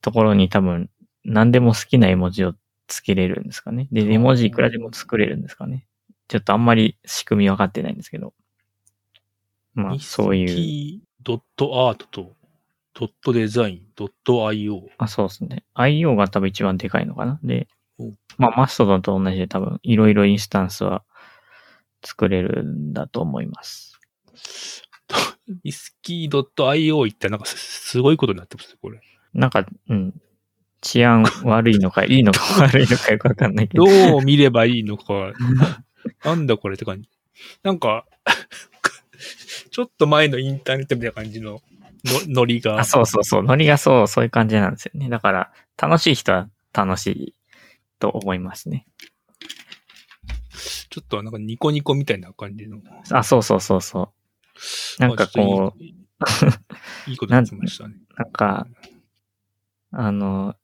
[0.00, 0.90] ところに多分
[1.24, 2.54] 何でも好きな絵文字を
[2.86, 3.88] つけれるんですかね。
[3.90, 5.86] で、絵文字いくらでも作れるんですかね。
[6.28, 8.34] ちょっとあんまり仕組み分かってないんですけど。
[9.74, 11.00] まあ、そういう。
[11.24, 12.36] ドットアートと
[12.94, 14.82] ドットデザイン、ドット IO。
[14.98, 15.64] あ、そうですね。
[15.74, 17.40] IO が多分一番でかいのかな。
[17.42, 17.66] で
[17.98, 21.04] うん、まあ、マストドンと同じで多分いろいろインスタンスは
[22.04, 24.00] 作れるんだと思います。
[25.64, 29.00] ミスキードット IO 言ったらなんかすすごいことになってますね、これ。
[29.32, 30.20] なんか、うん。
[30.80, 33.84] 治安悪いのか、いいのか 悪いのかよくわかんないけど。
[33.84, 35.32] どう見ればいいのか、
[36.24, 37.08] なんだこれって感じ。
[37.62, 38.06] なんか、
[39.74, 41.60] ちょっと前のインターネットみたいな感じの
[42.04, 42.78] のノリが。
[42.78, 43.42] あ、そうそうそう。
[43.42, 45.08] ノリがそう、そういう感じなんですよね。
[45.08, 47.34] だから、楽しい人は楽しい
[47.98, 48.86] と思いますね。
[50.90, 52.78] ちょっとなんかニコニコみたいな感じの。
[53.10, 54.12] あ、そうそうそうそ
[54.98, 55.02] う。
[55.02, 55.82] なんかこう。
[55.82, 55.94] いい
[57.08, 57.96] いいことになってましたね。
[58.16, 58.68] なんか、
[59.90, 60.54] あの、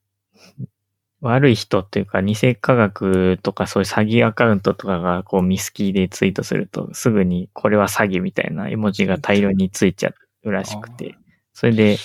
[1.21, 11.17] 悪い人っていうか、偽科学とかそういう詐欺アカウントとかがこうミスキーでツイートすると、すぐにこれは詐欺みたいな絵文字が大量についちゃうらしくて、
[11.53, 11.99] それで、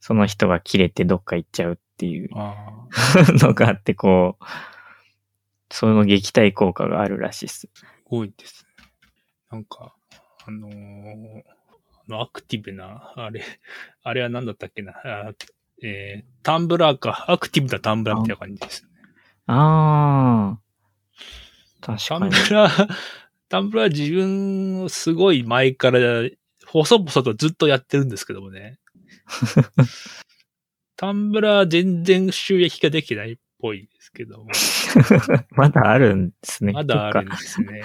[0.00, 4.44] その人が切れてどっか行っちゃうっていうあのがあって、こう、
[5.70, 7.60] その撃退効果があるらしいです。
[7.60, 7.70] す
[8.04, 8.86] ごいですね。
[9.50, 9.94] なんか、
[10.46, 11.42] あのー
[12.08, 13.42] あの、アクティブな、あれ、
[14.02, 14.94] あれは何だったっけな。
[15.82, 17.24] あえー、タンブラーか。
[17.28, 18.88] アクティブなタンブラーみたいな感じですね。
[19.46, 20.66] あー。
[21.80, 22.54] タ確かにンブ。
[22.54, 22.88] ラー、
[23.48, 26.00] タンブラー自分、すごい前から、
[26.66, 28.78] 細々とずっとやってるんですけどもね。
[30.96, 34.50] タンブラー全然収益化できてないっぽいですけども。
[35.50, 36.72] まだあるんですね。
[36.72, 37.82] まだあるんですね。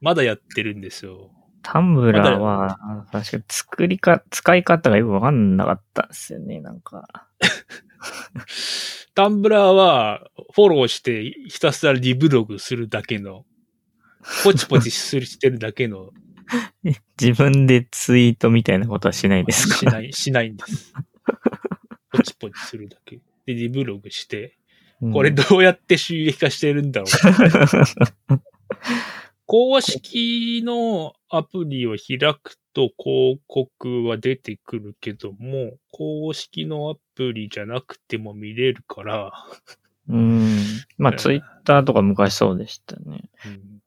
[0.00, 1.32] まだやってるんですよ。
[1.70, 2.78] タンブラーは、
[3.12, 7.06] 確かに作りか、使い方がよくわかんなかったんですよね、なんか。
[9.14, 13.44] タンブラーは、フォローして、ひたすらリブログするだけの、
[14.44, 16.10] ポチポチするしてるだけの、
[17.20, 19.74] 自分でツイートみたいなことはしないですか？
[19.76, 20.94] しない、しないんです。
[22.10, 23.20] ポチポチするだけ。
[23.44, 24.56] で、リブログして、
[25.12, 27.06] これうんどうやって収益化してるんだろ
[28.30, 28.40] う。
[29.44, 39.32] 公式のアプリを開くと広告は出てくるけども、公式のアプリじゃなくても見れるから、
[40.08, 40.64] うん。
[40.96, 43.28] まあ、ツイッターとか昔そうでしたね。
[43.44, 43.82] うん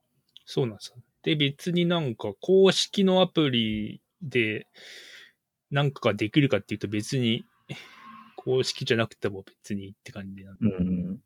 [0.45, 0.97] そうなんですよ。
[1.23, 4.67] で、別になんか公式のアプリで
[5.69, 7.45] なんかができるかっていうと別に
[8.35, 11.19] 公式じゃなくても別にって感じなんでうん。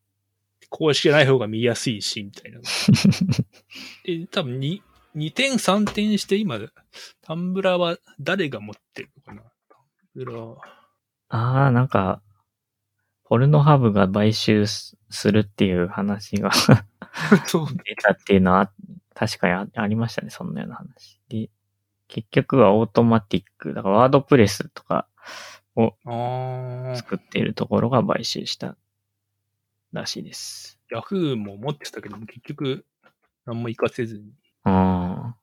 [0.70, 2.60] 公式じゃない方が見やすいし、みたいな。
[4.06, 4.84] で、多分に
[5.16, 6.60] 2点3点して今、
[7.22, 9.42] タンブラーは誰が持ってるのかな？
[9.70, 9.80] タン
[10.14, 10.56] ブラー。
[11.30, 12.22] ああ、なんか、
[13.24, 16.52] ポルノハブが買収すするっていう話が
[17.86, 18.72] 出たっていうのは、
[19.14, 21.20] 確かにあありましたね、そんなような話。
[21.30, 21.50] で、
[22.08, 25.08] 結局はオートマティック、だからワードプレスとか
[25.76, 25.96] を
[26.96, 28.78] 作っているところが買収した
[29.92, 30.80] らしいです。
[30.92, 32.86] ヤフーも持ってたけども、結局、
[33.46, 34.34] 何も活かせずに、
[34.66, 35.36] あ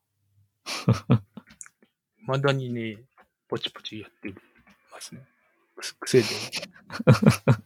[2.26, 2.98] 未だにね、
[3.48, 4.32] ポチポチやって
[4.92, 5.22] ますね。
[5.76, 6.26] く癖で。
[7.06, 7.60] あ。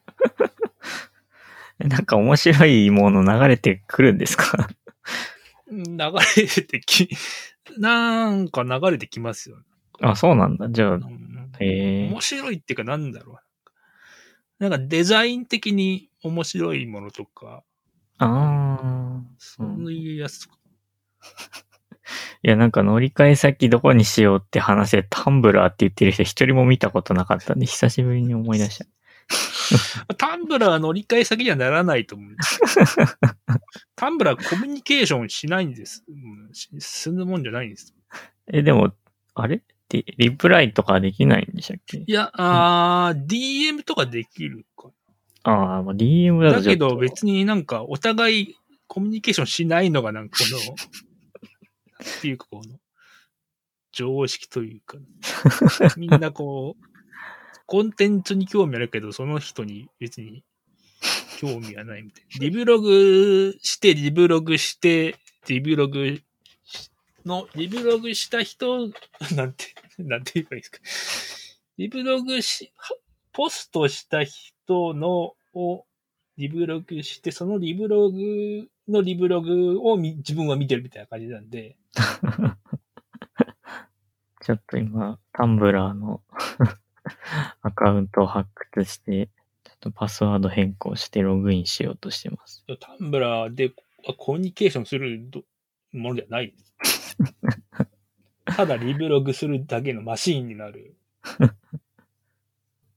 [1.78, 4.68] なんか面白いもの流れてくるんですか？
[5.70, 5.98] 流
[6.36, 7.08] れてき、
[7.78, 9.64] なんか流れてきますよね。
[10.00, 10.68] あ、そうなんだ。
[10.70, 13.38] じゃあう、んへえ面白いっていうかなんだろう。
[14.58, 17.62] なんかデザイン的に面白いものとか、
[18.18, 19.22] ああ。
[19.38, 20.55] そういうやつとか。
[22.42, 28.86] いや、なんか乗り換え先どこにしようって話でタンブラーって言ってる人一人も見たことなかったんで、久しぶりに思い出した。
[30.16, 33.06] タンブラー乗り換え先にはならないと思うんですよ
[33.96, 36.04] タンブラーコミュニケーションしないんです。
[36.78, 37.92] するもんじゃないんです。
[38.52, 38.94] え、でも、
[39.34, 39.56] あれ？
[39.56, 41.98] って、リプライとかできないんでしたっけ？
[41.98, 44.90] いや、あー、DM とかできるか。
[45.42, 48.54] ああ、まあ DM だとだけど別になんかお互い
[48.86, 50.58] コミュニケーションしないのがなんかこの、
[52.02, 52.78] っていうかこの、
[53.92, 54.98] 常識というか、
[55.96, 56.86] みんなこう、
[57.66, 60.44] コンテンツに興味あるけど、その人に別に
[61.38, 62.38] 興味はないみたいな。
[62.44, 65.16] リブログして、リブログして、
[65.48, 66.20] リブログ
[67.24, 68.92] の、リブログした人、
[69.34, 70.78] なんて、なんて言えばいいですか。
[71.78, 72.94] リブログし、は
[73.32, 75.86] ポストした人の、を、
[76.36, 81.76] リブログして、そのリブログのリブログをみ自分は見てるみたいな感じなんで、
[84.40, 86.22] ちょっと今、タンブラーの
[87.62, 89.28] アカウントを発掘して、
[89.64, 92.64] ちょっとパスワード変更してログインしようとしてます。
[92.80, 93.70] タンブラーで
[94.16, 95.42] コミュニケーションするど
[95.92, 97.16] ものではないです。
[98.44, 100.96] ただリブログするだけのマシーンになる。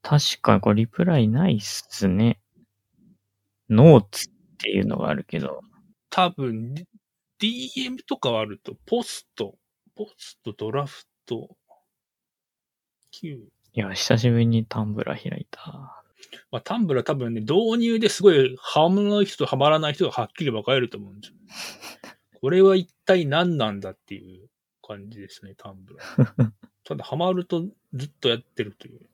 [0.03, 2.39] 確かこれリプライないっすね。
[3.69, 5.61] ノーツっていうのがあるけど、
[6.10, 6.76] 多分、
[7.40, 9.56] DM とかはあると、ポスト、
[9.95, 11.56] ポスト、ドラフト、
[13.11, 13.49] Q。
[13.73, 16.03] いや、久しぶりにタンブラー開いた。
[16.52, 21.38] まあ、タンブラー多分ね、導入ですごいハマる人とハマらない人がはっきり分かれると思うんですよ。
[22.41, 24.49] これは一体何なんだっていう
[24.81, 26.52] 感じですね、タンブラー。
[26.84, 29.10] ただ、ハマるとずっとやってるという。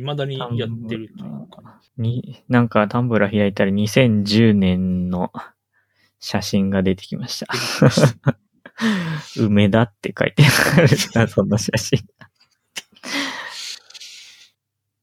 [0.00, 1.80] 未だにやってるというか。
[1.96, 5.32] に、なんかタンブラー開いたら2010年の
[6.18, 7.48] 写真が出てきました。
[9.38, 10.42] 梅田って書いて
[10.76, 12.00] あるな、その写真。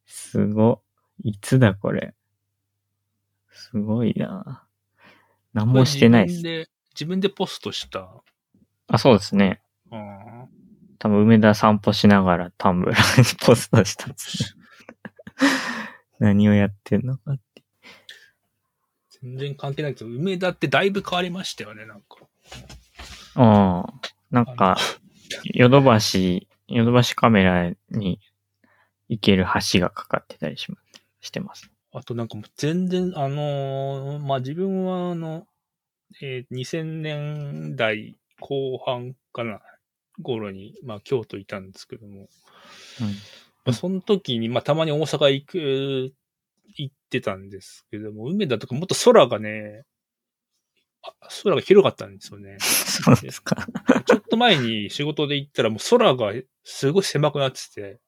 [0.05, 0.81] すご。
[1.23, 2.13] いつだこれ。
[3.49, 4.63] すごいな。
[5.53, 6.35] 何もしてないです。
[6.37, 8.09] 自分で、自分でポストした。
[8.87, 9.61] あ、そうですね。
[9.91, 10.45] あ
[10.99, 14.56] 多分梅田散歩しながらタンブラーにポストしたんですね。
[16.19, 17.37] 何をやってんのか。
[19.21, 22.27] 全然関係ないけど、梅田ってだいぶ変わりましたよね、なんか。
[23.35, 23.93] ああ、
[24.29, 24.77] なんか、
[25.43, 28.19] ヨドバシ、ヨドバシカメラに
[29.09, 31.01] 行ける橋がかかってたりします。
[31.21, 31.71] してます。
[31.93, 35.47] あとなんかもう全然、あのーまあ、自分はあの、
[36.21, 39.61] えー2000年代後半かな、
[40.21, 42.27] 頃に、まあ、京都いたんですけども、
[43.67, 46.13] まあ、その時に、まあ、たまに大阪行く、
[46.77, 49.83] 行ってたんですけども、梅田とかもっと空がね、
[51.03, 51.11] あ
[51.43, 52.57] 空が広かったんですよね。
[52.63, 53.67] そうですか。
[54.05, 56.31] ちょっと前に仕事で行ったらもう空が
[56.63, 57.99] すごい狭くなってて、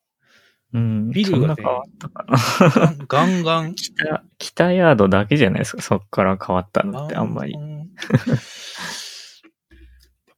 [0.71, 1.09] うん。
[1.09, 3.05] ビルがね変わったかな。
[3.05, 5.81] ガンガン、北、北ヤードだけじゃないですか。
[5.81, 7.53] そっから変わったのってあんまり。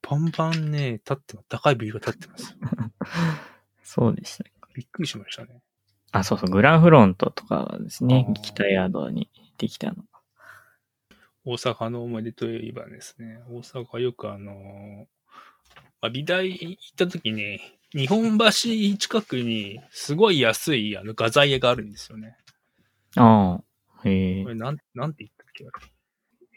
[0.01, 1.47] バンバンね、立ってます。
[1.47, 2.57] 高いビルが立ってます。
[3.83, 4.51] そうでしたね。
[4.73, 5.61] びっくりしましたね。
[6.11, 6.49] あ、そうそう。
[6.49, 10.03] グランフロントとかですね北ヤードにできたの。
[11.43, 15.07] 大阪の思い出といえばですね、大阪よくあの、
[16.01, 17.59] まあ、美大行った時に、
[17.93, 18.51] 日本橋
[18.97, 22.37] 近くにすごい安いあの画材屋があるんですよね。
[23.15, 24.07] ああ。
[24.07, 24.49] へえこ。
[24.49, 25.65] れなん、なんて言ったっけ？
[25.65, 25.69] あ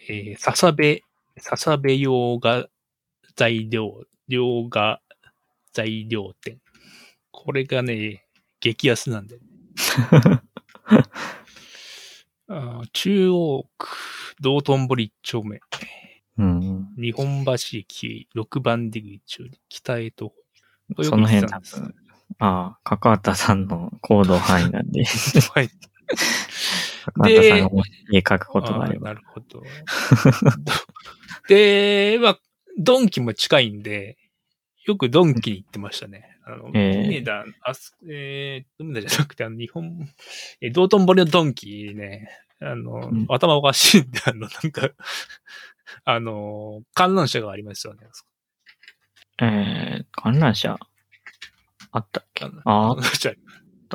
[0.09, 0.16] れ。
[0.32, 1.01] えー、笹部、
[1.39, 2.69] 笹部用画
[3.36, 5.01] 材料、量が
[5.73, 6.61] 材料店。
[7.45, 8.25] これがね、
[8.61, 9.43] 激安なんで、ね
[12.49, 12.87] あー。
[12.95, 13.89] 中央区、
[14.41, 15.61] 道頓堀一丁目。
[16.39, 16.89] うん。
[16.97, 20.33] 日本橋駅6番出口より北へと。
[21.03, 21.95] その辺多分、
[22.39, 25.69] ああ、かかわたさんの行動範囲なんで、はい。
[25.69, 29.09] かかわたさんがもし家書くことがあれーば。
[29.09, 29.62] なるほど。
[31.49, 32.39] で、まあ、
[32.79, 34.16] ドンキも近いんで、
[34.87, 36.34] よくドンキに行ってましたね。
[36.47, 40.07] あの、ええ梅田、あす、えー、梅田じゃなくて、あの、日本、
[40.61, 42.29] えー、道頓堀のドンキね、
[42.61, 44.91] あの、うん頭おかしいんで、あの、なんか、
[46.05, 48.07] あの、観覧車がありますよね。
[49.41, 50.79] えー、観覧車？
[51.91, 52.45] あったっけ？
[52.45, 53.09] ああった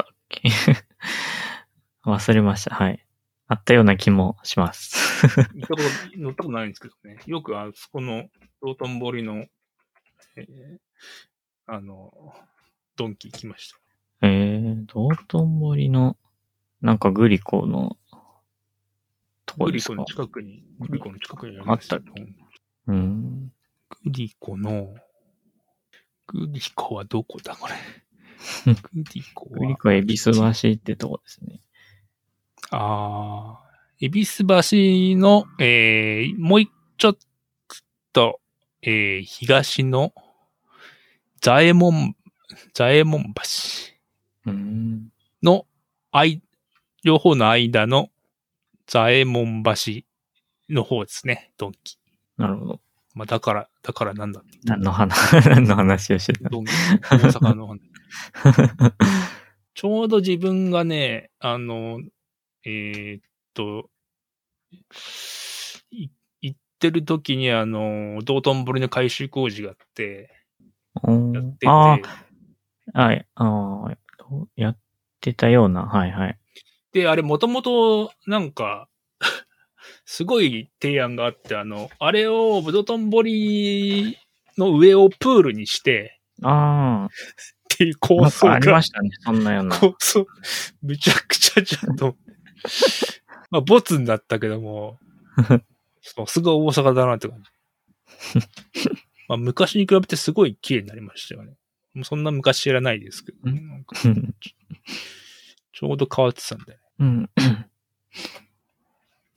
[0.03, 0.49] っけ？
[2.05, 2.75] 忘れました。
[2.75, 3.05] はい。
[3.47, 5.27] あったような気もします。
[5.27, 5.81] 行ったこと、
[6.19, 7.19] 乗ったことないんですけどね。
[7.25, 8.29] よくあそこの
[8.61, 9.45] 道頓堀の、
[10.35, 10.77] えー
[11.71, 12.33] あの、
[12.95, 14.27] ドンキ行きました。
[14.27, 16.17] えー、道頓堀の、
[16.81, 17.97] なんかグリコの、
[19.45, 19.95] とこですか？
[19.95, 22.25] グリコの近くに、グリコの近くにありあったっまけ
[22.87, 23.51] うん。
[24.03, 24.95] グリコの、
[26.27, 27.75] グリコはどこだこれ？
[28.73, 31.61] グリコはグリ、コ恵比寿橋ってとこですね。
[32.71, 33.69] ああ、
[33.99, 34.47] 恵比寿橋
[35.19, 37.17] の、えー、もう一ちょっ
[38.13, 38.41] と、
[38.81, 40.13] えー、東の、
[41.41, 42.15] 左衛門、
[42.73, 43.41] 左衛門橋。
[44.47, 45.09] うん。
[45.43, 45.65] の、
[46.11, 46.41] あい、
[47.03, 48.09] 両方の間の
[48.87, 50.03] 左衛門橋
[50.69, 51.97] の方ですね、ドンキ。
[52.37, 52.81] なるほど。
[53.13, 54.41] まあ、だから、だからなんだ。
[54.63, 56.49] 何の話、 何の話をしてた？
[56.49, 57.79] ドンキ、大阪の話。
[59.73, 62.01] ちょうど自分がね、あの、
[62.65, 63.21] えーっ
[63.53, 63.89] と、
[65.91, 66.09] い
[66.41, 70.38] 行ってる時にあの、道頓堀の改修工事があって、
[71.03, 71.97] やってて、あ
[72.93, 73.97] あ、はい、あ
[74.55, 74.77] やっ
[75.21, 76.39] てたような、はいはい。
[76.93, 78.87] で、あれもともと、なんか、
[80.05, 84.17] すごい提案があって、あの、あれをブドトン堀
[84.57, 89.77] の上をプールにして、あっていう構想がかありま、したね、そんなような。
[89.77, 90.25] 構想、
[90.81, 92.15] むちゃくちゃじゃんと。
[93.51, 94.99] まあ、ボツになったけども、
[96.27, 97.49] すごい大阪だなって感じ。
[99.29, 101.53] まあ、昔に比べてすごい綺麗になりましたよね。
[101.93, 106.83] もうそんな昔知らないですけど、んなんかちょうど変わってたんだよね。
[106.99, 107.29] うん。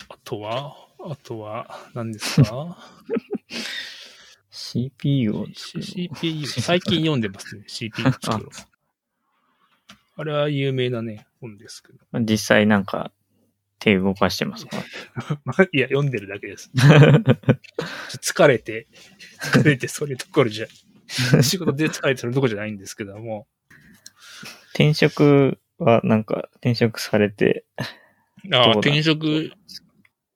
[0.09, 0.75] あとは、
[1.11, 2.79] あとは、何ですか？
[4.51, 7.65] CPU を CPU、最近読んでますね。
[7.67, 8.49] CPU 作ろう。
[10.17, 11.99] あれは有名なね、本ですけど。
[12.13, 13.13] の実際なんか
[13.83, 14.77] 手動かしてますか
[15.45, 16.71] まあ、いや、読んでるだけです。
[18.23, 18.87] 疲れて、
[19.43, 20.67] 疲れてそれどころじゃ、
[21.43, 23.49] 仕事で疲れてそれどころじゃないんですけども、
[24.73, 27.83] 転職はなんか転職されて、あ
[28.45, 29.51] どうだ転職、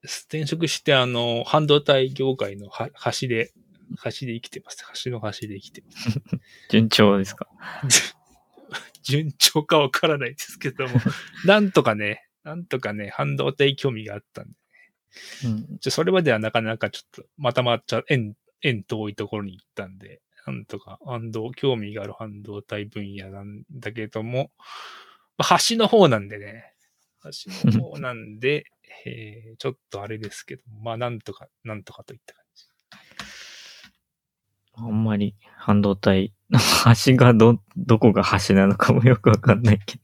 [0.03, 3.53] 転職して、あの、半導体業界のは端で、
[3.97, 4.85] 端で生きてます。
[4.85, 6.21] 端の端で生きてます。
[6.71, 7.47] 順調ですか？
[9.05, 11.01] 順調かわからないですけども、
[11.45, 14.53] なんとかね、なんとかね、半導体興味があったんで、
[15.45, 15.79] うん。
[15.79, 24.53] ちょそれまではなかなかちょっと、またまっちゃ、縁、縁遠いところに行ったんで、なんとか、半導、興味がある半導体分野なんだけども、
[25.37, 26.73] まあ端の方なんでね、
[27.19, 28.67] 端の方なんで、
[29.05, 32.67] えー、ちょっとあれですけど、まあなんとか、なんとかといった感じ。
[34.79, 39.99] あんまり半導体の端がど、 どこが端なのかもよくわかんないけ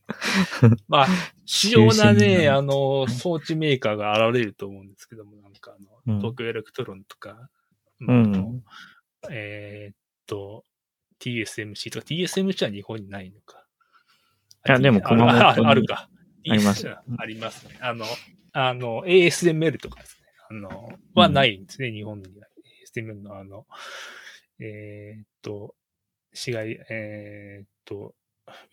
[0.63, 0.77] ど。
[0.89, 1.07] まあ、
[1.45, 7.49] 主要なね、なあの、装置メーカーが現れると思うんですけども、なんかあの、うん東京エレクトロンとか、
[8.01, 8.63] うん。
[9.31, 9.97] えーっ
[10.27, 10.65] と、
[11.21, 13.65] TSMC とか、TSMC は日本にないのか。
[14.67, 16.09] いやでもあ熊本にあああるか。
[16.49, 17.79] ありますうんありますね。
[17.81, 18.05] あの、
[18.53, 20.29] あの、ASML とかですね。
[20.51, 22.47] あの、はないんですね、日本には。
[22.97, 23.67] ASML のあの、
[24.59, 25.75] えーっと、
[26.33, 28.15] 紫外、えーっと、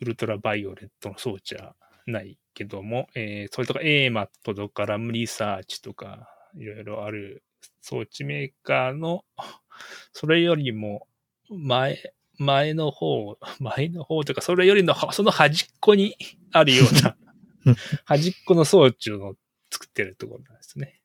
[0.02, 1.76] ウルトラバイオレットの装置は
[2.10, 7.44] ないけども、えーそれとか AMAT とかラムリサーチとか、いろいろある
[7.82, 9.26] 装置メーカーの、
[10.14, 11.08] それよりも
[11.50, 16.16] 前、前の方、 前の方というか、それよりの、その端っこに
[16.52, 17.18] あるような、
[18.06, 19.36] 端っこの装置を
[19.72, 21.02] 作ってるところなんですね。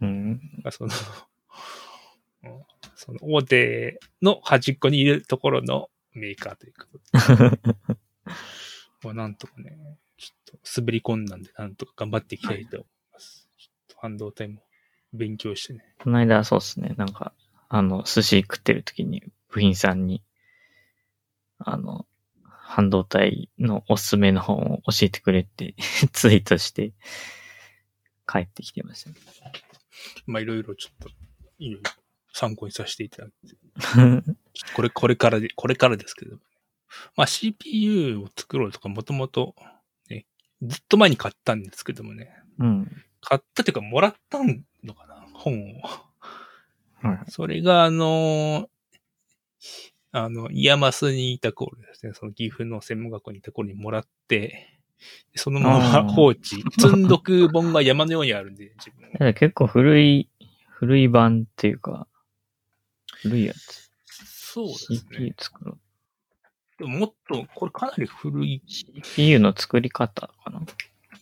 [0.00, 0.40] うん。
[0.70, 0.94] その、
[2.44, 2.64] うん
[2.96, 7.74] その大手の端っこにいるところのメーカーということで。
[9.02, 9.98] まあなんとかね、
[10.76, 13.48] 滑り込んだんで、なんとか頑張っていきたいと思います。
[13.58, 14.62] ちょっと半導体も
[15.12, 15.84] 勉強してね。
[15.98, 16.94] この間そうっすね。
[16.96, 17.32] なんか、
[17.68, 20.22] あの、寿司食ってる時に部員さんに、
[21.58, 22.06] あの、
[22.44, 25.74] 半導体のおすすめの本を教えてくれって
[26.12, 26.92] ツイートして
[28.28, 29.16] 帰ってきてましたね。
[30.26, 31.10] まあいろいろちょっと、
[31.58, 31.80] いろ
[32.32, 33.56] 参考にさせていただいて。
[34.74, 36.38] これ、これからで、これからですけど。
[37.16, 39.69] まあ CPU を作ろうとかもともと、ね、
[40.62, 42.32] ずっと前に買ったんですけどもね。
[42.58, 42.90] うん。
[43.20, 47.06] 買ったというかもらったのかな本を。
[47.06, 47.30] はい。
[47.30, 48.68] それがあの、
[50.12, 52.12] あの、 IAMAS にいた頃ですね。
[52.14, 54.80] その岐阜の専門学校にいた頃にもらって、
[55.34, 56.62] そのまま放置。
[56.78, 60.28] 積んどく本が山のようにあるんで、自分結構古い、
[60.68, 62.06] 古い版っていうか、
[63.22, 63.90] 古いやつ。
[64.06, 65.34] そうですね CPU。
[65.38, 65.78] 作ろう。
[66.80, 70.62] でももっと、これかなり古い CPU の作り方かな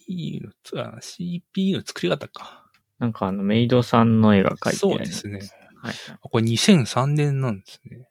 [0.06, 2.70] ？CPU のつ、あ CPU の作り方か。
[3.01, 5.40] なんかあの、メイドさんの絵が描いてあるそうですね。
[5.82, 5.94] はい。
[6.22, 8.09] あこれ2003年なんですね。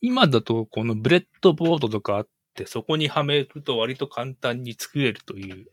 [0.00, 5.66] 今だとこのブレッドボードとかあって、そこにはめると割と簡単に作れるという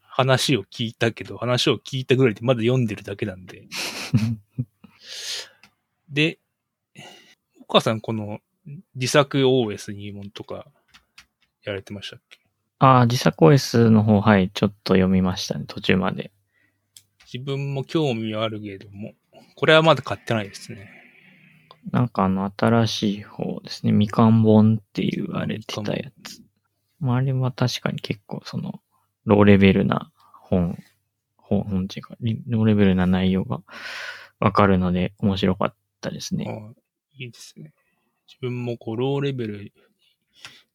[0.00, 3.58] 話を聞いたけど、話を聞いたぐらいでまだ読んでるだけなんで。
[3.58, 4.66] うん。
[6.08, 6.38] で、
[7.60, 8.38] お母さんこの
[8.94, 10.66] 自作 OS 入門とか
[11.62, 12.38] やられてましたっけ？
[12.78, 16.32] ああ、自作 OS の方、はい、ちょっと読みましたね、途中まで。
[17.32, 19.14] 自分も興味はあるけれども、
[19.54, 20.90] これはまだ買ってないですね。
[21.90, 26.42] なんかあの、新しい方ですね、みかん本って言われてたやつ。
[26.98, 28.80] まあ、あれは確かに結構その、
[29.24, 30.10] ローレベルな
[30.40, 30.78] 本、
[31.36, 33.60] 本、本っていうか、リローレベルな内容が
[34.40, 36.46] わかるので面白かったですね。
[36.48, 36.72] あ
[37.12, 37.72] いいですね。
[38.26, 39.72] 自分もこう、ローレベルに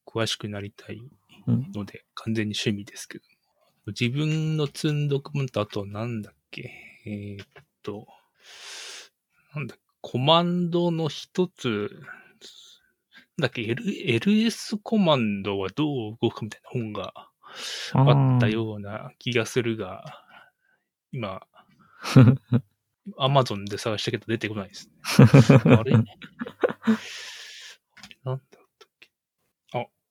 [0.05, 1.01] 詳しくなりたい
[1.47, 1.71] うん。
[1.73, 3.25] ので、完全に趣味ですけど。
[3.87, 6.71] 自分の積んどくもんと、あとなんだっけ？
[7.05, 7.45] えーっ
[7.81, 8.07] と、
[9.55, 11.89] なんだ、コマンドの一つ、
[13.37, 17.13] なんだっけ、L、LS コマンドはどう動くかみたいな本が
[17.93, 20.23] あったような気がするが、
[21.11, 21.41] 今、
[23.17, 24.93] アマゾンで探したけど出てこないですね。
[25.75, 25.93] あれ？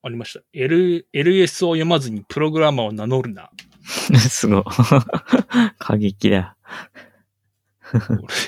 [0.01, 0.41] あ、ありました。
[0.53, 3.49] L、LS を読まずにプログラマーを名乗るな。
[4.17, 4.63] すごい。
[5.79, 6.55] 過激だ。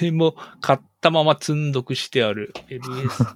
[0.02, 3.36] 俺も買ったまま積んどくしてある LS。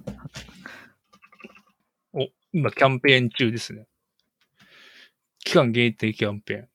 [2.14, 3.86] お、今キャンペーン中ですね。
[5.44, 6.68] 期間限定キャンペーン。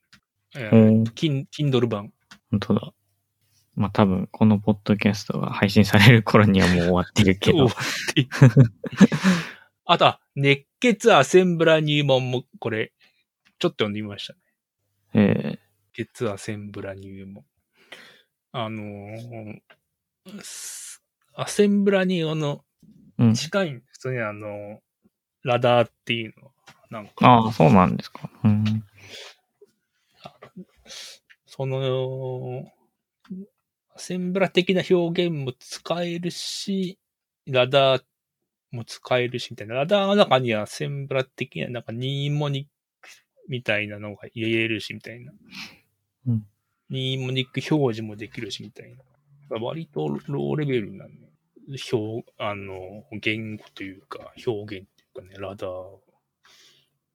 [0.55, 2.13] えうーん、Kin- Kindle 版。
[2.51, 2.93] 本当だ。
[3.75, 7.81] まあ多分、このポッドキャストが配信される頃にはもう終わってるけど終わ。
[8.11, 8.27] って
[9.85, 12.91] あと、あ熱血アセンブラ入門も、これ、
[13.59, 14.39] ちょっと読んでみましたね。
[15.13, 15.59] え
[15.97, 17.45] 熱血アセンブラ入門。
[18.51, 19.61] あのー
[20.41, 21.03] す
[21.35, 22.63] アセンブラに、あの。
[23.35, 24.79] 近いんですよね、あの、
[25.43, 26.51] ラダーっていうのは。
[26.89, 28.29] なんか、ああ、そうなんですか。
[28.43, 28.83] うん。
[31.45, 32.65] その、
[33.95, 36.99] アセンブラ的な表現も使えるし、
[37.45, 38.03] ラダー
[38.75, 39.75] も使えるし、みたいな。
[39.75, 42.65] ラダーの中にはアセンブラ的な、なんかニーモニッ
[43.01, 43.09] ク
[43.47, 45.33] みたいなのが入れるし、みたいな。
[46.27, 46.45] うん
[46.89, 48.95] ニーモニック表示もできるし、みたい
[49.49, 49.59] な。
[49.59, 51.13] 割とローレベルなね、
[51.91, 55.71] 表、あの、言語というか、表現っていうかね、ラダー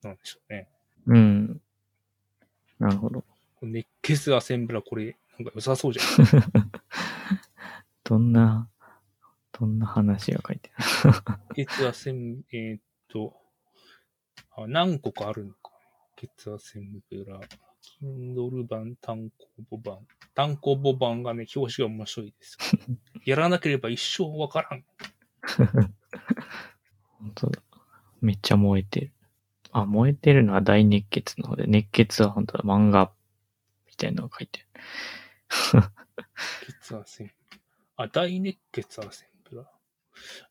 [0.02, 0.68] なんでしょうね。
[1.06, 1.60] うん。
[2.78, 3.24] なるほど。
[3.62, 6.06] 熱血アセンブラ、これ、なんか良さそうじゃん。
[8.04, 8.68] どんな、
[9.58, 13.34] どんな話が書いてあ血アセン、えーっと、
[14.56, 15.72] あ、何個かあるのか。
[16.16, 17.40] 血アセンブラ、
[18.00, 19.98] Kindle 版、単行本版。
[20.34, 22.58] 単行本版がね、表紙が面白いです。
[23.24, 24.80] やらなければ一生わからん。
[24.80, 24.84] る
[27.18, 27.62] 本当だ。
[28.20, 29.12] めっちゃ燃えてる。
[29.70, 32.64] あ、燃えてるのは大熱血の方で、熱血は本当だ。
[32.64, 33.12] 漫画
[33.86, 34.66] みたいなのが書いて
[36.80, 37.30] 血アセン
[37.96, 39.37] あ、大熱血アセンブラ。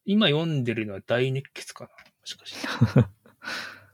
[0.05, 1.89] 今読んでるのは大熱血かな？
[1.89, 1.95] も
[2.25, 2.67] しかして。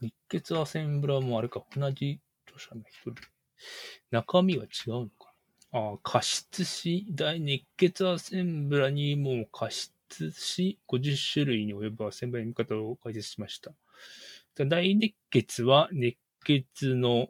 [0.00, 3.22] 熱血アセンブラもあれか、同じ著者の人で。
[4.10, 5.32] 中身は違うのか
[5.72, 5.78] な？
[5.80, 13.72] ああ、加湿し、大熱血アセンブラにも加湿し、50種類に及ぶアセンブラの見方を解説しました。
[14.54, 17.28] で大熱血は熱血の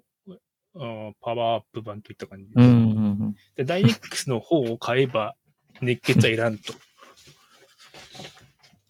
[0.76, 2.58] あーパワーアップ版といった感じです。
[2.58, 2.64] る。
[2.64, 3.36] うんうんうん。
[3.54, 5.36] で、ダイネックスの方を買えば、
[5.80, 6.74] 熱血はいらんと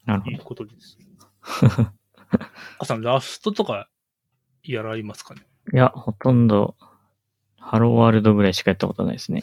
[0.05, 0.33] なるほど。
[0.33, 0.99] いうことです。
[2.79, 3.89] あさん、ラストとか
[4.63, 5.47] やられますかね？
[5.73, 6.77] いや、ほとんど、
[7.59, 9.43] ハローワールドぐらいしかやったことないですね。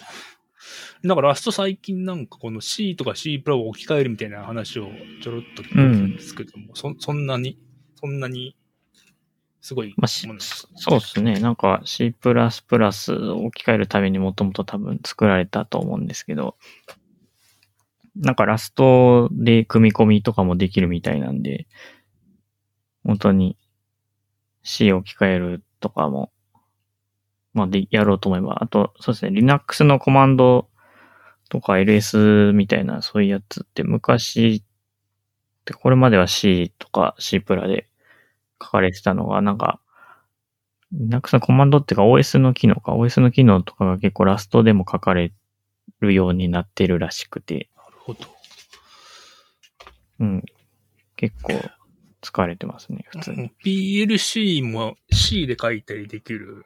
[1.03, 4.89] なんかラスト最近なんかこの C とか C プラを置き換えるみたいな話を
[5.23, 7.59] ちょろっと聞いたんですけども、そそんなに、
[7.95, 8.55] そんなに、
[9.61, 11.39] すごいまあ、そうですね。
[11.39, 16.57] なんか C++ を置き換えるためにもともと多分作られたと思うんですけど、
[18.15, 21.67] なんかラストで組み込みとかもできるみたいなんで、
[23.03, 23.57] 本当に
[24.63, 26.31] C を置き換えるとかも、
[27.53, 30.69] まあで、やろうと思えば、あと、そうですね、Linux のコマンド
[31.49, 37.87] とか LS みたいなそういうやつって昔ってこれまでは C とか C プラで
[38.61, 39.79] 書かれてたのが、なんか、
[40.93, 45.33] Linux のコマンドっていうか OS の機能か、OS の機能とかが結構ラストでも書かれ
[46.01, 47.70] るようになってるらしくて、
[48.01, 48.19] ほど。
[50.19, 50.43] うん。
[51.15, 51.53] 結構
[52.21, 53.51] 使われてますね、普通に。
[53.63, 56.65] PLC も C で書いたりできる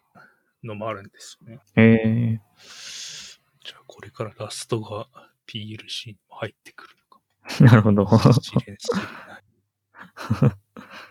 [0.63, 1.59] のもあるんですよね。
[1.75, 2.39] え
[3.63, 5.07] じゃあこれからラストが
[5.47, 8.07] PLC にも入ってくるのかー、 なるほど。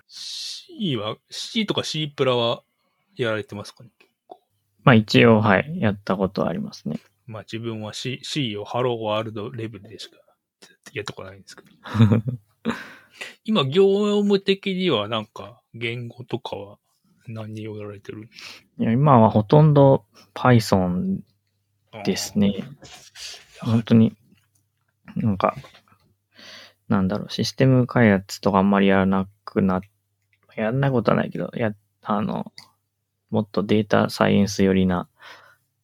[0.06, 2.62] C は、C とか C プラは
[3.16, 3.90] やられてますかね？
[3.98, 4.40] 結構。
[4.84, 6.98] まあ一応、はい、やったことはありますね。
[7.26, 10.16] まあ自分は C, C をハローワールドレベルでしか
[10.92, 11.68] やったことないんですけど。
[13.44, 13.84] 今、業
[14.22, 16.78] 務的にはなんか言語とかは
[17.26, 18.28] 何をやられてる？
[18.78, 21.20] いや今はほとんど Python
[22.04, 22.38] です。
[22.38, 22.64] ね。
[23.60, 24.16] 本当に、
[25.16, 25.56] なんか、
[26.88, 29.80] なんだろう、システム開発とかあんまりやらなくな、
[30.56, 31.72] やんないことはないけど、や、
[32.02, 32.52] あの、
[33.30, 35.08] もっとデータサイエンス寄りな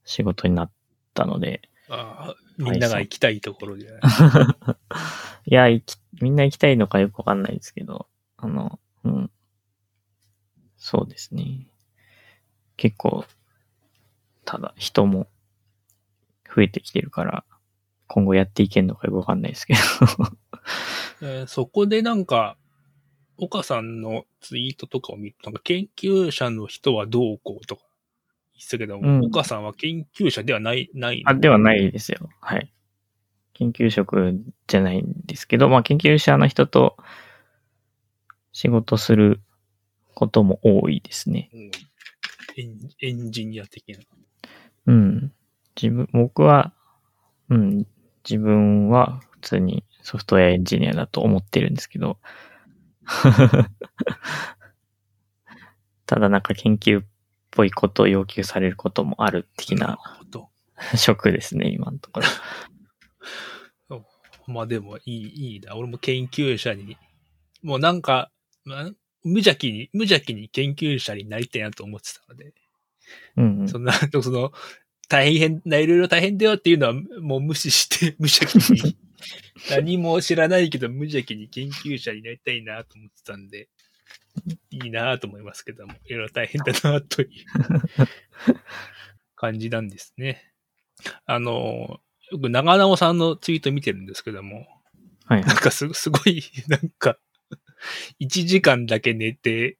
[0.04, 0.72] 仕事になっ
[1.14, 4.00] たので、あーみんなが行きたいところじゃない。
[5.46, 8.06] いや、行きみんな行きたいのかよくわかんないですけど、
[8.36, 9.30] あの、うん。
[10.76, 11.66] そうですね。
[12.76, 13.24] 結構、
[14.44, 15.26] ただ人も
[16.54, 17.44] 増えてきてるから、
[18.06, 19.80] 今後やっていけんのかよくわかんないですけど。
[21.22, 22.56] えーそこでなんか、
[23.36, 27.82] 岡さんのツイートとかを見ると、なんか研究者の人はどうこうとか
[28.60, 31.22] 言ってたけども、うん岡さんは研究者ではない、ない。
[31.24, 32.28] あ、ではないですよ。
[32.40, 32.72] はい。
[33.54, 36.96] 研究職じゃないんですけど、まあ研究者の人と
[38.52, 39.40] 仕事する
[40.14, 41.50] ことも多いですね。
[41.52, 41.70] うん
[42.56, 44.00] エンエンジニア的な。
[44.86, 45.32] うん。
[45.80, 46.74] 自分、僕は、
[47.48, 47.86] うん、
[48.28, 52.18] 自分は普通にソフトウェアエンジニアだと思ってるんですけど、
[56.06, 57.04] ただなんか研究っ
[57.50, 59.98] ぽいことを要求されることもある的な。
[60.96, 62.26] 職ですね、今のところ。
[64.46, 65.76] まあでもいい、いいな。
[65.76, 66.96] 俺も研究者に、
[67.62, 68.30] もうなんか、
[68.64, 68.90] まあ
[69.22, 72.54] 無邪気に、無邪気に研究者になりたいなと思ってたので、
[73.36, 73.68] うん、うん。
[73.68, 74.52] そんな、 その、
[75.08, 78.96] 大変な、いろいろ大変だよっていうのはもう無視して、無邪気に、
[79.70, 83.68] 何も知らないけど無邪気に研究者になりたいなと思ってたんで、
[84.70, 87.28] いいなと思いますけども、いろいろ大変だなという
[89.36, 90.52] 感じなんですね。
[91.26, 92.00] あの、
[92.30, 94.66] よく長直さんのツイート見てるんですけども、
[95.24, 97.16] はいなんかすすごい、なんか、
[98.20, 99.78] 1時間だけ寝て、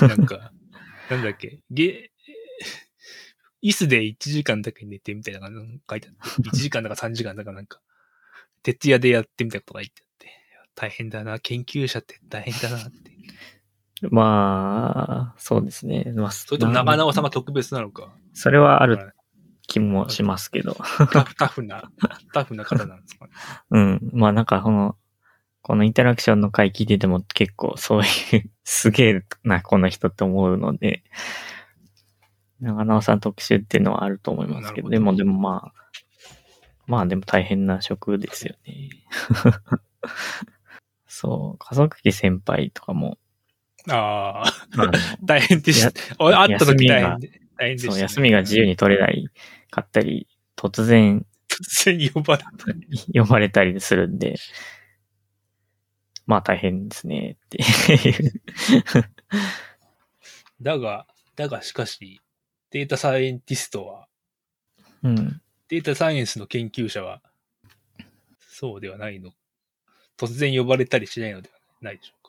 [0.00, 0.52] なんか、
[1.10, 2.10] なんだっけ、ゲ、
[3.62, 7.80] 椅子で1時間だけ寝てみたいな感じの書いてあって、1時間だか3時間だかなんか、
[8.62, 10.28] 徹夜でやってみたいなことが言ってあって、
[10.74, 13.10] 大変だな、研究者って大変だなって。
[14.10, 16.12] まあ、そうですね。
[16.16, 19.14] まあ、それとも長直さんが特別なのか、それはある
[19.66, 20.74] 気もしますけど。
[21.12, 21.90] タフ タフな、
[22.32, 23.32] タフな方なんですかね。
[23.70, 24.10] うん。
[24.12, 24.96] まあなんかこの、
[25.62, 31.04] このインタラクションの回聞いてても結構そういう、 すげえな、この人って思うので、
[32.60, 35.72] 長野さん特集っていうのはあると思いますけど、どでもでもまあ、
[36.86, 38.90] まあでも大変な職ですよね。
[41.06, 43.18] そう、家族機先輩とかも、
[43.88, 44.52] ああ、
[45.24, 45.92] 大変でした。
[46.18, 48.00] お会った時大変で、大変でした、ね。
[48.02, 49.26] 休みが自由に取れない
[49.70, 50.26] かったり、
[50.56, 52.88] 突然突然呼ばれたり。
[53.20, 54.36] 呼ばれたりするんで、
[56.26, 58.42] まあ大変ですねっていう。
[60.62, 62.20] だが、だがしかし、
[62.70, 64.06] データサイエンティストは、
[65.02, 65.42] うん。
[65.68, 67.20] データサイエンスの研究者は、
[68.38, 69.32] そうではないの。
[70.16, 72.19] 突然呼ばれたりしないのではないでしょう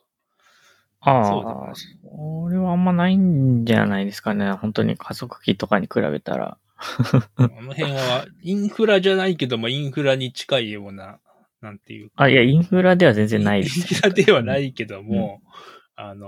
[1.01, 4.51] ああそれはあんまないんじゃないですかね。
[4.53, 6.57] 本当に家族機とかに比べたら。
[7.35, 11.19] あの辺は、インフラじゃないけども、インフラに近いような、
[11.61, 12.23] なんていうか。
[12.23, 13.95] あ、いや、インフラでは全然ないでインす。
[13.95, 15.41] フラではないけども、
[15.95, 16.27] あの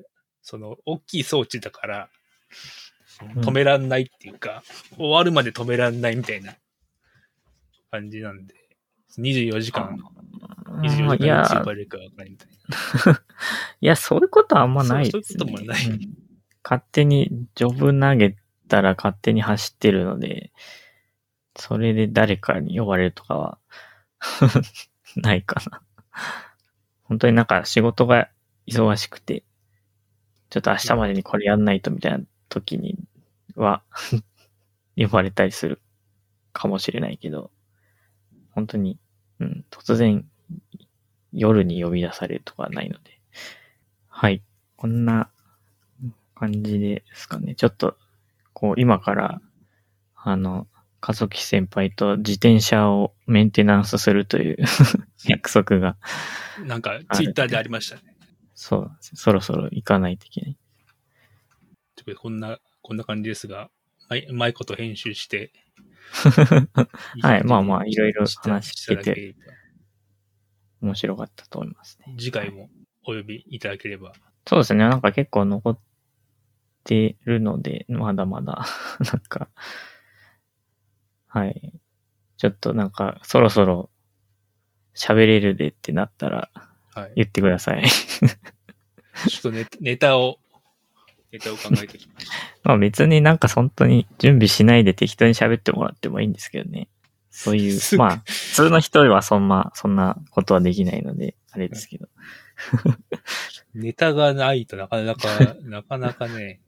[0.00, 0.04] ー
[0.42, 2.08] その、大きい装置だから、
[3.22, 4.64] うん止めらんないっていうか、
[4.96, 6.56] 終わるまで止めらんないみたいな
[7.92, 8.54] 感じなんで、
[9.20, 9.98] 24時間、
[10.66, 13.22] あ24時間いつ呼ばれるかわかんな。
[13.80, 15.22] いや、そういうことはあんまないです、ね。
[15.22, 15.86] そうそういうこともない。
[15.86, 16.24] うん
[16.64, 18.36] 勝手にジョブ投げ
[18.68, 20.50] たら勝手に走ってるので、
[21.56, 23.58] それで誰かに呼ばれるとかは
[25.14, 25.82] ないかな。
[27.04, 28.30] 本当になんか仕事が
[28.66, 29.44] 忙しくて、
[30.48, 32.98] ちょっと明日までにこれやんないとみたいな時に
[33.54, 33.82] は
[34.96, 35.82] 呼ばれたりする
[36.54, 37.50] かもしれないけど、
[38.52, 38.98] 本当に、
[39.44, 40.24] うん、突然
[41.32, 43.20] 夜に呼び出されるとかはないので、
[44.08, 44.42] はい。
[44.76, 45.30] こんな
[46.34, 47.54] 感じですかね。
[47.54, 47.96] ちょっと、
[48.52, 49.40] こう、今から、
[50.14, 50.66] あの、
[51.00, 54.56] 家族先輩と自転車をメンテナンスするという
[55.26, 55.96] 約束が、
[56.64, 58.02] なんか、ツイッターでありましたね。
[58.54, 60.54] そうそろそろ行かないといけない。
[60.54, 60.58] こ
[61.96, 63.70] とでこんな、こんな感じですが、
[64.08, 65.52] まい、まいこと編集して。
[67.22, 69.38] はいまあまあいろいろ話していただければ
[70.82, 72.14] 面白かったと思いますね。
[72.18, 72.68] 次回も
[73.04, 74.12] お呼びいただければ。
[74.46, 74.80] そうですね。
[74.86, 75.78] なんか結構残っ
[76.84, 78.66] てるので、まだまだ、
[79.00, 79.48] なんか、
[81.26, 81.72] はい。
[82.36, 83.90] ちょっとなんか、そろそろ
[84.94, 86.50] 喋れるでってなったら
[86.94, 87.12] はい。
[87.16, 87.84] 言ってください。
[87.88, 90.38] ちょっとネネタを、
[91.34, 92.32] ネタを考えてきました。
[92.62, 96.88] まあ別になんか本当に準備しないで適当に喋ってもらってもいいんですけどね。
[97.30, 102.08] そういうまあ、普通の人はそんな、そんなことはできないので、あれですけど。
[103.74, 106.60] ネタがないとなかなか、 なかなかね、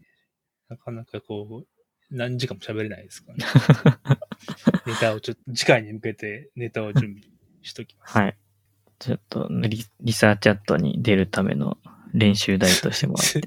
[0.68, 1.66] なかなかこう、
[2.10, 3.44] 何時間も喋れないですからね。
[4.86, 7.22] ネタをちょっと、次回に向けてネタを準備
[7.62, 8.18] しときます。
[8.18, 8.36] はい。
[8.98, 11.78] ちょっとリ、リサーチャットに出るための
[12.12, 13.40] 練習台としてもらって。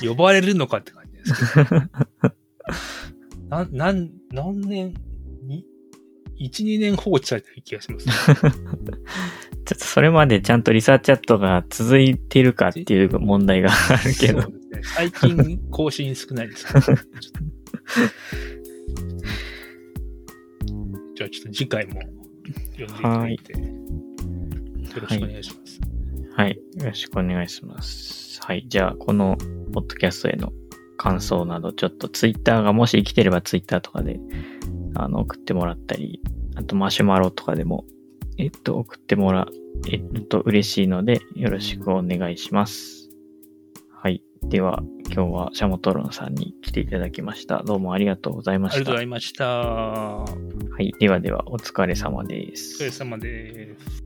[0.00, 1.80] 呼ばれるのかって感じですけど。
[3.48, 4.94] な、なん、何年
[5.42, 5.64] に、
[6.40, 8.14] 1、2年放置されてる気がします、ね。
[9.64, 14.46] ちょっとそれまでちゃんとリサーチャットが続いてるかっていう問題があるけどね。
[14.82, 17.02] 最近更新少ないですから、ね。
[21.16, 22.00] じゃあちょっと次回も
[22.76, 23.58] 読んでいただいて、よ
[25.00, 25.80] ろしくお願いします。
[25.80, 25.93] はい。
[26.76, 28.40] よろしくお願いします。
[28.42, 28.66] はい。
[28.68, 29.36] じゃあ、この
[29.72, 30.52] ポッドキャストへの
[30.96, 34.18] 感想など、ちょっとツイッターがもし生きてればツイッターとかで、
[34.94, 36.20] あの、送ってもらったり、
[36.56, 37.84] あとマシュマロとかでも、
[38.38, 39.46] えっと、送ってもら
[39.88, 43.10] えると嬉しいので、よろしくお願いします。
[43.90, 44.22] はい。
[44.42, 44.82] では、
[45.12, 47.62] 今日はシャモトロンさんに来ていただきました。
[47.62, 48.76] どうもありがとうございました。
[48.76, 49.46] ありがとうございました。
[49.46, 50.92] おはい。
[50.98, 52.82] ではでは、お疲れ様です。
[52.82, 54.03] 疲れ様です。